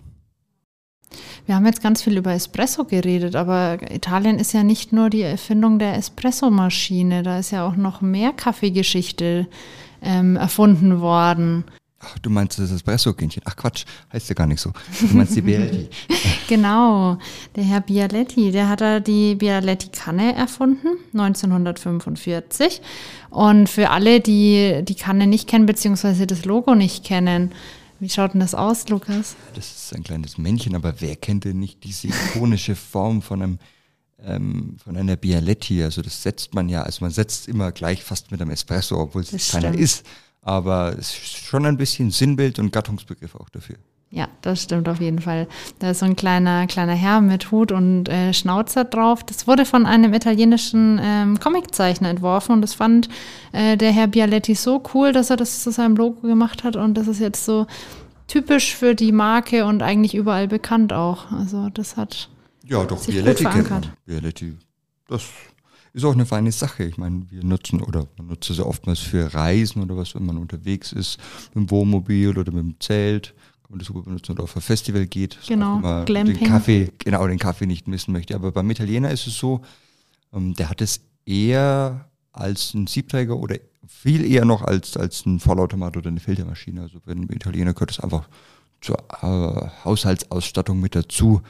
Wir 1.46 1.56
haben 1.56 1.66
jetzt 1.66 1.82
ganz 1.82 2.04
viel 2.04 2.18
über 2.18 2.34
Espresso 2.34 2.86
geredet, 2.86 3.36
aber 3.36 3.80
Italien 3.92 4.38
ist 4.38 4.54
ja 4.54 4.64
nicht 4.64 4.94
nur 4.94 5.10
die 5.10 5.24
Erfindung 5.24 5.80
der 5.80 5.96
Espresso-Maschine, 5.96 7.24
da 7.24 7.40
ist 7.40 7.52
ja 7.52 7.68
auch 7.68 7.76
noch 7.76 8.02
mehr 8.02 8.32
Kaffeegeschichte 8.34 9.48
ähm, 10.02 10.36
erfunden 10.36 11.02
worden. 11.02 11.64
Ach, 12.02 12.18
du 12.20 12.30
meinst 12.30 12.58
das 12.58 12.72
Espresso-Kindchen? 12.72 13.44
Ach 13.46 13.56
Quatsch, 13.58 13.84
heißt 14.14 14.30
ja 14.30 14.36
gar 14.36 14.48
nicht 14.48 14.62
so. 14.62 14.72
Du 15.02 15.18
meinst 15.18 15.36
die 15.36 15.42
Bialetti. 15.42 15.90
Genau, 16.48 17.20
der 17.56 17.64
Herr 17.64 17.82
Bialetti, 17.82 18.52
der 18.52 18.70
hat 18.70 18.82
da 18.82 19.00
die 19.00 19.36
Bialetti-Kanne 19.36 20.34
erfunden, 20.34 20.88
1945. 21.14 22.82
Und 23.30 23.70
für 23.70 23.92
alle, 23.92 24.20
die 24.20 24.82
die 24.84 24.96
Kanne 24.96 25.28
nicht 25.28 25.48
kennen, 25.48 25.68
beziehungsweise 25.68 26.26
das 26.26 26.46
Logo 26.46 26.74
nicht 26.74 27.04
kennen, 27.04 27.52
wie 28.00 28.10
schaut 28.10 28.34
denn 28.34 28.40
das 28.40 28.56
aus, 28.56 28.88
Lukas? 28.90 29.36
Das 29.54 29.70
ist 29.70 29.94
ein 29.94 30.04
kleines 30.04 30.38
Männchen, 30.38 30.74
aber 30.74 31.02
wer 31.02 31.16
kennt 31.18 31.44
denn 31.44 31.60
nicht 31.60 31.84
diese 31.84 32.08
ikonische 32.08 32.76
Form 32.76 33.22
von 33.22 33.42
einem 33.42 33.60
ähm, 34.24 34.78
von 34.84 34.96
einer 34.98 35.18
Bialetti? 35.18 35.84
Also 35.84 36.02
das 36.02 36.24
setzt 36.24 36.54
man 36.56 36.70
ja, 36.70 36.84
also 36.84 37.04
man 37.04 37.12
setzt 37.12 37.48
immer 37.48 37.72
gleich 37.72 38.04
fast 38.04 38.32
mit 38.32 38.42
einem 38.42 38.52
Espresso, 38.52 38.98
obwohl 38.98 39.22
es 39.22 39.52
keiner 39.52 39.74
ist. 39.74 40.06
Aber 40.42 40.94
es 40.98 41.10
ist 41.18 41.38
schon 41.38 41.66
ein 41.66 41.78
bisschen 41.78 42.12
Sinnbild 42.12 42.60
und 42.60 42.72
Gattungsbegriff 42.72 43.36
auch 43.36 43.50
dafür. 43.50 43.76
Ja, 44.12 44.28
das 44.42 44.64
stimmt 44.64 44.90
auf 44.90 45.00
jeden 45.00 45.20
Fall. 45.20 45.48
Da 45.78 45.92
ist 45.92 46.00
so 46.00 46.06
ein 46.08 46.16
kleiner, 46.16 46.66
kleiner 46.66 46.94
Herr 46.96 47.22
mit 47.22 47.52
Hut 47.52 47.72
und 47.72 48.10
äh, 48.10 48.34
Schnauzer 48.34 48.84
drauf. 48.84 49.24
Das 49.24 49.46
wurde 49.46 49.66
von 49.66 49.86
einem 49.86 50.14
italienischen 50.16 51.00
ähm, 51.00 51.40
Comiczeichner 51.40 52.10
entworfen 52.10 52.54
und 52.54 52.62
das 52.64 52.74
fand 52.74 53.08
äh, 53.52 53.78
der 53.78 53.92
Herr 53.92 54.08
Bialetti 54.08 54.56
so 54.56 54.82
cool, 54.96 55.12
dass 55.12 55.30
er 55.30 55.38
das 55.38 55.62
zu 55.62 55.70
seinem 55.72 55.96
Logo 55.96 56.22
gemacht 56.28 56.64
hat 56.64 56.76
und 56.76 56.96
das 56.96 57.08
ist 57.08 57.20
jetzt 57.20 57.46
so 57.46 57.68
typisch 58.26 58.76
für 58.76 58.96
die 58.96 59.12
Marke 59.12 59.66
und 59.66 59.84
eigentlich 59.84 60.16
überall 60.16 60.48
bekannt 60.48 60.92
auch. 60.92 61.32
Also 61.32 61.70
das 61.70 61.96
hat 61.96 62.30
Ja, 62.66 62.84
doch, 62.86 62.98
Sich 62.98 63.14
gut 63.14 63.24
Bialetti 63.26 63.44
kennt 63.44 63.56
man. 63.56 63.66
verankert. 63.66 63.94
Bialetti, 64.06 64.58
das 65.08 65.24
ist 65.94 66.06
auch 66.06 66.14
eine 66.14 66.26
feine 66.26 66.52
Sache. 66.52 66.84
Ich 66.84 66.98
meine, 66.98 67.24
wir 67.30 67.44
nutzen 67.44 67.82
oder 67.82 68.08
man 68.18 68.28
nutzt 68.28 68.50
es 68.50 68.58
ja 68.58 68.66
oftmals 68.66 69.00
für 69.00 69.34
Reisen 69.34 69.82
oder 69.82 69.98
was, 69.98 70.16
wenn 70.16 70.26
man 70.26 70.38
unterwegs 70.38 70.92
ist, 70.92 71.20
mit 71.54 71.56
dem 71.56 71.72
Wohnmobil 71.72 72.38
oder 72.38 72.52
mit 72.52 72.64
dem 72.64 72.80
Zelt. 72.80 73.34
Kann 73.64 73.72
man 73.72 73.80
das 73.80 73.88
super 73.88 74.02
benutzen 74.02 74.34
oder 74.34 74.44
auf 74.44 74.56
ein 74.56 74.62
Festival 74.62 75.06
geht. 75.08 75.38
Genau, 75.48 76.04
Glamping. 76.06 76.38
Den 76.38 76.48
Kaffee, 76.48 76.92
genau, 76.98 77.28
den 77.28 77.40
Kaffee 77.40 77.66
nicht 77.66 77.88
missen 77.88 78.12
möchte. 78.12 78.36
Aber 78.36 78.52
beim 78.52 78.70
Italiener 78.70 79.12
ist 79.12 79.28
es 79.28 79.38
so, 79.38 79.62
ähm, 80.34 80.54
der 80.56 80.70
hat 80.70 80.82
es 80.82 81.02
eher 81.26 82.10
als 82.32 82.74
ein 82.74 82.88
Siebträger 82.88 83.38
oder 83.38 83.58
viel 83.88 84.24
eher 84.24 84.46
noch 84.46 84.62
als, 84.62 84.96
als 84.98 85.26
ein 85.26 85.40
Vollautomat 85.40 85.98
oder 85.98 86.10
eine 86.10 86.20
Filtermaschine. 86.20 86.82
Also 86.82 87.00
beim 87.04 87.24
Italiener 87.30 87.74
gehört 87.74 87.92
es 87.92 88.00
einfach 88.00 88.30
zur 88.82 88.98
äh, 89.22 89.70
Haushaltsausstattung 89.84 90.80
mit 90.80 90.96
dazu. 90.96 91.42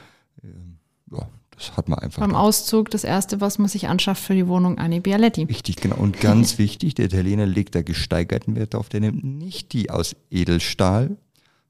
Ähm, 0.42 0.78
ja, 1.10 1.28
das 1.60 1.76
hat 1.76 1.88
man 1.90 1.98
einfach. 1.98 2.20
beim 2.20 2.34
Auszug 2.34 2.90
das 2.90 3.04
erste, 3.04 3.40
was 3.42 3.58
man 3.58 3.68
sich 3.68 3.88
anschafft 3.88 4.24
für 4.24 4.34
die 4.34 4.48
Wohnung, 4.48 4.78
eine 4.78 5.00
Bialetti. 5.02 5.46
Wichtig, 5.48 5.76
genau. 5.76 5.96
Und 5.96 6.18
ganz 6.18 6.56
wichtig, 6.58 6.94
der 6.94 7.04
Italiener 7.04 7.44
legt 7.44 7.74
da 7.74 7.82
gesteigerten 7.82 8.56
Wert 8.56 8.74
auf. 8.74 8.88
Der 8.88 9.00
nimmt 9.00 9.22
nicht 9.24 9.74
die 9.74 9.90
aus 9.90 10.16
Edelstahl, 10.30 11.18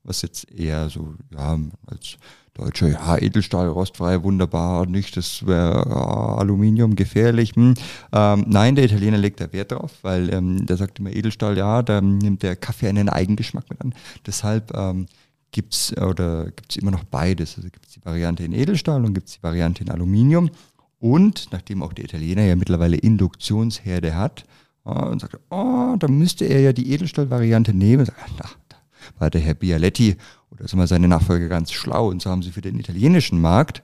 was 0.05 0.23
jetzt 0.23 0.51
eher 0.53 0.89
so, 0.91 1.15
ja, 1.33 1.59
als 1.87 2.19
Deutscher, 2.55 2.89
ja, 2.89 3.19
Edelstahl, 3.19 3.69
rostfrei, 3.69 4.23
wunderbar, 4.23 4.87
nicht, 4.87 5.17
das 5.17 5.45
wäre 5.47 5.85
ja, 5.89 6.37
Aluminium 6.37 6.95
gefährlich. 6.95 7.57
Hm. 7.57 7.75
Ähm, 8.13 8.45
nein, 8.47 8.77
der 8.77 8.85
Italiener 8.85 9.19
legt 9.19 9.41
da 9.41 9.53
Wert 9.53 9.73
drauf, 9.73 9.93
weil 10.03 10.33
ähm, 10.33 10.67
der 10.67 10.77
sagt 10.77 11.01
immer 11.01 11.11
Edelstahl, 11.11 11.57
ja, 11.59 11.83
da 11.83 12.01
nimmt 12.01 12.45
der 12.45 12.55
Kaffee 12.55 12.89
einen 12.89 13.09
Eigengeschmack 13.09 13.69
mit 13.71 13.81
an. 13.81 13.95
Deshalb 14.27 14.73
ähm, 14.77 15.07
gibt's 15.53 15.97
oder 15.97 16.47
gibt's 16.53 16.77
immer 16.77 16.91
noch 16.91 17.05
beides. 17.05 17.57
Also 17.57 17.69
gibt's 17.71 17.93
die 17.93 18.05
Variante 18.05 18.45
in 18.45 18.53
Edelstahl 18.53 19.05
und 19.05 19.15
gibt's 19.15 19.35
die 19.35 19.43
Variante 19.43 19.83
in 19.83 19.91
Aluminium. 19.91 20.51
Und 20.99 21.49
nachdem 21.53 21.83
auch 21.83 21.93
der 21.93 22.05
Italiener 22.05 22.43
ja 22.43 22.57
mittlerweile 22.57 22.97
Induktionsherde 22.97 24.15
hat, 24.15 24.45
äh, 24.85 24.91
und 24.91 25.21
sagt, 25.21 25.39
oh, 25.51 25.97
da 25.99 26.09
müsste 26.09 26.45
er 26.45 26.61
ja 26.61 26.73
die 26.73 26.93
Edelstahl-Variante 26.93 27.75
nehmen. 27.75 28.05
Sagt, 28.05 28.19
na, 28.39 28.49
da 28.69 28.77
war 29.19 29.31
der 29.31 29.41
Herr 29.41 29.55
Bialetti 29.55 30.17
oder 30.51 30.65
ist 30.65 30.75
mal 30.75 30.87
seine 30.87 31.09
Nachfolger 31.09 31.49
ganz 31.49 31.73
schlau. 31.73 32.09
Und 32.09 32.23
so 32.23 32.31
haben 32.31 32.43
sie 32.43 32.53
für 32.53 32.61
den 32.61 32.79
italienischen 32.79 33.41
Markt 33.41 33.83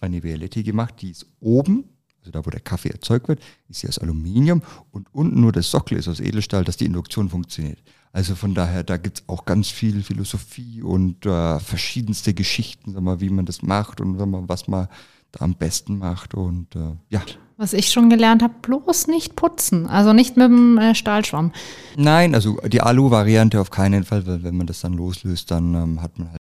eine 0.00 0.20
Bialetti 0.20 0.62
gemacht, 0.62 0.96
die 1.00 1.10
ist 1.10 1.26
oben, 1.40 1.84
also 2.20 2.30
da, 2.30 2.44
wo 2.44 2.50
der 2.50 2.60
Kaffee 2.60 2.90
erzeugt 2.90 3.28
wird, 3.28 3.40
ist 3.68 3.80
sie 3.80 3.88
aus 3.88 3.98
Aluminium 3.98 4.62
und 4.90 5.08
unten 5.12 5.40
nur 5.40 5.52
das 5.52 5.70
Sockel 5.70 5.98
ist 5.98 6.08
aus 6.08 6.20
Edelstahl, 6.20 6.64
dass 6.64 6.76
die 6.76 6.86
Induktion 6.86 7.28
funktioniert. 7.28 7.78
Also 8.14 8.36
von 8.36 8.54
daher, 8.54 8.84
da 8.84 8.96
gibt's 8.96 9.24
auch 9.26 9.44
ganz 9.44 9.70
viel 9.70 10.04
Philosophie 10.04 10.82
und 10.82 11.26
äh, 11.26 11.58
verschiedenste 11.58 12.32
Geschichten, 12.32 12.92
sag 12.92 13.02
mal, 13.02 13.20
wie 13.20 13.28
man 13.28 13.44
das 13.44 13.62
macht 13.62 14.00
und 14.00 14.16
sag 14.16 14.28
mal, 14.28 14.44
was 14.46 14.68
man 14.68 14.86
da 15.32 15.40
am 15.40 15.56
besten 15.56 15.98
macht. 15.98 16.32
Und 16.32 16.76
äh, 16.76 16.92
ja. 17.08 17.22
Was 17.56 17.72
ich 17.72 17.90
schon 17.90 18.10
gelernt 18.10 18.44
habe, 18.44 18.54
bloß 18.62 19.08
nicht 19.08 19.34
putzen, 19.34 19.88
also 19.88 20.12
nicht 20.12 20.36
mit 20.36 20.46
dem 20.46 20.78
äh, 20.78 20.94
Stahlschwamm. 20.94 21.50
Nein, 21.96 22.36
also 22.36 22.56
die 22.68 22.82
Alu-Variante 22.82 23.60
auf 23.60 23.72
keinen 23.72 24.04
Fall, 24.04 24.24
weil 24.28 24.44
wenn 24.44 24.56
man 24.56 24.68
das 24.68 24.80
dann 24.80 24.92
loslöst, 24.92 25.50
dann 25.50 25.74
ähm, 25.74 26.00
hat 26.00 26.16
man 26.16 26.28
halt 26.28 26.38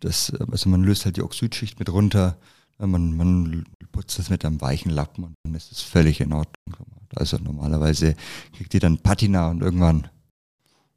das, 0.00 0.30
also 0.52 0.68
man 0.68 0.82
löst 0.82 1.06
halt 1.06 1.16
die 1.16 1.22
Oxidschicht 1.22 1.78
mit 1.78 1.90
runter, 1.90 2.36
man, 2.76 3.16
man 3.16 3.64
putzt 3.92 4.18
das 4.18 4.28
mit 4.28 4.44
einem 4.44 4.60
weichen 4.60 4.90
Lappen 4.90 5.24
und 5.24 5.34
dann 5.42 5.54
ist 5.54 5.72
es 5.72 5.80
völlig 5.80 6.20
in 6.20 6.34
Ordnung. 6.34 6.86
Also 7.16 7.38
normalerweise 7.38 8.14
kriegt 8.54 8.74
ihr 8.74 8.80
dann 8.80 8.98
Patina 8.98 9.48
und 9.48 9.62
irgendwann 9.62 10.08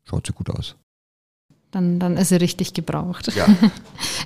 schaut 0.04 0.28
sie 0.28 0.34
gut 0.34 0.50
aus. 0.50 0.76
Dann, 1.72 2.00
dann 2.00 2.18
ist 2.18 2.30
sie 2.30 2.36
richtig 2.36 2.74
gebraucht. 2.74 3.34
Ja. 3.36 3.48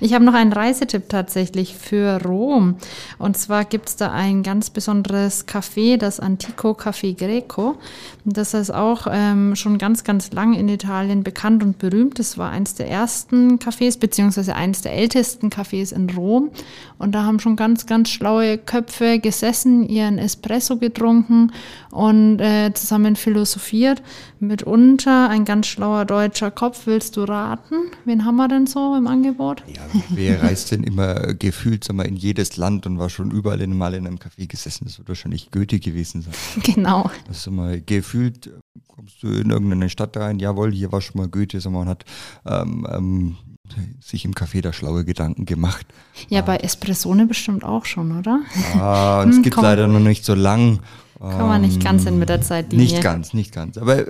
Ich 0.02 0.14
habe 0.14 0.26
noch 0.26 0.34
einen 0.34 0.52
Reisetipp 0.52 1.08
tatsächlich 1.08 1.74
für 1.76 2.22
Rom. 2.22 2.76
Und 3.18 3.38
zwar 3.38 3.64
gibt 3.64 3.88
es 3.88 3.96
da 3.96 4.12
ein 4.12 4.44
ganz 4.44 4.70
besonderes 4.70 5.48
Café, 5.48 5.98
das 5.98 6.20
Antico 6.20 6.72
Café 6.72 7.16
Greco. 7.18 7.78
Das 8.26 8.54
ist 8.54 8.72
auch 8.72 9.08
ähm, 9.10 9.56
schon 9.56 9.78
ganz, 9.78 10.04
ganz 10.04 10.34
lang 10.34 10.54
in 10.54 10.68
Italien 10.68 11.24
bekannt 11.24 11.64
und 11.64 11.78
berühmt. 11.78 12.20
Das 12.20 12.38
war 12.38 12.50
eines 12.50 12.76
der 12.76 12.90
ersten 12.90 13.58
Cafés, 13.58 13.98
beziehungsweise 13.98 14.56
eines 14.56 14.82
der 14.82 14.94
ältesten 14.94 15.50
Cafés 15.50 15.94
in 15.94 16.10
Rom. 16.10 16.52
Und 16.98 17.14
da 17.14 17.24
haben 17.24 17.40
schon 17.40 17.56
ganz, 17.56 17.86
ganz 17.86 18.10
schlaue 18.10 18.58
Köpfe 18.58 19.20
gesessen, 19.20 19.88
ihren 19.88 20.18
Espresso 20.18 20.78
getrunken 20.78 21.52
und 21.92 22.40
äh, 22.40 22.74
zusammen 22.74 23.16
philosophiert. 23.16 24.02
Mitunter 24.40 25.30
ein 25.30 25.46
ganz 25.46 25.68
schlauer 25.68 26.06
deutscher 26.06 26.52
Kopf. 26.52 26.82
Willst 26.86 27.16
du 27.18 27.26
raten? 27.36 27.76
Wen 28.06 28.24
haben 28.26 28.38
wir 28.38 28.48
denn 28.48 28.66
so 28.66 28.96
im 28.96 29.08
Angebot? 29.08 29.64
Ja, 29.68 29.82
wer 30.10 30.42
reist 30.42 30.72
denn 30.72 30.84
immer 30.84 31.34
gefühlt 31.34 31.84
sag 31.84 31.96
mal, 31.96 32.08
in 32.08 32.16
jedes 32.16 32.56
Land 32.58 32.86
und 32.86 32.98
war 32.98 33.10
schon 33.10 33.32
überall 33.32 33.66
mal 33.68 33.94
in 33.94 34.08
einem 34.08 34.18
Café 34.18 34.48
gesessen? 34.48 34.86
Das 34.86 34.98
wird 34.98 35.10
wahrscheinlich 35.10 35.52
Goethe 35.52 35.80
gewesen 35.80 36.22
sein. 36.22 36.34
Genau. 36.64 37.10
Also 37.28 37.52
mal 37.52 37.82
gefühlt 37.82 38.50
kommst 38.88 39.22
du 39.22 39.28
in 39.28 39.50
irgendeine 39.50 39.90
Stadt 39.90 40.16
rein, 40.18 40.40
jawohl, 40.40 40.72
hier 40.72 40.92
war 40.92 41.02
schon 41.02 41.20
mal 41.20 41.28
Goethe, 41.28 41.60
sag 41.60 41.72
mal, 41.74 41.82
und 41.82 41.90
hat 41.90 42.06
ähm, 42.46 42.88
ähm, 42.90 43.36
sich 44.00 44.24
im 44.26 44.34
Café 44.34 44.62
da 44.62 44.72
schlaue 44.72 45.04
Gedanken 45.04 45.46
gemacht. 45.46 45.86
Ja, 46.30 46.42
bei 46.42 46.58
Espressone 46.58 47.26
bestimmt 47.26 47.64
auch 47.64 47.86
schon, 47.86 48.18
oder? 48.18 48.40
Ah, 48.76 49.22
und 49.24 49.30
es 49.30 49.36
Hm, 49.38 49.44
gibt 49.44 49.56
komm. 49.56 49.64
leider 49.66 49.88
noch 49.88 50.00
nicht 50.00 50.24
so 50.24 50.34
lang. 50.34 50.80
Kann 51.20 51.48
man 51.48 51.62
nicht 51.62 51.84
ganz 51.84 52.04
hin 52.04 52.20
mit 52.20 52.30
der 52.30 52.42
Zeitlinie. 52.42 52.86
Nicht 52.86 53.02
ganz, 53.02 53.34
nicht 53.34 53.54
ganz. 53.54 53.78
Aber 53.78 54.06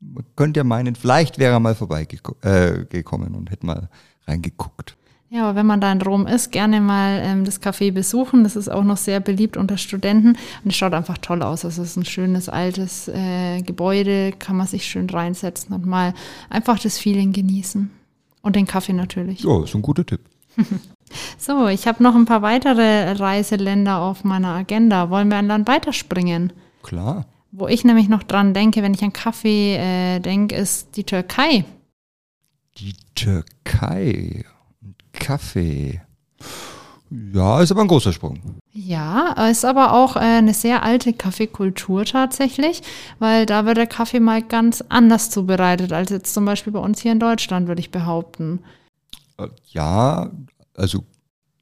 man 0.00 0.24
könnte 0.36 0.60
ja 0.60 0.64
meinen, 0.64 0.94
vielleicht 0.94 1.38
wäre 1.38 1.52
er 1.52 1.60
mal 1.60 1.74
vorbeigekommen 1.74 3.34
äh, 3.34 3.36
und 3.36 3.50
hätte 3.50 3.66
mal 3.66 3.88
reingeguckt. 4.26 4.96
Ja, 5.28 5.48
aber 5.48 5.56
wenn 5.56 5.66
man 5.66 5.80
da 5.80 5.90
in 5.90 6.00
Rom 6.00 6.26
ist, 6.26 6.52
gerne 6.52 6.80
mal 6.80 7.20
ähm, 7.22 7.44
das 7.44 7.60
Café 7.60 7.92
besuchen. 7.92 8.44
Das 8.44 8.54
ist 8.54 8.68
auch 8.68 8.84
noch 8.84 8.96
sehr 8.96 9.18
beliebt 9.18 9.56
unter 9.56 9.76
Studenten 9.76 10.28
und 10.62 10.70
es 10.70 10.76
schaut 10.76 10.94
einfach 10.94 11.18
toll 11.18 11.42
aus. 11.42 11.64
Also 11.64 11.82
es 11.82 11.90
ist 11.90 11.96
ein 11.96 12.04
schönes 12.04 12.48
altes 12.48 13.08
äh, 13.08 13.60
Gebäude, 13.62 14.32
kann 14.38 14.56
man 14.56 14.68
sich 14.68 14.86
schön 14.86 15.10
reinsetzen 15.10 15.74
und 15.74 15.84
mal 15.84 16.14
einfach 16.48 16.78
das 16.78 16.98
Feeling 16.98 17.32
genießen. 17.32 17.90
Und 18.42 18.54
den 18.54 18.66
Kaffee 18.66 18.92
natürlich. 18.92 19.40
Ja, 19.40 19.64
ist 19.64 19.74
ein 19.74 19.82
guter 19.82 20.06
Tipp. 20.06 20.20
So, 21.38 21.68
ich 21.68 21.86
habe 21.86 22.02
noch 22.02 22.16
ein 22.16 22.24
paar 22.24 22.42
weitere 22.42 23.12
Reiseländer 23.12 24.00
auf 24.00 24.24
meiner 24.24 24.48
Agenda. 24.48 25.08
Wollen 25.08 25.28
wir 25.28 25.36
ein 25.36 25.46
Land 25.46 25.68
weiterspringen? 25.68 26.52
Klar. 26.82 27.26
Wo 27.58 27.68
ich 27.68 27.84
nämlich 27.84 28.10
noch 28.10 28.22
dran 28.22 28.52
denke, 28.52 28.82
wenn 28.82 28.92
ich 28.92 29.02
an 29.02 29.14
Kaffee 29.14 29.76
äh, 29.76 30.20
denke, 30.20 30.54
ist 30.54 30.94
die 30.98 31.04
Türkei. 31.04 31.64
Die 32.76 32.94
Türkei 33.14 34.44
und 34.82 34.94
Kaffee. 35.14 36.02
Ja, 37.08 37.62
ist 37.62 37.70
aber 37.70 37.80
ein 37.80 37.88
großer 37.88 38.12
Sprung. 38.12 38.58
Ja, 38.74 39.48
ist 39.48 39.64
aber 39.64 39.94
auch 39.94 40.16
äh, 40.16 40.20
eine 40.20 40.52
sehr 40.52 40.82
alte 40.82 41.14
Kaffeekultur 41.14 42.04
tatsächlich, 42.04 42.82
weil 43.20 43.46
da 43.46 43.64
wird 43.64 43.78
der 43.78 43.86
Kaffee 43.86 44.20
mal 44.20 44.42
ganz 44.42 44.84
anders 44.90 45.30
zubereitet 45.30 45.94
als 45.94 46.10
jetzt 46.10 46.34
zum 46.34 46.44
Beispiel 46.44 46.74
bei 46.74 46.80
uns 46.80 47.00
hier 47.00 47.12
in 47.12 47.20
Deutschland, 47.20 47.68
würde 47.68 47.80
ich 47.80 47.90
behaupten. 47.90 48.58
Äh, 49.38 49.48
Ja, 49.70 50.30
also 50.74 51.04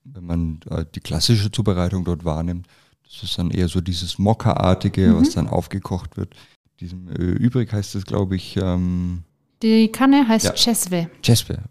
wenn 0.02 0.26
man 0.26 0.60
äh, 0.70 0.84
die 0.92 1.00
klassische 1.00 1.52
Zubereitung 1.52 2.04
dort 2.04 2.24
wahrnimmt, 2.24 2.66
das 3.14 3.30
ist 3.30 3.38
dann 3.38 3.50
eher 3.50 3.68
so 3.68 3.80
dieses 3.80 4.18
Mokka-artige, 4.18 5.16
was 5.16 5.30
dann 5.30 5.48
aufgekocht 5.48 6.16
wird. 6.16 6.34
Diesem 6.80 7.08
äh, 7.08 7.12
übrig 7.22 7.72
heißt 7.72 7.94
es, 7.94 8.04
glaube 8.04 8.36
ich, 8.36 8.56
ähm, 8.56 9.22
Die 9.62 9.90
Kanne 9.90 10.26
heißt 10.26 10.46
Ja. 10.46 10.56
Cesve. 10.56 11.08
Cespe. 11.24 11.62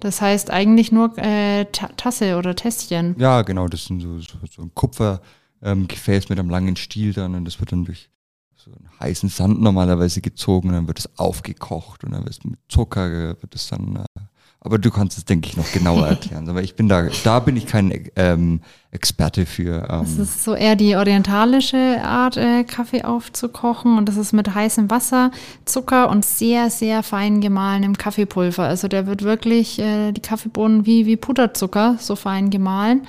Das 0.00 0.20
heißt 0.20 0.50
eigentlich 0.50 0.92
nur 0.92 1.16
äh, 1.18 1.64
Ta 1.66 1.88
Tasse 1.96 2.36
oder 2.36 2.54
Tässchen. 2.54 3.14
Ja, 3.18 3.42
genau, 3.42 3.68
das 3.68 3.84
sind 3.86 4.00
so, 4.00 4.18
so, 4.20 4.38
so 4.50 4.62
ein 4.62 4.70
Kupfergefäß 4.74 6.24
ähm, 6.24 6.26
mit 6.28 6.38
einem 6.38 6.50
langen 6.50 6.76
Stiel 6.76 7.12
dann 7.12 7.34
und 7.34 7.44
das 7.44 7.60
wird 7.60 7.72
dann 7.72 7.84
durch 7.84 8.10
so 8.56 8.70
einen 8.72 8.88
heißen 9.00 9.28
Sand 9.28 9.60
normalerweise 9.60 10.20
gezogen 10.20 10.68
und 10.68 10.74
dann 10.74 10.86
wird 10.88 10.98
es 10.98 11.18
aufgekocht 11.18 12.04
und 12.04 12.12
dann 12.12 12.24
wird 12.24 12.34
es 12.38 12.44
mit 12.44 12.58
Zucker, 12.68 13.06
äh, 13.30 13.42
wird 13.42 13.54
es 13.54 13.68
dann, 13.68 13.96
äh, 13.96 14.20
aber 14.64 14.78
du 14.78 14.90
kannst 14.90 15.18
es, 15.18 15.26
denke 15.26 15.48
ich, 15.48 15.58
noch 15.58 15.70
genauer 15.72 16.06
erklären. 16.08 16.48
Aber 16.48 16.62
ich 16.62 16.74
bin 16.74 16.88
da, 16.88 17.06
da 17.22 17.38
bin 17.38 17.54
ich 17.54 17.66
kein 17.66 18.08
ähm, 18.16 18.62
Experte 18.90 19.44
für. 19.44 19.80
Das 19.82 20.16
Ähm, 20.16 20.22
ist 20.22 20.42
so 20.42 20.54
eher 20.54 20.74
die 20.74 20.96
orientalische 20.96 22.00
Art, 22.02 22.38
äh, 22.38 22.64
Kaffee 22.64 23.04
aufzukochen. 23.04 23.98
Und 23.98 24.08
das 24.08 24.16
ist 24.16 24.32
mit 24.32 24.54
heißem 24.54 24.90
Wasser, 24.90 25.30
Zucker 25.66 26.08
und 26.08 26.24
sehr, 26.24 26.70
sehr 26.70 27.02
fein 27.02 27.42
gemahlenem 27.42 27.98
Kaffeepulver. 27.98 28.62
Also 28.64 28.88
der 28.88 29.06
wird 29.06 29.22
wirklich, 29.22 29.78
äh, 29.78 30.12
die 30.12 30.22
Kaffeebohnen 30.22 30.86
wie, 30.86 31.04
wie 31.04 31.16
Puderzucker, 31.16 31.96
so 32.00 32.16
fein 32.16 32.48
gemahlen. 32.48 33.06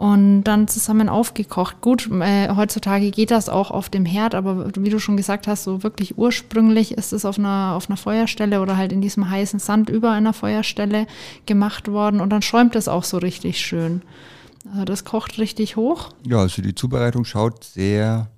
Und 0.00 0.44
dann 0.44 0.66
zusammen 0.66 1.10
aufgekocht. 1.10 1.82
Gut, 1.82 2.08
äh, 2.10 2.48
heutzutage 2.56 3.10
geht 3.10 3.30
das 3.30 3.50
auch 3.50 3.70
auf 3.70 3.90
dem 3.90 4.06
Herd, 4.06 4.34
aber 4.34 4.72
wie 4.74 4.88
du 4.88 4.98
schon 4.98 5.18
gesagt 5.18 5.46
hast, 5.46 5.64
so 5.64 5.82
wirklich 5.82 6.16
ursprünglich 6.16 6.92
ist 6.92 7.12
es 7.12 7.26
auf 7.26 7.38
einer, 7.38 7.74
auf 7.76 7.90
einer 7.90 7.98
Feuerstelle 7.98 8.62
oder 8.62 8.78
halt 8.78 8.92
in 8.92 9.02
diesem 9.02 9.28
heißen 9.28 9.58
Sand 9.58 9.90
über 9.90 10.12
einer 10.12 10.32
Feuerstelle 10.32 11.06
gemacht 11.44 11.88
worden. 11.88 12.22
Und 12.22 12.30
dann 12.30 12.40
schäumt 12.40 12.76
es 12.76 12.88
auch 12.88 13.04
so 13.04 13.18
richtig 13.18 13.60
schön. 13.60 14.00
Also 14.70 14.86
das 14.86 15.04
kocht 15.04 15.38
richtig 15.38 15.76
hoch. 15.76 16.14
ja, 16.26 16.38
also 16.38 16.62
die 16.62 16.74
Zubereitung 16.74 17.26
schaut 17.26 17.62
sehr 17.62 18.30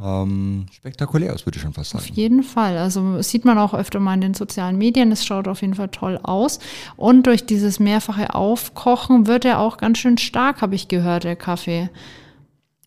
ähm, 0.00 0.66
spektakulär 0.70 1.34
aus, 1.34 1.44
würde 1.44 1.56
ich 1.56 1.62
schon 1.62 1.72
fast 1.72 1.94
Auf 1.94 2.02
sagen. 2.02 2.14
jeden 2.14 2.42
Fall. 2.42 2.78
Also 2.78 3.20
sieht 3.22 3.44
man 3.44 3.58
auch 3.58 3.74
öfter 3.74 3.98
mal 3.98 4.14
in 4.14 4.20
den 4.20 4.34
sozialen 4.34 4.78
Medien. 4.78 5.10
Es 5.10 5.26
schaut 5.26 5.48
auf 5.48 5.60
jeden 5.60 5.74
Fall 5.74 5.88
toll 5.88 6.20
aus. 6.22 6.60
Und 6.96 7.26
durch 7.26 7.46
dieses 7.46 7.80
mehrfache 7.80 8.34
Aufkochen 8.34 9.26
wird 9.26 9.44
er 9.44 9.58
auch 9.58 9.76
ganz 9.76 9.98
schön 9.98 10.18
stark, 10.18 10.62
habe 10.62 10.76
ich 10.76 10.88
gehört, 10.88 11.24
der 11.24 11.36
Kaffee. 11.36 11.90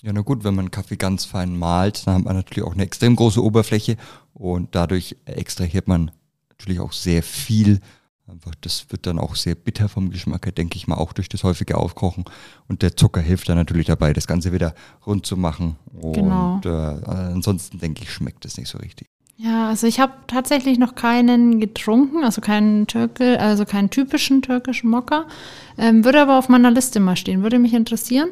Ja, 0.02 0.13
na 0.13 0.21
gut, 0.21 0.43
wenn 0.43 0.56
man 0.56 0.71
Kaffee 0.71 0.95
ganz 0.95 1.26
fein 1.26 1.58
malt, 1.58 2.08
dann 2.08 2.15
hat 2.15 2.24
man 2.24 2.36
natürlich 2.36 2.65
auch 2.65 2.74
eine 2.74 2.84
extrem 2.84 3.15
große 3.15 3.43
Oberfläche 3.43 3.97
und 4.34 4.74
dadurch 4.74 5.17
extrahiert 5.26 5.88
man 5.88 6.12
natürlich 6.50 6.80
auch 6.80 6.93
sehr 6.93 7.24
viel. 7.24 7.82
Einfach, 8.32 8.56
das 8.62 8.86
wird 8.89 9.08
dann 9.08 9.20
auch 9.20 9.36
sehr 9.36 9.56
bitter 9.56 9.89
vom 9.89 10.10
Geschmack 10.10 10.46
her, 10.46 10.54
denke 10.54 10.78
ich 10.78 10.88
mal, 10.88 10.96
auch 10.96 11.12
durch 11.12 11.28
das 11.28 11.44
häufige 11.44 11.78
Aufkochen. 11.78 12.24
Und 12.70 12.82
der 12.82 12.96
Zucker 12.96 13.20
hilft 13.20 13.50
dann 13.50 13.58
natürlich 13.58 13.88
dabei, 13.88 14.13
das 14.13 14.26
Ganze 14.26 14.54
wieder 14.54 14.73
rund 15.06 15.25
zu 15.25 15.36
machen. 15.36 15.75
Und 15.94 16.13
Genau. 16.13 16.62
äh, 16.63 17.06
ansonsten 17.06 17.79
denke 17.79 18.04
ich, 18.04 18.12
schmeckt 18.13 18.46
es 18.46 18.58
nicht 18.58 18.69
so 18.69 18.77
richtig. 18.77 19.08
Ja, 19.36 19.67
also 19.67 19.86
ich 19.86 20.00
habe 20.00 20.13
tatsächlich 20.27 20.79
noch 20.79 20.96
keinen 20.96 21.60
getrunken, 21.60 22.23
also 22.23 22.40
keinen 22.42 22.88
Türke, 22.88 23.40
also 23.40 23.65
keinen 23.65 23.90
typischen 23.90 24.42
türkischen 24.42 24.90
Mokka. 24.90 25.25
Ähm, 25.77 26.06
würde 26.06 26.21
aber 26.21 26.38
auf 26.38 26.48
meiner 26.48 26.71
Liste 26.71 27.00
mal 27.00 27.15
stehen, 27.17 27.44
würde 27.44 27.60
mich 27.60 27.73
interessieren, 27.73 28.29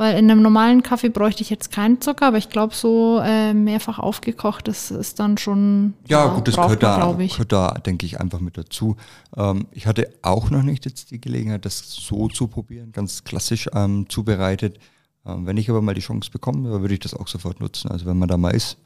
Weil 0.00 0.16
in 0.16 0.30
einem 0.30 0.40
normalen 0.40 0.82
Kaffee 0.82 1.10
bräuchte 1.10 1.42
ich 1.42 1.50
jetzt 1.50 1.70
keinen 1.70 2.00
Zucker, 2.00 2.28
aber 2.28 2.38
ich 2.38 2.48
glaube, 2.48 2.74
so 2.74 3.20
äh, 3.22 3.52
mehrfach 3.52 3.98
aufgekocht, 3.98 4.66
das 4.66 4.90
ist 4.90 5.20
dann 5.20 5.36
schon. 5.36 5.92
Ja, 6.08 6.24
ja 6.24 6.32
gut, 6.32 6.48
das 6.48 6.56
gehört 6.56 6.82
da, 6.82 7.12
gehört 7.12 7.52
da, 7.52 7.68
denke 7.84 8.06
ich, 8.06 8.18
einfach 8.18 8.40
mit 8.40 8.56
dazu. 8.56 8.96
Ähm, 9.36 9.66
ich 9.72 9.86
hatte 9.86 10.10
auch 10.22 10.48
noch 10.48 10.62
nicht 10.62 10.86
jetzt 10.86 11.10
die 11.10 11.20
Gelegenheit, 11.20 11.66
das 11.66 11.80
so 11.80 12.28
zu 12.28 12.46
probieren, 12.46 12.92
ganz 12.92 13.24
klassisch 13.24 13.68
ähm, 13.74 14.08
zubereitet. 14.08 14.78
Ähm, 15.26 15.44
wenn 15.44 15.58
ich 15.58 15.68
aber 15.68 15.82
mal 15.82 15.94
die 15.94 16.00
Chance 16.00 16.30
bekomme, 16.30 16.80
würde 16.80 16.94
ich 16.94 17.00
das 17.00 17.12
auch 17.12 17.28
sofort 17.28 17.60
nutzen. 17.60 17.90
Also 17.90 18.06
wenn 18.06 18.18
man 18.18 18.30
da 18.30 18.38
mal 18.38 18.54
ist, 18.54 18.78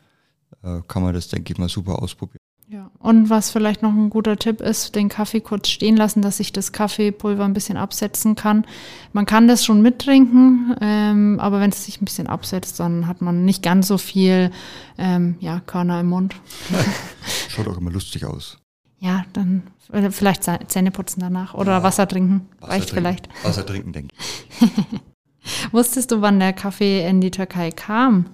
äh, 0.65 0.81
kann 0.89 1.05
man 1.05 1.15
das, 1.15 1.29
denke 1.29 1.53
ich, 1.53 1.61
mal 1.61 1.69
super 1.69 2.03
ausprobieren. 2.03 2.44
Ja, 2.75 2.91
und 2.99 3.31
was 3.31 3.51
vielleicht 3.51 3.83
noch 3.83 3.93
ein 3.93 4.11
guter 4.11 4.37
Tipp 4.37 4.61
ist, 4.61 4.97
den 4.97 5.09
Kaffee 5.09 5.41
kurz 5.41 5.69
stehen 5.69 5.97
lassen, 5.97 6.23
dass 6.23 6.39
sich 6.39 6.53
das 6.53 6.73
Kaffeepulver 6.73 7.45
ein 7.45 7.53
bisschen 7.53 7.77
absetzen 7.77 8.35
kann. 8.35 8.67
Man 9.13 9.27
kann 9.27 9.47
das 9.47 9.65
schon 9.65 9.81
mittrinken, 9.81 10.75
ähm, 10.81 11.39
aber 11.39 11.61
wenn 11.61 11.71
es 11.71 11.85
sich 11.85 12.03
ein 12.03 12.05
bisschen 12.05 12.27
absetzt, 12.27 12.81
dann 12.81 13.07
hat 13.07 13.21
man 13.21 13.45
nicht 13.45 13.63
ganz 13.63 13.87
so 13.87 13.97
viel 13.97 14.51
ähm, 14.99 15.37
ja, 15.39 15.61
Körner 15.61 16.01
im 16.01 16.09
Mund. 16.09 16.35
Schaut 17.49 17.69
auch 17.69 17.79
immer 17.79 17.93
lustig 17.93 18.25
aus. 18.25 18.59
Ja, 18.99 19.25
dann 19.35 19.63
äh, 19.93 20.11
vielleicht 20.11 20.43
Zähne 20.43 20.91
putzen 20.91 21.21
danach 21.21 21.55
oder 21.55 21.75
ja, 21.75 21.83
Wasser 21.85 22.09
trinken. 22.09 22.49
Wasser 22.59 22.73
Reicht 22.73 22.89
trinken, 22.89 23.05
vielleicht. 23.05 23.45
Wasser 23.45 23.65
trinken, 23.65 23.93
denke 23.93 24.13
ich. 24.19 25.73
Wusstest 25.73 26.11
du, 26.11 26.23
wann 26.23 26.41
der 26.41 26.53
Kaffee 26.53 27.09
in 27.09 27.21
die 27.21 27.31
Türkei 27.31 27.71
kam? 27.71 28.31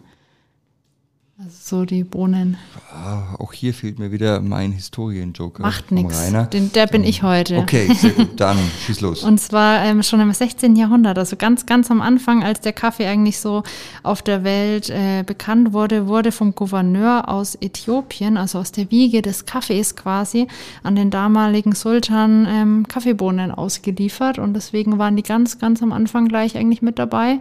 Also 1.43 1.79
so 1.79 1.85
die 1.87 2.05
Bohnen. 2.05 2.59
Ah, 2.93 3.35
auch 3.39 3.55
hier 3.55 3.73
fehlt 3.73 3.99
mir 3.99 4.13
wieder 4.13 4.43
mein 4.43 4.73
Historienjoker. 4.73 5.63
Macht 5.63 5.91
nichts. 5.91 6.31
Der 6.75 6.87
bin 6.87 7.03
ich 7.03 7.23
heute. 7.23 7.57
Okay, 7.57 7.91
sehr 7.95 8.11
gut. 8.11 8.29
Dann 8.37 8.59
schieß 8.85 9.01
los. 9.01 9.25
Und 9.25 9.41
zwar 9.41 9.83
ähm, 9.83 10.03
schon 10.03 10.21
im 10.21 10.31
16. 10.31 10.77
Jahrhundert, 10.77 11.17
also 11.17 11.37
ganz, 11.37 11.65
ganz 11.65 11.91
am 11.91 12.03
Anfang, 12.03 12.45
als 12.45 12.61
der 12.61 12.75
Kaffee 12.75 13.07
eigentlich 13.07 13.41
so 13.41 13.63
auf 14.03 14.21
der 14.21 14.45
Welt 14.45 14.91
äh, 14.91 15.23
bekannt 15.25 15.73
wurde, 15.73 16.09
wurde 16.09 16.31
vom 16.31 16.55
Gouverneur 16.55 17.27
aus 17.31 17.55
Äthiopien, 17.55 18.37
also 18.37 18.59
aus 18.59 18.73
der 18.73 18.91
Wiege 18.91 19.23
des 19.23 19.47
Kaffees 19.47 19.97
quasi, 19.97 20.47
an 20.83 20.95
den 20.95 21.11
damaligen 21.11 21.75
Sultan 21.75 22.47
ähm, 22.51 22.87
Kaffeebohnen 22.87 23.51
ausgeliefert. 23.51 24.39
Und 24.39 24.53
deswegen 24.53 24.99
waren 24.99 25.17
die 25.17 25.23
ganz, 25.23 25.59
ganz 25.59 25.83
am 25.83 25.93
Anfang 25.93 26.29
gleich 26.29 26.59
eigentlich 26.59 26.83
mit 26.83 26.99
dabei 26.99 27.39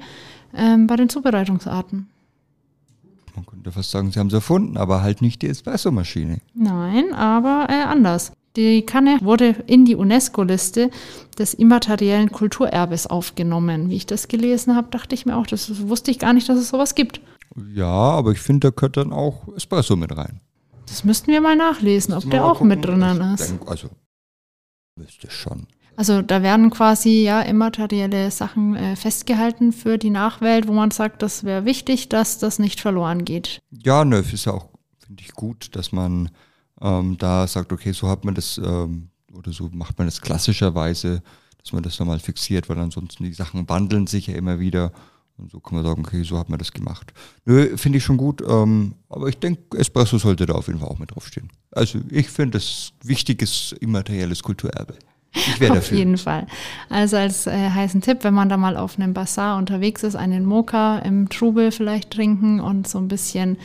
ähm, 0.55 0.87
bei 0.87 0.95
den 0.95 1.09
Zubereitungsarten 1.09 2.07
man 3.35 3.45
könnte 3.45 3.71
fast 3.71 3.91
sagen, 3.91 4.11
sie 4.11 4.19
haben 4.19 4.27
es 4.27 4.33
erfunden, 4.33 4.77
aber 4.77 5.01
halt 5.01 5.21
nicht 5.21 5.41
die 5.41 5.47
Espresso-Maschine. 5.47 6.41
Nein, 6.53 7.13
aber 7.13 7.67
äh, 7.69 7.83
anders. 7.83 8.31
Die 8.55 8.81
Kanne 8.81 9.19
wurde 9.21 9.55
in 9.67 9.85
die 9.85 9.95
UNESCO-Liste 9.95 10.89
des 11.37 11.53
immateriellen 11.53 12.31
Kulturerbes 12.31 13.07
aufgenommen. 13.07 13.89
Wie 13.89 13.95
ich 13.95 14.05
das 14.05 14.27
gelesen 14.27 14.75
habe, 14.75 14.87
dachte 14.89 15.15
ich 15.15 15.25
mir 15.25 15.37
auch, 15.37 15.47
das 15.47 15.87
wusste 15.87 16.11
ich 16.11 16.19
gar 16.19 16.33
nicht, 16.33 16.49
dass 16.49 16.57
es 16.57 16.69
sowas 16.69 16.95
gibt. 16.95 17.21
Ja, 17.73 17.85
aber 17.85 18.31
ich 18.31 18.39
finde, 18.39 18.67
da 18.67 18.75
gehört 18.75 18.97
dann 18.97 19.13
auch 19.13 19.47
Espresso 19.55 19.95
mit 19.95 20.15
rein. 20.15 20.41
Das 20.87 21.03
müssten 21.03 21.31
wir 21.31 21.41
mal 21.41 21.55
nachlesen, 21.55 22.13
ob 22.13 22.29
der 22.29 22.43
auch 22.43 22.53
gucken. 22.53 22.69
mit 22.69 22.83
drinnen 22.83 23.33
ist. 23.33 23.49
Denk, 23.49 23.69
also, 23.69 23.89
müsste 24.95 25.29
schon. 25.29 25.67
Also 25.99 26.21
da 26.21 26.41
werden 26.41 26.69
quasi 26.69 27.23
ja 27.23 27.41
immaterielle 27.41 28.31
Sachen 28.31 28.73
äh, 28.73 28.95
festgehalten 28.95 29.73
für 29.73 29.97
die 29.97 30.11
Nachwelt, 30.11 30.65
wo 30.69 30.71
man 30.71 30.91
sagt, 30.91 31.21
das 31.21 31.43
wäre 31.43 31.65
wichtig, 31.65 32.07
dass 32.07 32.37
das 32.37 32.57
nicht 32.57 32.79
verloren 32.79 33.25
geht. 33.25 33.61
Ja, 33.69 34.05
ne, 34.05 34.19
ist 34.19 34.45
ja 34.45 34.53
auch, 34.53 34.69
finde 35.05 35.23
ich, 35.23 35.33
gut, 35.33 35.75
dass 35.75 35.91
man 35.91 36.29
ähm, 36.79 37.17
da 37.17 37.45
sagt, 37.47 37.73
okay, 37.73 37.91
so 37.91 38.07
hat 38.07 38.23
man 38.23 38.33
das 38.33 38.57
ähm, 38.63 39.09
oder 39.33 39.51
so 39.51 39.69
macht 39.73 39.97
man 39.97 40.07
das 40.07 40.21
klassischerweise, 40.21 41.21
dass 41.61 41.73
man 41.73 41.83
das 41.83 41.99
nochmal 41.99 42.19
fixiert, 42.19 42.69
weil 42.69 42.79
ansonsten 42.79 43.25
die 43.25 43.33
Sachen 43.33 43.67
wandeln 43.67 44.07
sich 44.07 44.27
ja 44.27 44.35
immer 44.35 44.57
wieder. 44.61 44.93
Und 45.35 45.51
so 45.51 45.59
kann 45.59 45.75
man 45.75 45.83
sagen, 45.83 46.05
okay, 46.05 46.23
so 46.23 46.39
hat 46.39 46.47
man 46.47 46.59
das 46.59 46.71
gemacht. 46.71 47.11
Nö, 47.43 47.75
finde 47.75 47.97
ich 47.97 48.05
schon 48.05 48.15
gut. 48.15 48.41
Ähm, 48.47 48.95
aber 49.09 49.27
ich 49.27 49.37
denke, 49.37 49.77
Espresso 49.77 50.17
sollte 50.17 50.45
da 50.45 50.53
auf 50.53 50.67
jeden 50.67 50.79
Fall 50.79 50.87
auch 50.87 50.99
mit 50.99 51.11
draufstehen. 51.11 51.49
Also 51.71 51.99
ich 52.09 52.29
finde 52.29 52.57
das 52.57 52.93
wichtiges 53.03 53.73
immaterielles 53.81 54.41
Kulturerbe. 54.43 54.95
Ich 55.33 55.59
wäre 55.59 55.75
dafür. 55.75 55.95
Auf 55.95 55.99
jeden 55.99 56.17
Fall. 56.17 56.47
Also 56.89 57.17
als 57.17 57.45
äh, 57.47 57.69
heißen 57.69 58.01
Tipp, 58.01 58.19
wenn 58.23 58.33
man 58.33 58.49
da 58.49 58.57
mal 58.57 58.77
auf 58.77 58.97
einem 58.97 59.13
Bazar 59.13 59.57
unterwegs 59.57 60.03
ist, 60.03 60.15
einen 60.15 60.45
Mocha 60.45 60.99
im 60.99 61.29
Trubel 61.29 61.71
vielleicht 61.71 62.11
trinken 62.11 62.59
und 62.59 62.87
so 62.87 62.97
ein 62.97 63.07
bisschen 63.07 63.57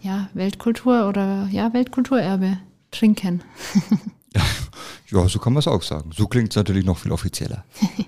ja, 0.00 0.28
Weltkultur 0.34 1.08
oder 1.08 1.48
ja, 1.50 1.72
Weltkulturerbe 1.72 2.58
trinken. 2.90 3.42
ja, 5.10 5.28
so 5.28 5.38
kann 5.38 5.52
man 5.52 5.60
es 5.60 5.68
auch 5.68 5.82
sagen. 5.82 6.10
So 6.12 6.26
klingt 6.26 6.50
es 6.50 6.56
natürlich 6.56 6.84
noch 6.84 6.98
viel 6.98 7.12
offizieller. 7.12 7.64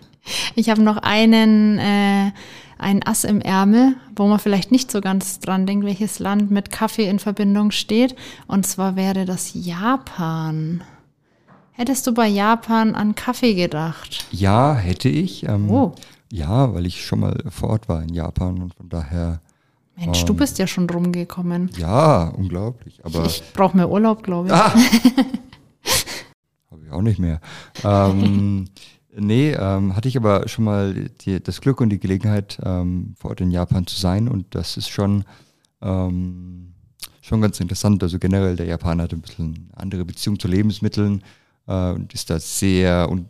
ich 0.54 0.70
habe 0.70 0.82
noch 0.82 0.96
einen, 0.96 1.78
äh, 1.78 2.32
einen 2.78 3.02
Ass 3.04 3.22
im 3.22 3.40
Ärmel, 3.40 3.94
wo 4.16 4.26
man 4.26 4.40
vielleicht 4.40 4.72
nicht 4.72 4.90
so 4.90 5.00
ganz 5.00 5.38
dran 5.38 5.66
denkt, 5.66 5.86
welches 5.86 6.18
Land 6.18 6.50
mit 6.50 6.72
Kaffee 6.72 7.08
in 7.08 7.20
Verbindung 7.20 7.70
steht. 7.70 8.16
Und 8.48 8.66
zwar 8.66 8.96
wäre 8.96 9.24
das 9.24 9.52
Japan. 9.54 10.82
Hättest 11.76 12.06
du 12.06 12.14
bei 12.14 12.28
Japan 12.28 12.94
an 12.94 13.16
Kaffee 13.16 13.54
gedacht? 13.54 14.26
Ja, 14.30 14.76
hätte 14.76 15.08
ich. 15.08 15.42
Ähm, 15.48 15.68
oh. 15.68 15.92
Ja, 16.30 16.72
weil 16.72 16.86
ich 16.86 17.04
schon 17.04 17.18
mal 17.18 17.42
vor 17.48 17.70
Ort 17.70 17.88
war 17.88 18.00
in 18.00 18.14
Japan 18.14 18.62
und 18.62 18.74
von 18.74 18.88
daher. 18.88 19.40
Mensch, 19.96 20.20
ähm, 20.20 20.26
du 20.26 20.34
bist 20.34 20.58
ja 20.58 20.68
schon 20.68 20.88
rumgekommen. 20.88 21.72
Ja, 21.76 22.28
unglaublich. 22.28 23.04
Aber 23.04 23.26
ich, 23.26 23.40
ich 23.40 23.52
brauche 23.52 23.76
mehr 23.76 23.90
Urlaub, 23.90 24.22
glaube 24.22 24.48
ich. 24.48 24.54
Ah. 24.54 24.72
Habe 26.70 26.84
ich 26.84 26.92
auch 26.92 27.02
nicht 27.02 27.18
mehr. 27.18 27.40
Ähm, 27.82 28.66
nee, 29.16 29.50
ähm, 29.50 29.96
hatte 29.96 30.06
ich 30.08 30.16
aber 30.16 30.46
schon 30.46 30.64
mal 30.64 30.94
die, 31.22 31.42
das 31.42 31.60
Glück 31.60 31.80
und 31.80 31.90
die 31.90 31.98
Gelegenheit, 31.98 32.56
ähm, 32.64 33.16
vor 33.18 33.30
Ort 33.30 33.40
in 33.40 33.50
Japan 33.50 33.84
zu 33.88 33.98
sein 33.98 34.28
und 34.28 34.54
das 34.54 34.76
ist 34.76 34.90
schon 34.90 35.24
ähm, 35.82 36.74
schon 37.20 37.40
ganz 37.40 37.58
interessant. 37.58 38.00
Also 38.04 38.20
generell 38.20 38.54
der 38.54 38.66
Japaner 38.66 39.04
hat 39.04 39.12
ein 39.12 39.22
bisschen 39.22 39.70
eine 39.72 39.82
andere 39.82 40.04
Beziehung 40.04 40.38
zu 40.38 40.46
Lebensmitteln 40.46 41.24
äh, 41.66 41.90
und 41.90 42.12
ist 42.14 42.30
da 42.30 42.38
sehr 42.38 43.08
und 43.08 43.28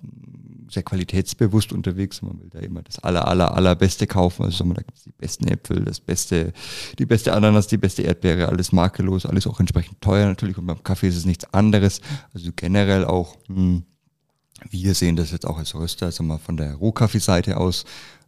sehr 0.74 0.82
qualitätsbewusst 0.82 1.72
unterwegs. 1.72 2.20
Man 2.20 2.40
will 2.40 2.50
da 2.50 2.58
immer 2.58 2.82
das 2.82 2.98
aller, 2.98 3.26
aller, 3.26 3.54
allerbeste 3.54 4.06
kaufen. 4.06 4.44
Also 4.44 4.64
da 4.64 4.82
gibt 4.82 4.98
es 4.98 5.04
die 5.04 5.12
besten 5.12 5.48
Äpfel, 5.48 5.84
das 5.84 6.00
beste, 6.00 6.52
die 6.98 7.06
beste 7.06 7.32
Ananas, 7.32 7.66
die 7.68 7.78
beste 7.78 8.02
Erdbeere, 8.02 8.48
alles 8.48 8.72
makellos, 8.72 9.24
alles 9.24 9.46
auch 9.46 9.60
entsprechend 9.60 10.00
teuer 10.00 10.26
natürlich. 10.26 10.58
Und 10.58 10.66
beim 10.66 10.82
Kaffee 10.82 11.08
ist 11.08 11.16
es 11.16 11.24
nichts 11.24 11.52
anderes. 11.54 12.00
Also 12.34 12.50
generell 12.54 13.04
auch, 13.04 13.36
mh, 13.48 13.56
hm, 13.56 13.82
wir 14.70 14.94
sehen 14.94 15.16
das 15.16 15.30
jetzt 15.30 15.46
auch 15.46 15.58
als 15.58 15.74
Röster, 15.74 16.06
also 16.06 16.22
mal 16.22 16.38
von 16.38 16.56
der 16.56 16.74
Rohkaffeeseite 16.74 17.56
aus, 17.56 17.84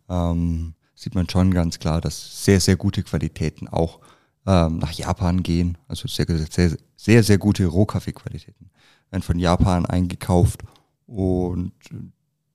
ähm, 0.08 0.74
sieht 0.94 1.14
man 1.14 1.28
schon 1.28 1.52
ganz 1.52 1.78
klar, 1.78 2.00
dass 2.00 2.44
sehr, 2.44 2.60
sehr 2.60 2.76
gute 2.76 3.02
Qualitäten 3.02 3.68
auch 3.68 4.00
ähm, 4.46 4.78
nach 4.78 4.92
Japan 4.92 5.42
gehen. 5.42 5.78
Also 5.88 6.08
sehr, 6.08 6.26
sehr, 6.50 6.76
sehr, 6.96 7.22
sehr 7.22 7.38
gute 7.38 7.66
Rohkaffeequalitäten 7.66 8.70
werden 9.10 9.22
von 9.22 9.38
Japan 9.38 9.86
eingekauft 9.86 10.62
und 11.06 11.72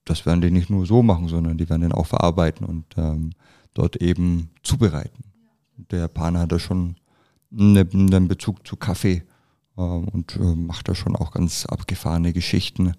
das 0.06 0.26
werden 0.26 0.41
die 0.41 0.52
nicht 0.52 0.70
nur 0.70 0.86
so 0.86 1.04
machen, 1.04 1.28
sondern 1.28 1.58
die 1.58 1.70
werden 1.70 1.82
den 1.82 1.91
auch 1.91 2.08
verarbeiten 2.08 2.66
und 2.66 2.86
ähm, 2.97 3.32
dort 3.74 3.97
eben 3.97 4.49
zubereiten. 4.64 5.24
Der 5.78 5.99
Japaner 5.99 6.41
hat 6.41 6.52
da 6.52 6.60
schon 6.60 6.95
einen 7.52 8.28
Bezug 8.28 8.68
zu 8.68 8.76
Kaffee 8.76 9.24
äh, 9.78 9.82
und 9.82 10.36
äh, 10.36 10.56
macht 10.56 10.88
da 10.88 10.95
schon 10.95 11.16
auch 11.16 11.32
ganz 11.32 11.66
abgefahrene 11.66 12.34
Geschichten. 12.34 12.93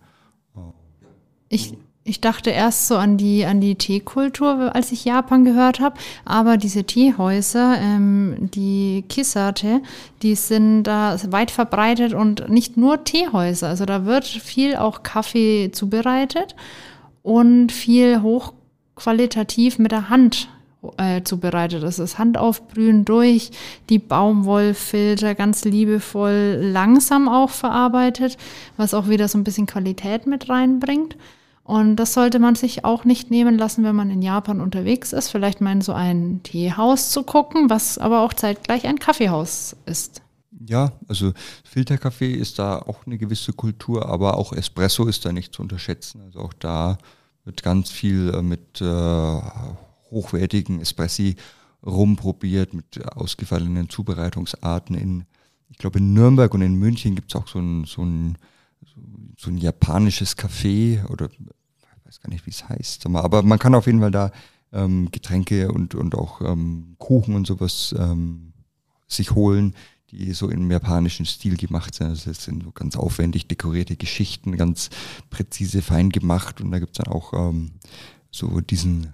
Ich, 1.49 1.77
ich 2.05 2.21
dachte 2.21 2.51
erst 2.51 2.89
so 2.89 2.97
an 2.97 3.17
die, 3.17 3.45
an 3.45 3.61
die 3.61 3.77
Teekultur, 3.77 4.75
als 4.75 4.91
ich 4.91 5.05
Japan 5.05 5.45
gehört 5.45 5.79
habe. 5.79 5.97
Aber 6.25 6.57
diese 6.57 6.85
Teehäuser, 6.85 7.77
ähm, 7.79 8.37
die 8.41 9.05
Kisate, 9.09 9.81
die 10.23 10.35
sind 10.35 10.85
da 10.85 11.17
weit 11.31 11.53
verbreitet 11.53 12.13
und 12.13 12.49
nicht 12.49 12.77
nur 12.77 13.05
Teehäuser. 13.05 13.69
Also 13.69 13.85
da 13.85 14.05
wird 14.05 14.27
viel 14.27 14.75
auch 14.77 15.05
Kaffee 15.05 15.71
zubereitet 15.71 16.57
und 17.23 17.71
viel 17.71 18.21
hochqualitativ 18.23 19.79
mit 19.79 19.93
der 19.93 20.09
Hand 20.09 20.49
äh, 20.97 21.23
zubereitet. 21.23 21.85
Das 21.85 22.01
ist 22.01 22.19
Handaufbrühen 22.19 23.05
durch 23.05 23.53
die 23.91 24.01
Baumwollfilter, 24.01 25.37
ganz 25.37 25.65
liebevoll, 25.65 26.59
langsam 26.61 27.29
auch 27.29 27.51
verarbeitet, 27.51 28.39
was 28.77 28.93
auch 28.93 29.09
wieder 29.09 29.29
so 29.29 29.39
ein 29.39 29.45
bisschen 29.45 29.67
Qualität 29.67 30.27
mit 30.27 30.49
reinbringt. 30.49 31.17
Und 31.65 31.97
das 31.97 32.13
sollte 32.13 32.41
man 32.41 32.57
sich 32.57 32.85
auch 32.85 33.05
nicht 33.05 33.31
nehmen 33.31 33.57
lassen, 33.57 33.85
wenn 33.85 33.95
man 33.95 34.11
in 34.11 34.21
Japan 34.21 34.61
unterwegs 34.61 35.13
ist. 35.13 35.29
Vielleicht 35.29 35.61
mal 35.61 35.73
in 35.73 35.81
so 35.81 35.93
ein 35.93 36.41
Teehaus 36.43 37.11
zu 37.11 37.23
gucken, 37.23 37.71
was 37.71 37.99
aber 37.99 38.23
auch 38.23 38.33
zeitgleich 38.33 38.87
ein 38.87 38.99
Kaffeehaus 38.99 39.77
ist. 39.87 40.23
Ja, 40.67 40.93
also 41.09 41.33
Filterkaffee 41.65 42.35
ist 42.35 42.59
da 42.59 42.79
auch 42.79 43.07
eine 43.07 43.19
gewisse 43.19 43.53
Kultur, 43.53 44.07
aber 44.07 44.37
auch 44.37 44.53
Espresso 44.53 45.07
ist 45.07 45.25
da 45.25 45.33
nicht 45.33 45.55
zu 45.55 45.63
unterschätzen. 45.63 46.23
Also 46.23 46.41
auch 46.41 46.53
da 46.53 46.99
wird 47.45 47.63
ganz 47.63 47.91
viel 47.91 48.33
äh, 48.35 48.43
mit 48.43 48.81
äh, 48.81 49.41
hochwertigen 50.11 50.81
Espressi 50.81 51.37
rumprobiert, 51.85 52.75
mit 52.75 53.05
ausgefallenen 53.17 53.89
Zubereitungsarten. 53.89 54.97
In, 54.97 55.25
ich 55.69 55.79
glaube, 55.79 55.99
in 55.99 56.13
Nürnberg 56.13 56.53
und 56.55 56.63
in 56.63 56.75
München 56.75 57.15
gibt 57.15 57.35
es 57.35 57.41
auch 57.41 57.49
so 57.49 57.59
ein, 57.59 57.85
so 57.85 58.03
ein 58.03 58.37
so 59.39 59.51
ein 59.51 59.59
japanisches 59.59 60.37
Café 60.37 61.05
oder 61.09 61.29
ich 61.31 62.07
weiß 62.07 62.21
gar 62.21 62.31
nicht, 62.31 62.47
wie 62.47 62.51
es 62.51 62.69
heißt. 62.69 63.07
Aber 63.07 63.43
man 63.43 63.59
kann 63.59 63.75
auf 63.75 63.87
jeden 63.87 64.01
Fall 64.01 64.11
da 64.11 64.31
ähm, 64.73 65.11
Getränke 65.11 65.71
und, 65.73 65.95
und 65.95 66.15
auch 66.15 66.41
ähm, 66.41 66.97
Kuchen 66.99 67.35
und 67.35 67.47
sowas 67.47 67.95
ähm, 67.99 68.53
sich 69.07 69.33
holen, 69.33 69.75
die 70.11 70.33
so 70.33 70.49
im 70.49 70.71
japanischen 70.71 71.27
Stil 71.27 71.57
gemacht 71.57 71.95
sind. 71.95 72.09
Also 72.09 72.31
das 72.31 72.45
sind 72.45 72.63
so 72.65 72.71
ganz 72.71 72.97
aufwendig 72.97 73.49
dekorierte 73.49 73.97
Geschichten, 73.97 74.57
ganz 74.57 74.91
präzise, 75.31 75.83
fein 75.83 76.11
gemacht. 76.11 76.61
Und 76.61 76.71
da 76.71 76.79
gibt's 76.79 76.99
dann 76.99 77.13
auch 77.13 77.33
ähm, 77.33 77.73
so 78.31 78.61
diesen, 78.61 79.13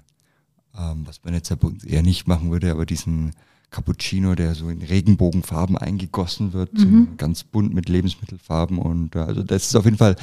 ähm, 0.76 1.06
was 1.06 1.22
man 1.24 1.34
jetzt 1.34 1.52
eher 1.84 2.02
nicht 2.02 2.26
machen 2.26 2.50
würde, 2.50 2.70
aber 2.70 2.86
diesen 2.86 3.32
Cappuccino, 3.70 4.34
der 4.34 4.54
so 4.54 4.68
in 4.68 4.82
Regenbogenfarben 4.82 5.76
eingegossen 5.76 6.52
wird, 6.52 6.72
Mhm. 6.72 7.08
ganz 7.16 7.44
bunt 7.44 7.74
mit 7.74 7.88
Lebensmittelfarben. 7.88 8.78
Und 8.78 9.14
äh, 9.14 9.20
also 9.20 9.42
das 9.42 9.66
ist 9.66 9.76
auf 9.76 9.84
jeden 9.84 9.98
Fall 9.98 10.16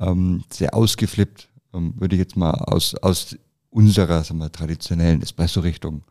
ähm, 0.00 0.42
sehr 0.50 0.74
ausgeflippt, 0.74 1.48
ähm, 1.74 1.94
würde 1.98 2.16
ich 2.16 2.20
jetzt 2.20 2.36
mal 2.36 2.52
aus, 2.52 2.94
aus 2.94 3.36
unserer 3.70 4.24
sagen 4.24 4.38
wir, 4.40 4.50
traditionellen 4.50 5.20
Espresso-Richtung 5.22 6.02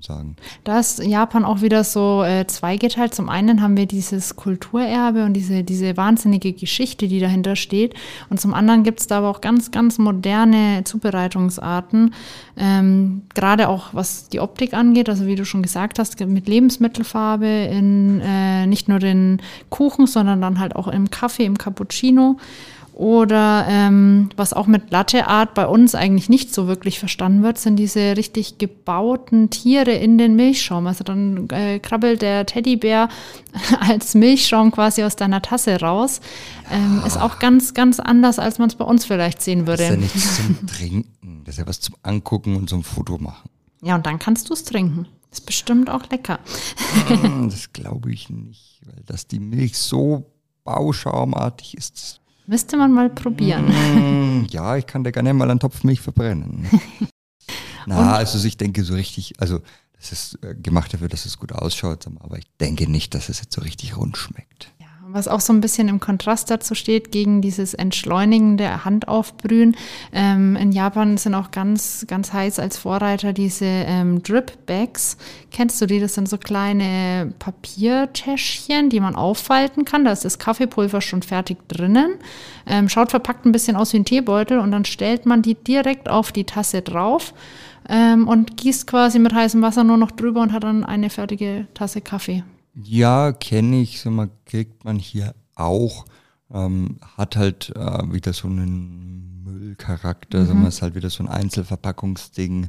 sagen. 0.00 0.36
Da 0.64 0.80
ist 0.80 1.02
Japan 1.02 1.44
auch 1.44 1.60
wieder 1.60 1.84
so 1.84 2.22
äh, 2.22 2.46
zweigeteilt. 2.46 3.14
Zum 3.14 3.28
einen 3.28 3.62
haben 3.62 3.76
wir 3.76 3.86
dieses 3.86 4.36
Kulturerbe 4.36 5.24
und 5.24 5.34
diese, 5.34 5.64
diese 5.64 5.96
wahnsinnige 5.96 6.52
Geschichte, 6.52 7.08
die 7.08 7.20
dahinter 7.20 7.56
steht. 7.56 7.94
Und 8.30 8.40
zum 8.40 8.54
anderen 8.54 8.82
gibt 8.82 9.00
es 9.00 9.06
da 9.06 9.18
aber 9.18 9.28
auch 9.28 9.40
ganz, 9.40 9.70
ganz 9.70 9.98
moderne 9.98 10.82
Zubereitungsarten. 10.84 12.14
Ähm, 12.56 13.22
Gerade 13.34 13.68
auch 13.68 13.88
was 13.92 14.28
die 14.28 14.40
Optik 14.40 14.74
angeht, 14.74 15.08
also 15.08 15.26
wie 15.26 15.36
du 15.36 15.44
schon 15.44 15.62
gesagt 15.62 15.98
hast, 15.98 16.18
mit 16.20 16.48
Lebensmittelfarbe 16.48 17.46
in 17.46 18.20
äh, 18.20 18.66
nicht 18.66 18.88
nur 18.88 18.98
den 18.98 19.40
Kuchen, 19.70 20.06
sondern 20.06 20.40
dann 20.40 20.58
halt 20.58 20.76
auch 20.76 20.88
im 20.88 21.10
Kaffee, 21.10 21.44
im 21.44 21.58
Cappuccino. 21.58 22.38
Oder 22.94 23.64
ähm, 23.68 24.28
was 24.36 24.52
auch 24.52 24.66
mit 24.66 24.90
Latte 24.90 25.26
Art 25.26 25.54
bei 25.54 25.66
uns 25.66 25.94
eigentlich 25.94 26.28
nicht 26.28 26.52
so 26.54 26.66
wirklich 26.66 26.98
verstanden 26.98 27.42
wird, 27.42 27.58
sind 27.58 27.76
diese 27.76 28.16
richtig 28.16 28.58
gebauten 28.58 29.48
Tiere 29.50 29.92
in 29.92 30.18
den 30.18 30.36
Milchschaum. 30.36 30.86
Also 30.86 31.02
dann 31.02 31.48
äh, 31.50 31.78
krabbelt 31.78 32.20
der 32.22 32.44
Teddybär 32.44 33.08
als 33.80 34.14
Milchschaum 34.14 34.70
quasi 34.72 35.02
aus 35.04 35.16
deiner 35.16 35.40
Tasse 35.40 35.80
raus. 35.80 36.20
Ähm, 36.70 37.02
ist 37.06 37.16
auch 37.18 37.38
ganz, 37.38 37.72
ganz 37.74 37.98
anders, 37.98 38.38
als 38.38 38.58
man 38.58 38.68
es 38.68 38.74
bei 38.74 38.84
uns 38.84 39.04
vielleicht 39.06 39.40
sehen 39.40 39.64
Das 39.64 39.80
ist 39.80 39.84
ja 39.86 39.90
würde. 39.90 40.02
nichts 40.02 40.36
zum 40.36 40.66
Trinken, 40.66 41.42
das 41.44 41.54
ist 41.54 41.58
ja 41.60 41.66
was 41.66 41.80
zum 41.80 41.94
Angucken 42.02 42.56
und 42.56 42.68
zum 42.68 42.84
Foto 42.84 43.16
machen. 43.18 43.48
Ja, 43.82 43.94
und 43.94 44.06
dann 44.06 44.18
kannst 44.18 44.48
du 44.50 44.54
es 44.54 44.64
trinken. 44.64 45.06
Ist 45.30 45.46
bestimmt 45.46 45.88
auch 45.88 46.08
lecker. 46.10 46.38
Hm, 47.08 47.48
Das 47.50 47.72
glaube 47.72 48.12
ich 48.12 48.28
nicht, 48.28 48.80
weil 48.84 49.02
dass 49.06 49.26
die 49.26 49.40
Milch 49.40 49.78
so 49.78 50.30
bauschaumartig 50.64 51.76
ist. 51.76 52.20
Müsste 52.46 52.76
man 52.76 52.92
mal 52.92 53.08
probieren. 53.10 53.68
Hm, 53.68 54.46
Ja, 54.50 54.76
ich 54.76 54.86
kann 54.86 55.04
da 55.04 55.10
gerne 55.10 55.32
mal 55.32 55.50
einen 55.50 55.60
Topf 55.60 55.84
Milch 55.84 56.00
verbrennen. 56.00 56.66
Na, 57.86 58.14
also 58.14 58.44
ich 58.46 58.56
denke 58.56 58.84
so 58.84 58.94
richtig, 58.94 59.34
also 59.40 59.60
das 59.96 60.12
ist 60.12 60.38
äh, 60.44 60.54
gemacht 60.54 60.92
dafür, 60.94 61.08
dass 61.08 61.26
es 61.26 61.38
gut 61.38 61.52
ausschaut, 61.52 62.06
aber 62.20 62.38
ich 62.38 62.46
denke 62.60 62.88
nicht, 62.90 63.14
dass 63.14 63.28
es 63.28 63.40
jetzt 63.40 63.54
so 63.54 63.60
richtig 63.60 63.96
rund 63.96 64.16
schmeckt. 64.16 64.72
Was 65.12 65.28
auch 65.28 65.40
so 65.40 65.52
ein 65.52 65.60
bisschen 65.60 65.88
im 65.88 66.00
Kontrast 66.00 66.50
dazu 66.50 66.74
steht, 66.74 67.12
gegen 67.12 67.42
dieses 67.42 67.74
entschleunigende 67.74 68.84
Handaufbrühen. 68.84 69.76
Ähm, 70.12 70.56
in 70.56 70.72
Japan 70.72 71.18
sind 71.18 71.34
auch 71.34 71.50
ganz, 71.50 72.06
ganz 72.08 72.32
heiß 72.32 72.58
als 72.58 72.78
Vorreiter 72.78 73.32
diese 73.34 73.66
ähm, 73.66 74.22
Drip 74.22 74.64
Bags. 74.64 75.18
Kennst 75.50 75.80
du 75.82 75.86
die? 75.86 76.00
Das 76.00 76.14
sind 76.14 76.28
so 76.28 76.38
kleine 76.38 77.34
Papiertäschchen, 77.38 78.88
die 78.88 79.00
man 79.00 79.14
auffalten 79.14 79.84
kann. 79.84 80.06
Da 80.06 80.12
ist 80.12 80.24
das 80.24 80.38
Kaffeepulver 80.38 81.02
schon 81.02 81.22
fertig 81.22 81.58
drinnen. 81.68 82.14
Ähm, 82.66 82.88
schaut 82.88 83.10
verpackt 83.10 83.44
ein 83.44 83.52
bisschen 83.52 83.76
aus 83.76 83.92
wie 83.92 83.98
ein 83.98 84.06
Teebeutel 84.06 84.58
und 84.58 84.70
dann 84.70 84.86
stellt 84.86 85.26
man 85.26 85.42
die 85.42 85.54
direkt 85.54 86.08
auf 86.08 86.32
die 86.32 86.44
Tasse 86.44 86.80
drauf. 86.80 87.34
Ähm, 87.88 88.28
und 88.28 88.56
gießt 88.56 88.86
quasi 88.86 89.18
mit 89.18 89.34
heißem 89.34 89.60
Wasser 89.60 89.84
nur 89.84 89.96
noch 89.96 90.12
drüber 90.12 90.40
und 90.40 90.52
hat 90.52 90.64
dann 90.64 90.84
eine 90.84 91.10
fertige 91.10 91.66
Tasse 91.74 92.00
Kaffee. 92.00 92.44
Ja, 92.74 93.32
kenne 93.32 93.80
ich, 93.82 94.00
sag 94.00 94.12
mal, 94.12 94.30
kriegt 94.46 94.84
man 94.84 94.98
hier 94.98 95.34
auch. 95.54 96.04
Ähm, 96.52 96.98
hat 97.16 97.36
halt 97.36 97.72
äh, 97.76 98.12
wieder 98.12 98.32
so 98.32 98.48
einen 98.48 99.42
Müllcharakter, 99.44 100.46
sag 100.46 100.56
mal, 100.56 100.68
ist 100.68 100.82
halt 100.82 100.94
wieder 100.94 101.10
so 101.10 101.22
ein 101.22 101.28
Einzelverpackungsding. 101.28 102.68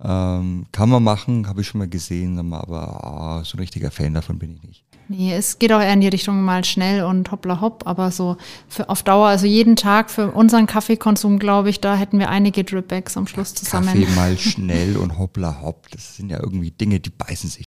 Ähm, 0.00 0.66
kann 0.70 0.88
man 0.88 1.02
machen, 1.02 1.48
habe 1.48 1.60
ich 1.60 1.66
schon 1.66 1.80
mal 1.80 1.88
gesehen, 1.88 2.36
sag 2.36 2.44
mal, 2.44 2.60
aber 2.60 3.04
ah, 3.04 3.44
so 3.44 3.56
ein 3.56 3.60
richtiger 3.60 3.90
Fan 3.90 4.14
davon 4.14 4.38
bin 4.38 4.54
ich 4.54 4.62
nicht. 4.62 4.84
Nee, 5.08 5.32
es 5.32 5.58
geht 5.58 5.72
auch 5.72 5.80
eher 5.80 5.92
in 5.92 6.02
die 6.02 6.08
Richtung 6.08 6.42
mal 6.42 6.64
schnell 6.64 7.02
und 7.02 7.32
hoppla 7.32 7.60
hopp, 7.60 7.86
aber 7.86 8.10
so 8.10 8.36
für 8.68 8.90
auf 8.90 9.02
Dauer, 9.02 9.28
also 9.28 9.46
jeden 9.46 9.74
Tag 9.74 10.10
für 10.10 10.30
unseren 10.30 10.66
Kaffeekonsum, 10.66 11.38
glaube 11.38 11.70
ich, 11.70 11.80
da 11.80 11.96
hätten 11.96 12.18
wir 12.18 12.28
einige 12.28 12.62
Dripbags 12.62 13.16
am 13.16 13.26
Schluss 13.26 13.54
zusammen. 13.54 13.86
Kaffee 13.86 14.06
mal 14.14 14.36
schnell 14.38 14.98
und 14.98 15.18
hoppla 15.18 15.62
hopp, 15.62 15.90
das 15.90 16.16
sind 16.16 16.30
ja 16.30 16.38
irgendwie 16.40 16.70
Dinge, 16.70 17.00
die 17.00 17.10
beißen 17.10 17.48
sich. 17.48 17.64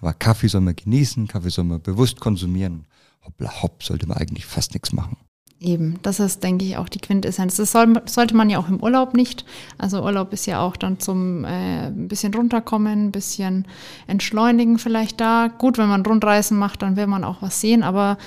Aber 0.00 0.14
Kaffee 0.14 0.48
soll 0.48 0.60
man 0.60 0.76
genießen, 0.76 1.26
Kaffee 1.28 1.50
soll 1.50 1.64
man 1.64 1.82
bewusst 1.82 2.20
konsumieren. 2.20 2.86
Hoppla 3.24 3.62
hopp 3.62 3.82
sollte 3.82 4.06
man 4.06 4.18
eigentlich 4.18 4.46
fast 4.46 4.74
nichts 4.74 4.92
machen. 4.92 5.16
Eben, 5.60 5.98
das 6.02 6.20
ist, 6.20 6.44
denke 6.44 6.64
ich, 6.64 6.76
auch 6.76 6.88
die 6.88 7.00
Quintessenz. 7.00 7.56
Das 7.56 7.72
soll, 7.72 8.00
sollte 8.06 8.36
man 8.36 8.48
ja 8.48 8.60
auch 8.60 8.68
im 8.68 8.80
Urlaub 8.80 9.14
nicht. 9.14 9.44
Also 9.76 10.04
Urlaub 10.04 10.32
ist 10.32 10.46
ja 10.46 10.60
auch 10.60 10.76
dann 10.76 11.00
zum 11.00 11.44
äh, 11.44 11.88
ein 11.88 12.06
bisschen 12.06 12.32
runterkommen, 12.32 13.06
ein 13.06 13.10
bisschen 13.10 13.66
entschleunigen 14.06 14.78
vielleicht 14.78 15.20
da. 15.20 15.48
Gut, 15.48 15.76
wenn 15.76 15.88
man 15.88 16.06
Rundreisen 16.06 16.56
macht, 16.56 16.82
dann 16.82 16.94
will 16.94 17.08
man 17.08 17.24
auch 17.24 17.42
was 17.42 17.60
sehen, 17.60 17.82
aber 17.82 18.18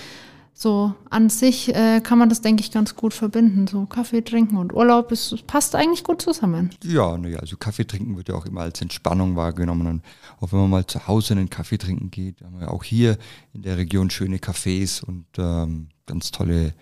so 0.54 0.94
an 1.10 1.30
sich 1.30 1.74
äh, 1.74 2.02
kann 2.02 2.20
man 2.20 2.30
das, 2.30 2.42
denke 2.42 2.62
ich, 2.62 2.72
ganz 2.72 2.96
gut 2.96 3.14
verbinden. 3.14 3.68
So 3.68 3.86
Kaffee 3.86 4.22
trinken 4.22 4.58
und 4.58 4.74
Urlaub, 4.74 5.12
es 5.12 5.36
passt 5.48 5.76
eigentlich 5.76 6.04
gut 6.04 6.22
zusammen. 6.22 6.70
Ja, 6.84 7.18
naja, 7.18 7.40
also 7.40 7.58
Kaffee 7.58 7.86
trinken 7.86 8.16
wird 8.16 8.30
ja 8.30 8.36
auch 8.36 8.46
immer 8.46 8.62
als 8.62 8.82
Entspannung 8.82 9.36
wahrgenommen. 9.36 9.88
Und 9.88 10.04
auch 10.40 10.52
wenn 10.52 10.60
man 10.60 10.70
mal 10.70 10.86
zu 10.86 11.08
Hause 11.08 11.34
einen 11.34 11.50
Kaffee 11.50 11.78
trinken 11.78 12.12
geht, 12.12 12.42
haben 12.42 12.60
wir 12.60 12.72
auch 12.72 12.84
hier 12.84 13.18
in 13.54 13.64
der 13.64 13.78
Region 13.78 14.10
schöne 14.10 14.38
Cafés 14.38 15.04
und 15.04 15.26
ähm, 15.38 15.88
ganz 16.06 16.32
tolle 16.32 16.74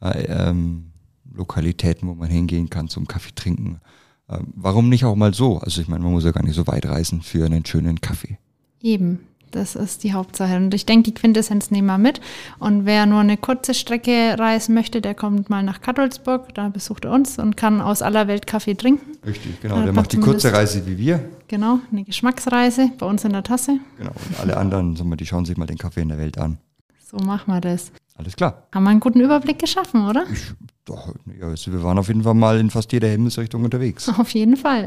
äh, 0.00 0.24
ähm, 0.26 0.92
Lokalitäten, 1.32 2.08
wo 2.08 2.14
man 2.14 2.30
hingehen 2.30 2.70
kann 2.70 2.88
zum 2.88 3.08
Kaffee 3.08 3.34
trinken. 3.34 3.80
Ähm, 4.28 4.52
warum 4.54 4.88
nicht 4.88 5.04
auch 5.04 5.16
mal 5.16 5.34
so? 5.34 5.58
Also 5.58 5.80
ich 5.80 5.88
meine, 5.88 6.04
man 6.04 6.12
muss 6.12 6.24
ja 6.24 6.30
gar 6.30 6.44
nicht 6.44 6.54
so 6.54 6.66
weit 6.66 6.86
reisen 6.86 7.22
für 7.22 7.44
einen 7.44 7.66
schönen 7.66 8.00
Kaffee. 8.00 8.38
Eben, 8.80 9.20
das 9.54 9.74
ist 9.74 10.02
die 10.02 10.12
Hauptsache. 10.12 10.56
Und 10.56 10.74
ich 10.74 10.86
denke, 10.86 11.04
die 11.04 11.14
Quintessenz 11.14 11.70
nehmen 11.70 11.86
wir 11.86 11.98
mit. 11.98 12.20
Und 12.58 12.86
wer 12.86 13.06
nur 13.06 13.20
eine 13.20 13.36
kurze 13.36 13.74
Strecke 13.74 14.36
reisen 14.38 14.74
möchte, 14.74 15.00
der 15.00 15.14
kommt 15.14 15.50
mal 15.50 15.62
nach 15.62 15.80
Kadolsburg, 15.80 16.54
da 16.54 16.68
besucht 16.68 17.04
er 17.04 17.12
uns 17.12 17.38
und 17.38 17.56
kann 17.56 17.80
aus 17.80 18.02
aller 18.02 18.26
Welt 18.28 18.46
Kaffee 18.46 18.74
trinken. 18.74 19.16
Richtig, 19.26 19.60
genau. 19.60 19.76
Der 19.76 19.86
man 19.86 19.96
macht 19.96 20.12
die 20.12 20.18
kurze 20.18 20.52
Reise 20.52 20.86
wie 20.86 20.98
wir. 20.98 21.28
Genau, 21.48 21.78
eine 21.92 22.04
Geschmacksreise 22.04 22.90
bei 22.98 23.06
uns 23.06 23.24
in 23.24 23.32
der 23.32 23.42
Tasse. 23.42 23.78
Genau. 23.98 24.10
Und 24.10 24.40
alle 24.40 24.56
anderen, 24.56 24.96
sagen 24.96 25.10
wir, 25.10 25.16
die 25.16 25.26
schauen 25.26 25.44
sich 25.44 25.56
mal 25.56 25.66
den 25.66 25.78
Kaffee 25.78 26.00
in 26.00 26.08
der 26.08 26.18
Welt 26.18 26.38
an. 26.38 26.58
So 27.04 27.18
machen 27.18 27.52
wir 27.52 27.60
das. 27.60 27.92
Alles 28.16 28.36
klar. 28.36 28.68
Haben 28.72 28.84
wir 28.84 28.90
einen 28.90 29.00
guten 29.00 29.20
Überblick 29.20 29.58
geschaffen, 29.58 30.08
oder? 30.08 30.24
Ich, 30.32 30.52
doch, 30.84 31.14
ja, 31.38 31.48
also 31.48 31.72
wir 31.72 31.82
waren 31.82 31.98
auf 31.98 32.08
jeden 32.08 32.22
Fall 32.22 32.34
mal 32.34 32.58
in 32.58 32.70
fast 32.70 32.92
jeder 32.92 33.08
Himmelsrichtung 33.08 33.64
unterwegs. 33.64 34.08
Auf 34.18 34.30
jeden 34.30 34.56
Fall. 34.56 34.86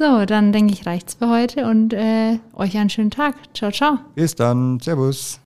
So, 0.00 0.24
dann 0.24 0.50
denke 0.50 0.72
ich, 0.72 0.86
reicht's 0.86 1.12
für 1.12 1.28
heute 1.28 1.66
und 1.66 1.92
äh, 1.92 2.38
euch 2.54 2.74
einen 2.78 2.88
schönen 2.88 3.10
Tag. 3.10 3.34
Ciao, 3.52 3.70
ciao. 3.70 3.98
Bis 4.14 4.34
dann. 4.34 4.80
Servus. 4.80 5.40